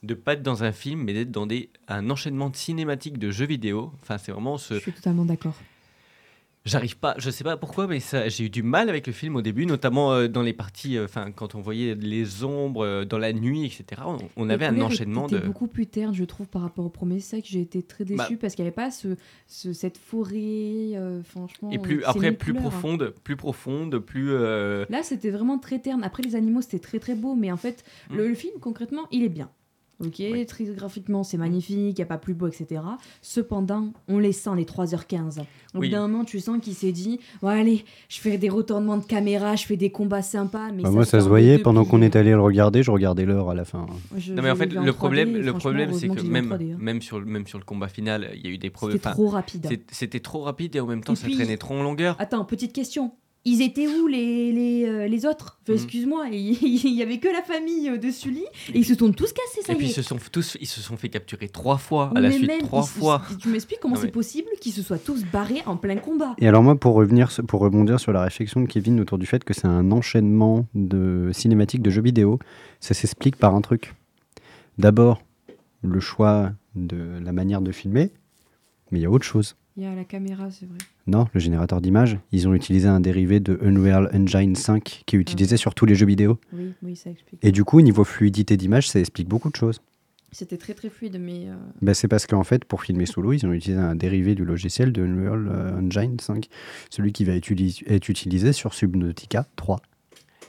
de 0.03 0.13
pas 0.13 0.33
être 0.33 0.41
dans 0.41 0.63
un 0.63 0.71
film, 0.71 1.03
mais 1.03 1.13
d'être 1.13 1.31
dans 1.31 1.45
des, 1.45 1.69
un 1.87 2.09
enchaînement 2.09 2.49
de 2.49 2.55
de 3.19 3.29
jeux 3.29 3.45
vidéo. 3.45 3.91
Enfin, 4.01 4.17
c'est 4.17 4.31
vraiment 4.31 4.57
ce. 4.57 4.75
Je 4.75 4.79
suis 4.79 4.93
totalement 4.93 5.25
d'accord. 5.25 5.55
J'arrive 6.63 6.95
pas, 6.97 7.15
je 7.17 7.31
sais 7.31 7.43
pas 7.43 7.57
pourquoi, 7.57 7.87
mais 7.87 7.99
ça, 7.99 8.29
j'ai 8.29 8.43
eu 8.45 8.49
du 8.51 8.61
mal 8.61 8.87
avec 8.87 9.07
le 9.07 9.13
film 9.13 9.35
au 9.35 9.41
début, 9.41 9.65
notamment 9.65 10.13
euh, 10.13 10.27
dans 10.27 10.43
les 10.43 10.53
parties, 10.53 10.95
euh, 10.95 11.05
enfin, 11.05 11.31
quand 11.31 11.55
on 11.55 11.59
voyait 11.61 11.95
les 11.95 12.43
ombres 12.43 12.85
euh, 12.85 13.03
dans 13.03 13.17
la 13.17 13.33
nuit, 13.33 13.65
etc. 13.65 14.03
On, 14.37 14.47
avait 14.47 14.67
un 14.67 14.79
enchaînement 14.79 15.25
étaient 15.25 15.39
de. 15.39 15.45
beaucoup 15.47 15.65
plus 15.65 15.87
terne, 15.87 16.13
je 16.13 16.23
trouve, 16.23 16.47
par 16.47 16.61
rapport 16.61 16.85
au 16.85 16.89
premier. 16.89 17.17
Que 17.19 17.37
j'ai 17.45 17.61
été 17.61 17.81
très 17.81 18.05
Bah. 18.05 18.27
parce 18.39 18.53
qu'il 18.53 18.63
n'y 18.63 18.67
avait 18.67 18.75
pas 18.75 18.91
ce, 18.91 19.15
ce- 19.47 19.73
cette 19.73 19.97
forêt, 19.97 20.93
franchement. 21.23 21.71
Et 21.71 21.79
plus 21.79 22.03
après, 22.03 22.31
plus 22.31 22.53
couleurs, 22.53 22.67
hein. 22.67 22.69
profonde, 22.69 23.13
plus 23.23 23.35
profonde, 23.35 23.97
plus. 23.97 24.31
Là, 24.37 25.01
c'était 25.03 25.31
vraiment 25.31 25.57
très 25.57 25.79
terne. 25.79 26.03
Après, 26.03 26.21
les 26.21 26.35
animaux, 26.35 26.61
c'était 26.61 26.79
très 26.79 26.99
très 26.99 27.15
beau, 27.15 27.33
mais 27.33 27.51
en 27.51 27.57
fait, 27.57 27.83
Mm. 28.09 28.17
le, 28.17 28.27
le 28.29 28.35
film, 28.35 28.53
concrètement, 28.61 29.07
il 29.11 29.23
est 29.23 29.29
bien. 29.29 29.49
Ok, 30.05 30.15
Oui. 30.19 30.45
très 30.45 30.63
graphiquement, 30.65 31.23
c'est 31.23 31.37
magnifique, 31.37 31.77
il 31.77 31.93
n'y 31.95 32.01
a 32.01 32.05
pas 32.05 32.17
plus 32.17 32.33
beau, 32.33 32.47
etc. 32.47 32.81
Cependant, 33.21 33.93
on 34.07 34.17
les 34.19 34.31
sent 34.31 34.49
les 34.57 34.65
3h15. 34.65 35.39
Au 35.73 35.79
Oui. 35.79 35.87
bout 35.87 35.91
d'un 35.93 36.07
moment, 36.07 36.25
tu 36.25 36.39
sens 36.39 36.57
qu'il 36.61 36.73
s'est 36.73 36.91
dit 36.91 37.19
Bon, 37.41 37.47
allez, 37.47 37.85
je 38.09 38.19
fais 38.19 38.37
des 38.37 38.49
retournements 38.49 38.97
de 38.97 39.05
caméra, 39.05 39.55
je 39.55 39.65
fais 39.65 39.77
des 39.77 39.89
combats 39.91 40.21
sympas. 40.21 40.71
Mais 40.71 40.83
Bah, 40.83 40.91
moi, 40.91 41.05
ça 41.05 41.21
se 41.21 41.27
voyait 41.29 41.53
depuis, 41.53 41.63
pendant 41.63 41.85
qu'on 41.85 42.01
est 42.01 42.15
allé 42.15 42.31
le 42.31 42.41
regarder, 42.41 42.83
je 42.83 42.91
regardais 42.91 43.25
l'heure 43.25 43.49
à 43.49 43.55
la 43.55 43.63
fin. 43.65 43.85
je- 44.17 44.33
Non 44.33 44.41
mais 44.41 44.51
en 44.51 44.55
fait 44.55 44.65
le 44.73 44.81
3D, 44.81 44.93
problème, 44.93 45.37
le 45.37 45.53
problème 45.53 45.93
c'est 45.93 46.09
que 46.09 46.21
même 46.23 46.47
3D, 46.49 46.71
hein. 46.73 46.77
même 46.79 47.01
sur 47.01 47.19
le 47.19 47.25
même 47.25 47.47
sur 47.47 47.57
le 47.59 47.63
combat 47.63 47.87
final, 47.87 48.29
il 48.35 48.41
y 48.45 48.47
a 48.47 48.49
eu 48.51 48.57
des 48.57 48.69
problèmes. 48.69 48.97
C'était 48.97 49.11
trop 49.11 49.27
rapide. 49.27 49.79
C'était 49.91 50.19
trop 50.19 50.41
rapide 50.41 50.75
et 50.75 50.79
en 50.79 50.87
même 50.87 51.03
temps 51.03 51.13
Et 51.13 51.17
ça 51.17 51.25
puis- 51.27 51.35
traînait 51.35 51.57
trop 51.57 51.75
en 51.75 51.83
longueur. 51.83 52.15
Attends, 52.19 52.43
petite 52.45 52.73
question. 52.73 53.11
Ils 53.43 53.63
étaient 53.63 53.87
où 53.87 54.05
les, 54.05 54.51
les, 54.51 54.85
euh, 54.85 55.07
les 55.07 55.25
autres 55.25 55.57
Enfin, 55.63 55.73
Mhm. 55.73 55.77
Excuse-moi, 55.79 56.27
il 56.31 56.51
il 56.85 56.93
y 56.93 57.01
avait 57.01 57.17
que 57.17 57.27
la 57.27 57.41
famille 57.41 57.89
euh, 57.89 57.97
de 57.97 58.11
Sully 58.11 58.43
et 58.73 58.77
ils 58.77 58.85
se 58.85 58.93
sont 58.93 59.11
tous 59.11 59.33
cassés, 59.33 59.61
ça 59.65 59.73
Et 59.73 59.75
puis 59.75 59.87
ils 59.87 59.91
se 59.91 60.01
sont 60.03 60.17
tous 60.31 60.57
ils 60.61 60.67
se 60.67 60.79
sont 60.81 60.95
fait 60.97 61.09
capturer 61.09 61.49
trois 61.49 61.77
fois 61.77 62.11
à 62.15 62.19
la 62.21 62.31
suite 62.31 62.51
trois 62.59 62.81
ils- 62.83 62.99
fois. 62.99 63.21
Tu 63.39 63.49
m'expliques 63.49 63.79
comment 63.79 63.95
c'est 63.95 64.05
mais- 64.05 64.11
possible 64.11 64.47
qu'ils 64.59 64.73
se 64.73 64.83
soient 64.83 64.99
tous 64.99 65.23
barrés 65.25 65.63
en 65.65 65.75
plein 65.77 65.95
combat 65.97 66.35
Et 66.37 66.47
alors 66.47 66.61
moi, 66.61 66.75
pour 66.79 66.93
revenir, 66.93 67.31
pour 67.47 67.61
rebondir 67.61 67.99
sur 67.99 68.11
la 68.13 68.21
réflexion 68.23 68.61
de 68.61 68.67
Kevin 68.67 68.99
autour 68.99 69.17
du 69.17 69.25
fait 69.25 69.43
que 69.43 69.53
c'est 69.55 69.65
un 69.65 69.91
enchaînement 69.91 70.67
de 70.75 71.31
cinématiques 71.33 71.81
de 71.81 71.89
jeux 71.89 72.01
vidéo, 72.03 72.37
ça 72.79 72.93
s'explique 72.93 73.37
par 73.37 73.55
un 73.55 73.61
truc. 73.61 73.93
D'abord, 74.77 75.21
le 75.81 75.99
choix 75.99 76.51
de 76.75 77.19
la 77.23 77.31
manière 77.31 77.61
de 77.61 77.71
filmer, 77.71 78.11
mais 78.91 78.99
il 78.99 79.01
y 79.01 79.05
a 79.05 79.09
autre 79.11 79.25
chose. 79.25 79.55
Il 79.77 79.83
y 79.83 79.85
a 79.85 79.95
la 79.95 80.03
caméra, 80.03 80.51
c'est 80.51 80.65
vrai. 80.65 80.77
Non, 81.07 81.27
le 81.33 81.39
générateur 81.39 81.79
d'image, 81.81 82.17
ils 82.31 82.47
ont 82.47 82.53
utilisé 82.53 82.87
un 82.87 82.99
dérivé 82.99 83.39
de 83.39 83.57
Unreal 83.63 84.09
Engine 84.13 84.55
5 84.55 85.03
qui 85.05 85.15
est 85.15 85.19
utilisé 85.19 85.55
sur 85.57 85.73
tous 85.73 85.85
les 85.85 85.95
jeux 85.95 86.05
vidéo. 86.05 86.39
Oui, 86.51 86.73
oui, 86.83 86.95
ça 86.95 87.09
explique. 87.09 87.39
Et 87.43 87.51
du 87.51 87.63
coup, 87.63 87.77
au 87.79 87.81
niveau 87.81 88.03
fluidité 88.03 88.57
d'image, 88.57 88.89
ça 88.89 88.99
explique 88.99 89.29
beaucoup 89.29 89.49
de 89.49 89.55
choses. 89.55 89.81
C'était 90.33 90.57
très 90.57 90.73
très 90.73 90.89
fluide, 90.89 91.17
mais 91.19 91.47
euh, 91.49 91.55
Ben, 91.81 91.93
c'est 91.93 92.07
parce 92.07 92.25
qu'en 92.25 92.43
fait, 92.43 92.63
pour 92.65 92.83
filmer 92.83 93.05
solo, 93.05 93.33
ils 93.33 93.45
ont 93.45 93.51
utilisé 93.53 93.81
un 93.81 93.95
dérivé 93.95 94.33
du 94.35 94.45
logiciel 94.45 94.91
de 94.93 95.03
Unreal 95.03 95.47
euh, 95.49 95.79
Engine 95.81 96.19
5, 96.19 96.47
celui 96.89 97.11
qui 97.11 97.25
va 97.25 97.33
être 97.33 97.49
utilisé 98.09 98.53
sur 98.53 98.73
Subnautica 98.73 99.45
3. 99.57 99.81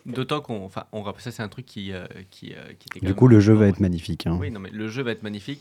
D'autant 0.05 0.41
qu'on 0.41 0.65
enfin 0.65 0.87
on 0.91 1.03
rappelle 1.03 1.23
ça 1.23 1.31
c'est 1.31 1.45
un 1.45 1.49
truc 1.49 1.65
qui 1.65 1.93
euh, 1.93 2.05
qui, 2.29 2.53
euh, 2.55 2.73
qui 2.79 2.89
était 2.91 3.01
quand 3.01 3.07
Du 3.07 3.15
coup, 3.15 3.29
le 3.29 3.39
jeu 3.39 3.53
va 3.53 3.69
être 3.69 3.79
magnifique. 3.79 4.27
hein. 4.27 4.37
Oui, 4.41 4.51
non 4.51 4.59
mais 4.59 4.71
le 4.71 4.89
jeu 4.89 5.03
va 5.05 5.13
être 5.13 5.23
magnifique. 5.23 5.61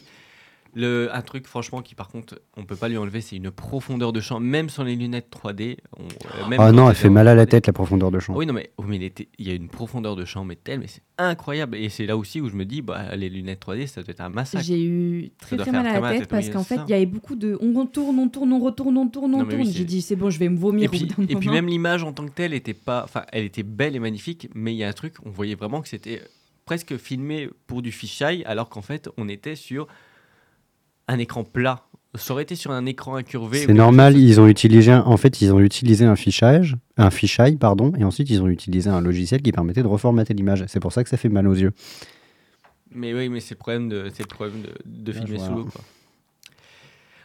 Le, 0.74 1.10
un 1.14 1.22
truc 1.22 1.48
franchement 1.48 1.82
qui 1.82 1.96
par 1.96 2.08
contre 2.08 2.42
on 2.56 2.64
peut 2.64 2.78
pas 2.78 2.88
lui 2.88 2.96
enlever 2.96 3.20
c'est 3.20 3.36
une 3.36 3.52
profondeur 3.52 4.14
de 4.14 4.22
champ 4.22 4.40
même 4.40 4.70
sans 4.70 4.84
les 4.86 4.96
lunettes 4.96 5.28
3D. 5.30 5.78
on- 5.98 6.04
euh, 6.04 6.48
même 6.50 6.60
Ah 6.62 6.72
non, 6.72 6.90
elle 6.90 6.96
fait 6.96 7.10
mal 7.10 7.28
à 7.28 7.36
la 7.36 7.46
3D. 7.46 7.50
tête, 7.50 7.68
la 7.68 7.74
profondeur 7.74 8.10
de 8.10 8.20
champ. 8.20 8.34
Oui, 8.36 8.46
non, 8.46 8.54
mais, 8.54 8.72
mais 8.88 8.96
il, 8.96 9.04
était- 9.04 9.28
il 9.38 9.48
y 9.48 9.52
a 9.52 9.54
une 9.54 9.68
profondeur 9.68 10.16
de 10.16 10.24
champ, 10.24 10.46
mais 10.46 10.56
telle, 10.56 10.80
mais 10.80 10.88
c'est 10.88 11.02
incroyable. 11.18 11.76
Et 11.76 11.90
c'est 11.90 12.06
là 12.06 12.16
aussi 12.16 12.40
où 12.40 12.48
je 12.50 12.56
me 12.56 12.64
dis, 12.66 12.82
bah, 12.82 13.16
les 13.18 13.28
lunettes 13.30 13.60
3D, 13.60 13.86
ça 13.88 14.02
doit 14.02 14.12
être 14.12 14.22
un 14.22 14.30
massacre. 14.30 14.64
j'ai 14.64 14.82
eu 14.82 15.32
très 15.40 15.58
très 15.58 15.72
mal 15.72 15.86
à 15.88 16.00
la 16.00 16.14
tête 16.14 16.28
parce 16.30 16.50
qu'en 16.50 16.64
fait, 16.64 16.80
il 16.88 16.92
y 16.92 16.94
avait 16.94 17.06
beaucoup 17.06 17.36
de 17.36 17.58
on 17.62 17.74
retourne, 17.78 18.18
on 18.20 18.30
tourne, 18.30 18.54
on 18.54 18.60
retourne, 18.60 18.98
on 18.98 19.08
tourne, 19.08 19.36
on 19.36 19.46
tourne. 19.46 19.66
J'ai 19.66 19.84
dit 19.84 20.02
c'est 20.02 20.16
bon, 20.16 20.30
je 20.30 20.40
vais 20.40 20.48
me 20.50 20.58
vomir 20.58 20.86
Et 20.86 20.88
puis, 20.88 21.08
et 21.28 21.36
même 21.50 21.68
l'image 21.68 22.04
en 22.04 22.14
tant 22.14 22.26
que 22.26 22.32
telle 22.32 22.54
était 22.54 22.74
pas, 22.74 23.04
enfin, 23.04 23.24
elle 23.34 23.44
était 23.44 23.64
belle 23.64 23.96
et 23.96 24.00
magnifique, 24.00 24.50
mais 24.56 24.74
il 24.74 24.78
y 24.78 24.84
a 24.84 24.88
un 24.88 24.94
truc, 24.94 25.16
on 25.26 25.30
voyait 25.32 25.56
vraiment 25.56 25.82
que 25.82 25.90
c'était 25.90 26.22
presque 26.66 26.96
filmé 26.98 27.50
pour 27.68 27.82
du 27.82 27.92
fisheye, 27.92 28.44
alors 28.46 28.70
qu'en 28.70 28.82
fait, 28.82 29.10
on 29.18 29.28
était 29.28 29.56
sur 29.56 29.88
un 31.12 31.20
écran 31.20 31.44
plat. 31.44 31.84
ça 32.16 32.34
aurait 32.34 32.44
été 32.44 32.56
sur 32.56 32.72
un 32.72 32.86
écran 32.86 33.16
incurvé. 33.16 33.60
C'est 33.60 33.74
normal, 33.74 34.18
ils 34.18 34.40
ont 34.42 34.48
utilisé, 34.48 34.92
un- 34.92 35.04
en 35.06 35.16
fait, 35.18 35.42
ils 35.42 35.54
ont 35.54 35.60
utilisé 35.62 36.04
un 36.06 36.16
fichage, 36.18 36.76
un 36.98 37.10
fichaille, 37.10 37.56
pardon, 37.56 37.94
et 37.98 38.04
ensuite 38.04 38.30
ils 38.30 38.42
ont 38.42 38.48
utilisé 38.50 38.90
un 38.90 39.00
logiciel 39.02 39.42
qui 39.42 39.52
permettait 39.54 39.82
de 39.82 39.88
reformater 39.88 40.34
l'image. 40.34 40.66
C'est 40.68 40.80
pour 40.82 40.92
ça 40.92 41.04
que 41.04 41.10
ça 41.10 41.16
fait 41.18 41.30
mal 41.30 41.48
aux 41.48 41.54
yeux. 41.54 41.72
Mais 42.94 43.14
oui, 43.14 43.30
mais 43.30 43.40
c'est 43.40 43.54
le 43.56 43.60
problème 43.60 43.88
de, 43.88 44.10
c'est 44.14 44.24
le 44.24 44.28
problème 44.28 44.62
de, 44.62 44.74
de 44.86 45.12
filmer 45.14 45.38
sous 45.40 45.54
l'eau. 45.54 45.68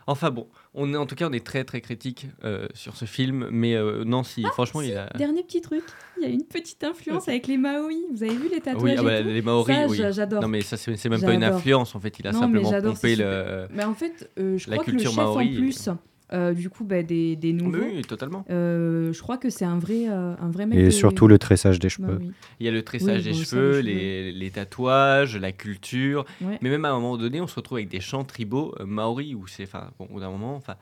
Enfin 0.09 0.31
bon, 0.31 0.47
on 0.75 0.93
est, 0.95 0.97
en 0.97 1.05
tout 1.07 1.17
cas, 1.17 1.29
on 1.29 1.33
est 1.33 1.45
très 1.45 1.65
très 1.65 1.81
critique 1.81 2.29
euh, 2.45 2.69
sur 2.75 2.97
ce 2.97 3.07
film, 3.07 3.49
mais 3.51 3.75
euh, 3.75 4.05
Nancy, 4.05 4.45
franchement, 4.53 4.81
il 4.81 4.97
a. 4.97 5.09
Dernier 5.17 5.43
petit 5.43 5.61
truc, 5.61 5.83
il 6.17 6.23
y 6.23 6.27
a 6.27 6.29
une 6.29 6.45
petite 6.45 6.85
influence 6.85 7.29
avec 7.29 7.49
les 7.49 7.57
Maoris. 7.57 7.99
Vous 8.13 8.23
avez 8.23 8.37
vu 8.37 8.49
les 8.49 8.61
tatouages 8.61 8.83
Oui, 8.85 8.95
ah 8.97 9.01
et 9.01 9.05
bah, 9.05 9.23
tout 9.23 9.29
les 9.29 9.43
Maoris, 9.43 9.75
Ça, 9.77 9.87
oui. 9.89 9.97
j'a- 9.97 10.11
j'adore. 10.13 10.43
Non, 10.43 10.49
mais 10.49 10.61
ça, 10.61 10.77
c'est 10.77 11.09
même 11.09 11.21
pas 11.21 11.35
une 11.35 11.43
influence, 11.45 11.95
en 11.97 12.01
fait. 12.01 12.19
Il 12.21 12.27
a 12.29 12.33
Non, 12.33 12.41
simplement 12.41 12.71
pompé 12.81 13.17
le. 13.17 13.67
Mais 13.73 13.85
en 13.85 13.95
fait, 13.95 14.31
euh, 14.39 14.57
je 14.57 14.71
La 14.71 14.77
crois 14.77 14.85
que 14.87 14.91
le 14.93 14.99
chef 14.99 15.17
maori, 15.17 15.51
en 15.53 15.59
plus, 15.59 15.89
euh, 16.33 16.53
du 16.55 16.69
coup, 16.71 16.85
bah, 16.85 17.03
des, 17.03 17.37
des 17.37 17.53
nouveaux, 17.53 17.79
oui, 17.85 18.03
totalement. 18.03 18.45
euh, 18.51 19.13
je 19.13 19.21
crois 19.23 19.37
que 19.39 19.49
c'est 19.51 19.65
un 19.65 19.79
vrai, 19.79 20.09
euh, 20.09 20.35
un 20.41 20.51
vrai 20.51 20.67
mec. 20.67 20.79
Et 20.79 20.85
de- 20.87 20.91
surtout 20.91 21.29
le 21.29 21.39
tressage 21.39 21.79
des 21.79 21.89
cheveux. 21.89 22.09
Maori. 22.09 22.31
Il 22.61 22.67
y 22.67 22.69
a 22.69 22.73
le 22.73 22.83
tressage 22.83 23.19
Oui, 23.27 23.33
des 23.33 23.35
cheveux, 23.35 23.81
les 23.81 23.93
cheveux. 23.93 24.01
les, 24.01 24.33
les 24.33 24.51
tatouages, 24.51 25.37
la 25.37 25.53
culture. 25.53 26.25
Ouais. 26.41 26.59
Mais 26.63 26.71
même 26.71 26.85
à 26.85 26.91
un 26.91 26.95
moment 26.95 27.17
donné, 27.17 27.41
on 27.41 27.47
se 27.47 27.55
retrouve 27.55 27.79
avec 27.79 27.89
des 27.89 28.01
chants 28.01 28.25
tribaux 28.25 28.75
euh, 28.81 28.87
maoris 28.87 29.35
où 29.35 29.47
c'est, 29.47 29.63
enfin, 29.65 29.91
bon, 29.99 30.07
au 30.07 30.15
bout 30.15 30.21
d'un 30.21 30.31
moment, 30.31 30.57
enfin, 30.57 30.75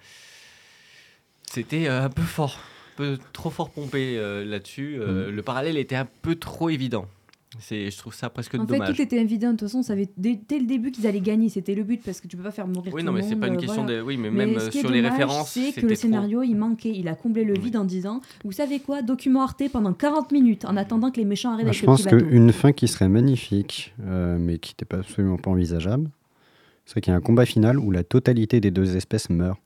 c'était 1.50 1.88
euh, 1.88 2.04
un 2.04 2.08
peu 2.10 2.22
fort, 2.22 2.58
un 2.94 2.96
peu 2.96 3.18
trop 3.32 3.50
fort 3.50 3.70
pompé 3.70 4.16
euh, 4.18 4.44
là-dessus. 4.44 4.96
Euh, 4.98 5.30
Mm. 5.30 5.34
Le 5.34 5.42
parallèle 5.42 5.76
était 5.76 5.96
un 5.96 6.08
peu 6.22 6.34
trop 6.36 6.70
évident. 6.70 7.06
C'est, 7.60 7.90
je 7.90 7.98
trouve 7.98 8.14
ça 8.14 8.30
presque 8.30 8.54
En 8.54 8.66
fait, 8.66 8.72
dommage. 8.78 8.94
tout 8.96 9.00
était 9.02 9.20
évident. 9.20 9.48
De 9.52 9.56
toute 9.56 9.68
façon, 9.68 9.78
on 9.78 9.82
savait 9.82 10.08
dès, 10.16 10.38
dès 10.48 10.58
le 10.58 10.66
début 10.66 10.90
qu'ils 10.90 11.06
allaient 11.06 11.20
gagner. 11.20 11.48
C'était 11.48 11.74
le 11.74 11.84
but 11.84 12.02
parce 12.04 12.20
que 12.20 12.26
tu 12.28 12.36
peux 12.36 12.42
pas 12.42 12.50
faire 12.50 12.66
mourir 12.66 12.92
oui, 12.92 13.00
tout 13.02 13.06
non, 13.06 13.12
le 13.12 13.18
mais 13.20 13.28
c'est 13.28 13.36
pas 13.36 13.46
une 13.48 13.54
euh, 13.54 13.58
question 13.58 13.84
voilà. 13.84 13.98
de, 13.98 14.02
oui, 14.02 14.16
mais, 14.16 14.30
Mais 14.30 14.46
même 14.46 14.56
euh, 14.58 14.70
sur 14.70 14.90
les 14.90 15.00
références, 15.00 15.50
c'est 15.52 15.72
que 15.72 15.80
le 15.82 15.88
trop. 15.88 15.96
scénario, 16.02 16.42
il 16.42 16.54
manquait. 16.56 16.92
Il 16.94 17.06
a 17.08 17.14
comblé 17.14 17.44
le 17.44 17.54
Oui. 17.54 17.60
vide 17.60 17.76
en 17.76 17.84
disant 17.84 18.20
Vous 18.44 18.52
savez 18.52 18.80
quoi 18.80 19.02
Document 19.02 19.42
Arte 19.42 19.62
pendant 19.72 19.92
40 19.92 20.32
minutes 20.32 20.64
en 20.64 20.76
attendant 20.76 21.10
que 21.10 21.18
les 21.18 21.24
méchants 21.24 21.50
arrivent 21.52 21.66
Moi, 21.66 21.70
avec 21.70 21.80
je 21.80 21.86
le 22.10 22.18
pense 22.20 22.30
qu'une 22.30 22.52
fin 22.52 22.72
qui 22.72 22.88
serait 22.88 23.08
magnifique, 23.08 23.94
euh, 24.04 24.36
mais 24.38 24.58
qui 24.58 24.72
n'était 24.72 24.84
pas 24.84 24.98
absolument 24.98 25.36
pas 25.36 25.50
envisageable, 25.50 26.10
c'est 26.86 27.00
qu'il 27.00 27.12
y 27.12 27.14
a 27.14 27.16
un 27.16 27.22
combat 27.22 27.46
final 27.46 27.78
où 27.78 27.90
la 27.90 28.02
totalité 28.04 28.60
des 28.60 28.70
deux 28.70 28.96
espèces 28.96 29.30
meurt. 29.30 29.58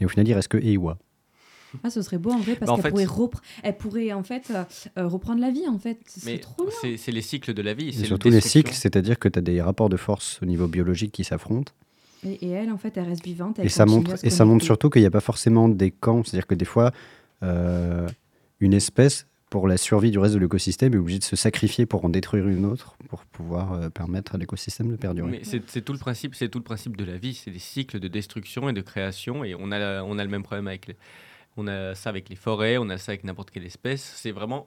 Et 0.00 0.04
au 0.04 0.08
final, 0.08 0.26
il 0.26 0.34
reste 0.34 0.48
que 0.48 0.58
Eiwa. 0.58 0.98
Ah, 1.84 1.90
ce 1.90 2.02
serait 2.02 2.18
beau 2.18 2.30
en 2.30 2.38
vrai 2.40 2.54
parce 2.56 2.68
Bah, 2.70 2.74
qu'elle 2.76 2.82
fait, 2.84 2.90
pourrait, 2.90 3.04
repr- 3.06 3.40
elle 3.62 3.76
pourrait 3.76 4.12
en 4.12 4.22
fait 4.22 4.50
euh, 4.50 4.64
euh, 4.98 5.06
reprendre 5.08 5.40
la 5.40 5.50
vie 5.50 5.66
en 5.68 5.78
fait. 5.78 5.98
Ce 6.08 6.20
serait 6.20 6.32
Mais 6.32 6.38
trop 6.38 6.64
bien. 6.64 6.72
c'est, 6.80 6.96
c'est 6.96 7.12
les 7.12 7.22
cycles 7.22 7.54
de 7.54 7.62
la 7.62 7.74
vie. 7.74 7.92
C'est 7.92 8.04
surtout 8.04 8.30
les 8.30 8.40
cycles, 8.40 8.72
c'est-à-dire 8.74 9.18
que 9.18 9.28
tu 9.28 9.38
as 9.38 9.42
des 9.42 9.60
rapports 9.62 9.88
de 9.88 9.96
force 9.96 10.38
au 10.42 10.46
niveau 10.46 10.66
biologique 10.68 11.12
qui 11.12 11.24
s'affrontent. 11.24 11.72
Et, 12.24 12.34
et 12.46 12.50
elle, 12.50 12.70
en 12.70 12.78
fait, 12.78 12.96
elle 12.96 13.04
reste 13.08 13.24
vivante. 13.24 13.58
elle 13.58 13.66
Et 13.66 13.68
ça, 13.68 13.84
montre, 13.86 14.14
et 14.24 14.30
ça 14.30 14.44
montre 14.44 14.64
surtout 14.64 14.90
qu'il 14.90 15.02
n'y 15.02 15.06
a 15.06 15.10
pas 15.10 15.20
forcément 15.20 15.68
des 15.68 15.90
camps. 15.90 16.22
C'est-à-dire 16.24 16.46
que 16.46 16.54
des 16.54 16.64
fois, 16.64 16.92
euh, 17.42 18.08
une 18.60 18.74
espèce, 18.74 19.26
pour 19.50 19.66
la 19.66 19.76
survie 19.76 20.10
du 20.12 20.18
reste 20.18 20.34
de 20.34 20.38
l'écosystème, 20.38 20.94
est 20.94 20.98
obligée 20.98 21.18
de 21.18 21.24
se 21.24 21.34
sacrifier 21.36 21.84
pour 21.84 22.04
en 22.04 22.08
détruire 22.08 22.46
une 22.46 22.64
autre, 22.64 22.96
pour 23.08 23.24
pouvoir 23.24 23.72
euh, 23.72 23.88
permettre 23.90 24.34
à 24.34 24.38
l'écosystème 24.38 24.88
de 24.90 24.96
perdurer. 24.96 25.30
Mais 25.30 25.40
c'est 25.42 25.62
c'est 25.68 25.82
tout 25.82 25.92
le 25.92 25.98
principe, 25.98 26.34
c'est 26.36 26.48
tout 26.48 26.58
le 26.58 26.64
principe 26.64 26.96
de 26.96 27.04
la 27.04 27.16
vie, 27.18 27.34
c'est 27.34 27.50
des 27.50 27.58
cycles 27.58 27.98
de 27.98 28.08
destruction 28.08 28.68
et 28.68 28.72
de 28.72 28.80
création, 28.82 29.42
et 29.44 29.54
on 29.58 29.72
a, 29.72 30.02
on 30.04 30.16
a 30.18 30.24
le 30.24 30.30
même 30.30 30.42
problème 30.44 30.68
avec 30.68 30.86
les, 30.86 30.96
on 31.56 31.66
a 31.66 31.94
ça 31.94 32.10
avec 32.10 32.28
les 32.28 32.36
forêts, 32.36 32.78
on 32.78 32.88
a 32.88 32.98
ça 32.98 33.12
avec 33.12 33.24
n'importe 33.24 33.50
quelle 33.50 33.64
espèce. 33.64 34.02
C'est 34.02 34.32
vraiment, 34.32 34.66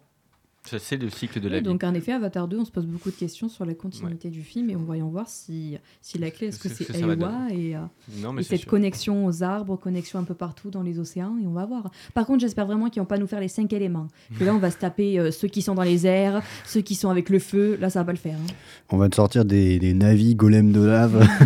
ça, 0.65 0.79
c'est 0.79 0.97
le 0.97 1.09
cycle 1.09 1.39
de 1.39 1.47
la 1.47 1.55
Oui, 1.57 1.61
vie. 1.61 1.65
donc 1.65 1.83
en 1.83 1.93
effet, 1.93 2.11
Avatar 2.13 2.47
2, 2.47 2.57
on 2.59 2.65
se 2.65 2.71
pose 2.71 2.85
beaucoup 2.85 3.11
de 3.11 3.15
questions 3.15 3.49
sur 3.49 3.65
la 3.65 3.73
continuité 3.73 4.29
du 4.29 4.41
film 4.41 4.69
et 4.69 4.75
on 4.75 4.83
va 4.83 4.97
y 4.97 5.01
en 5.01 5.09
voir 5.09 5.27
si, 5.29 5.77
si 6.01 6.17
la 6.17 6.31
clé, 6.31 6.47
est-ce 6.47 6.59
que 6.59 6.69
C'est 6.69 6.89
Aiwa 6.95 7.31
et, 7.51 7.75
euh, 7.75 7.79
non, 8.21 8.33
mais 8.33 8.43
cette 8.43 8.61
sûr. 8.61 8.69
connexion 8.69 9.25
aux 9.25 9.43
arbres, 9.43 9.75
connexion 9.77 10.19
un 10.19 10.23
peu 10.23 10.33
partout 10.33 10.69
dans 10.71 10.81
les 10.81 10.99
océans 10.99 11.35
et 11.41 11.45
on 11.47 11.51
va 11.53 11.65
voir. 11.65 11.91
Par 12.13 12.25
contre, 12.25 12.39
j'espère 12.41 12.65
vraiment 12.65 12.89
qu'ils 12.89 13.01
vont 13.01 13.05
pas 13.07 13.17
nous 13.17 13.27
faire 13.27 13.39
les 13.39 13.47
cinq 13.47 13.71
éléments. 13.73 14.07
Que 14.39 14.43
là, 14.43 14.53
on 14.55 14.59
va 14.59 14.71
se 14.71 14.77
taper 14.77 15.19
euh, 15.19 15.31
ceux 15.31 15.47
qui 15.47 15.61
sont 15.61 15.75
dans 15.75 15.83
les 15.83 16.05
airs, 16.07 16.41
ceux 16.65 16.81
qui 16.81 16.95
sont 16.95 17.09
avec 17.09 17.29
le 17.29 17.39
feu. 17.39 17.77
Là, 17.79 17.89
ça 17.89 17.99
va 17.99 18.05
pas 18.05 18.11
le 18.13 18.17
faire. 18.17 18.35
hein. 18.37 18.53
On 18.89 18.97
va 18.97 19.07
te 19.09 19.15
sortir 19.15 19.45
des, 19.45 19.79
des 19.79 19.93
navis 19.93 20.35
golems 20.35 20.71
de 20.71 20.81
lave. 20.83 21.27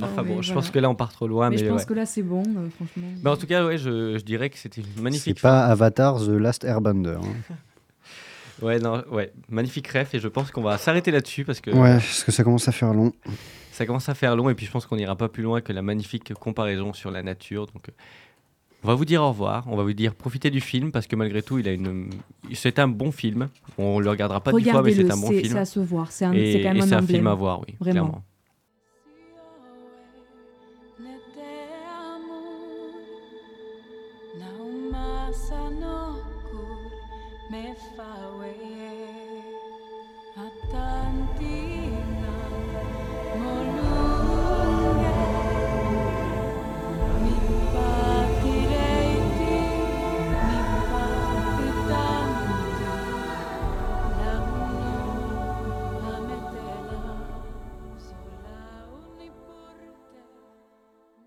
Enfin 0.00 0.22
bon, 0.22 0.42
je 0.42 0.52
voilà. 0.52 0.60
pense 0.60 0.70
que 0.70 0.78
là 0.78 0.88
on 0.88 0.94
part 0.94 1.12
trop 1.12 1.26
loin, 1.26 1.50
mais, 1.50 1.56
mais, 1.56 1.62
je 1.64 1.68
pense 1.68 1.80
ouais. 1.80 1.86
que 1.86 1.94
là, 1.94 2.06
c'est 2.06 2.22
bon, 2.22 2.44
euh, 2.56 2.68
franchement. 2.76 3.08
Mais 3.24 3.30
en 3.30 3.36
tout 3.36 3.48
cas, 3.48 3.66
ouais, 3.66 3.78
je, 3.78 4.16
je 4.16 4.22
dirais 4.24 4.48
que 4.48 4.56
c'était 4.56 4.80
une 4.80 4.86
C'est 4.94 5.02
magnifique. 5.02 5.40
pas 5.40 5.64
Avatar 5.64 6.20
The 6.24 6.28
Last 6.28 6.62
Airbender. 6.62 7.16
hein. 7.20 7.54
Ouais, 8.62 8.78
non, 8.80 9.04
ouais, 9.12 9.32
magnifique 9.48 9.86
ref, 9.88 10.14
et 10.14 10.18
je 10.20 10.28
pense 10.28 10.50
qu'on 10.50 10.62
va 10.62 10.78
s'arrêter 10.78 11.10
là-dessus 11.10 11.44
parce 11.44 11.60
que 11.60 11.70
Ouais, 11.70 11.94
parce 11.94 12.24
que 12.24 12.32
ça 12.32 12.42
commence 12.44 12.66
à 12.68 12.72
faire 12.72 12.92
long. 12.92 13.12
ça 13.72 13.86
commence 13.86 14.08
à 14.08 14.14
faire 14.14 14.34
long, 14.34 14.50
et 14.50 14.54
puis 14.54 14.66
je 14.66 14.70
pense 14.72 14.86
qu'on 14.86 14.96
n'ira 14.96 15.14
pas 15.16 15.28
plus 15.28 15.42
loin 15.44 15.60
que 15.60 15.72
la 15.72 15.82
magnifique 15.82 16.34
comparaison 16.34 16.92
sur 16.92 17.10
la 17.12 17.22
nature. 17.22 17.66
Donc, 17.66 17.88
euh, 17.88 17.92
on 18.84 18.88
va 18.88 18.94
vous 18.94 19.04
dire 19.04 19.22
au 19.22 19.28
revoir, 19.28 19.64
on 19.68 19.76
va 19.76 19.82
vous 19.84 19.92
dire 19.92 20.14
profitez 20.14 20.50
du 20.50 20.60
film 20.60 20.92
parce 20.92 21.06
que 21.06 21.16
malgré 21.16 21.42
tout, 21.42 21.58
il 21.58 21.68
a 21.68 21.72
une, 21.72 22.10
c'est 22.54 22.78
un 22.78 22.88
bon 22.88 23.10
film. 23.12 23.48
On 23.76 23.98
le 24.00 24.08
regardera 24.10 24.40
pas 24.40 24.52
dix 24.52 24.70
fois, 24.70 24.82
mais 24.82 24.92
c'est 24.94 25.10
un 25.10 25.16
bon 25.16 25.28
c'est 25.28 25.40
film. 25.40 25.52
c'est 25.52 25.58
à 25.58 25.64
se 25.64 25.80
voir. 25.80 26.10
C'est 26.12 26.24
un- 26.24 26.32
et 26.32 26.52
c'est 26.52 26.62
quand 26.62 26.70
et 26.70 26.74
même 26.78 26.88
c'est 26.88 26.94
un 26.94 26.98
un 26.98 27.06
film 27.06 27.26
à 27.26 27.34
voir, 27.34 27.60
oui, 27.60 27.74
Vraiment. 27.80 27.92
clairement. 28.06 28.22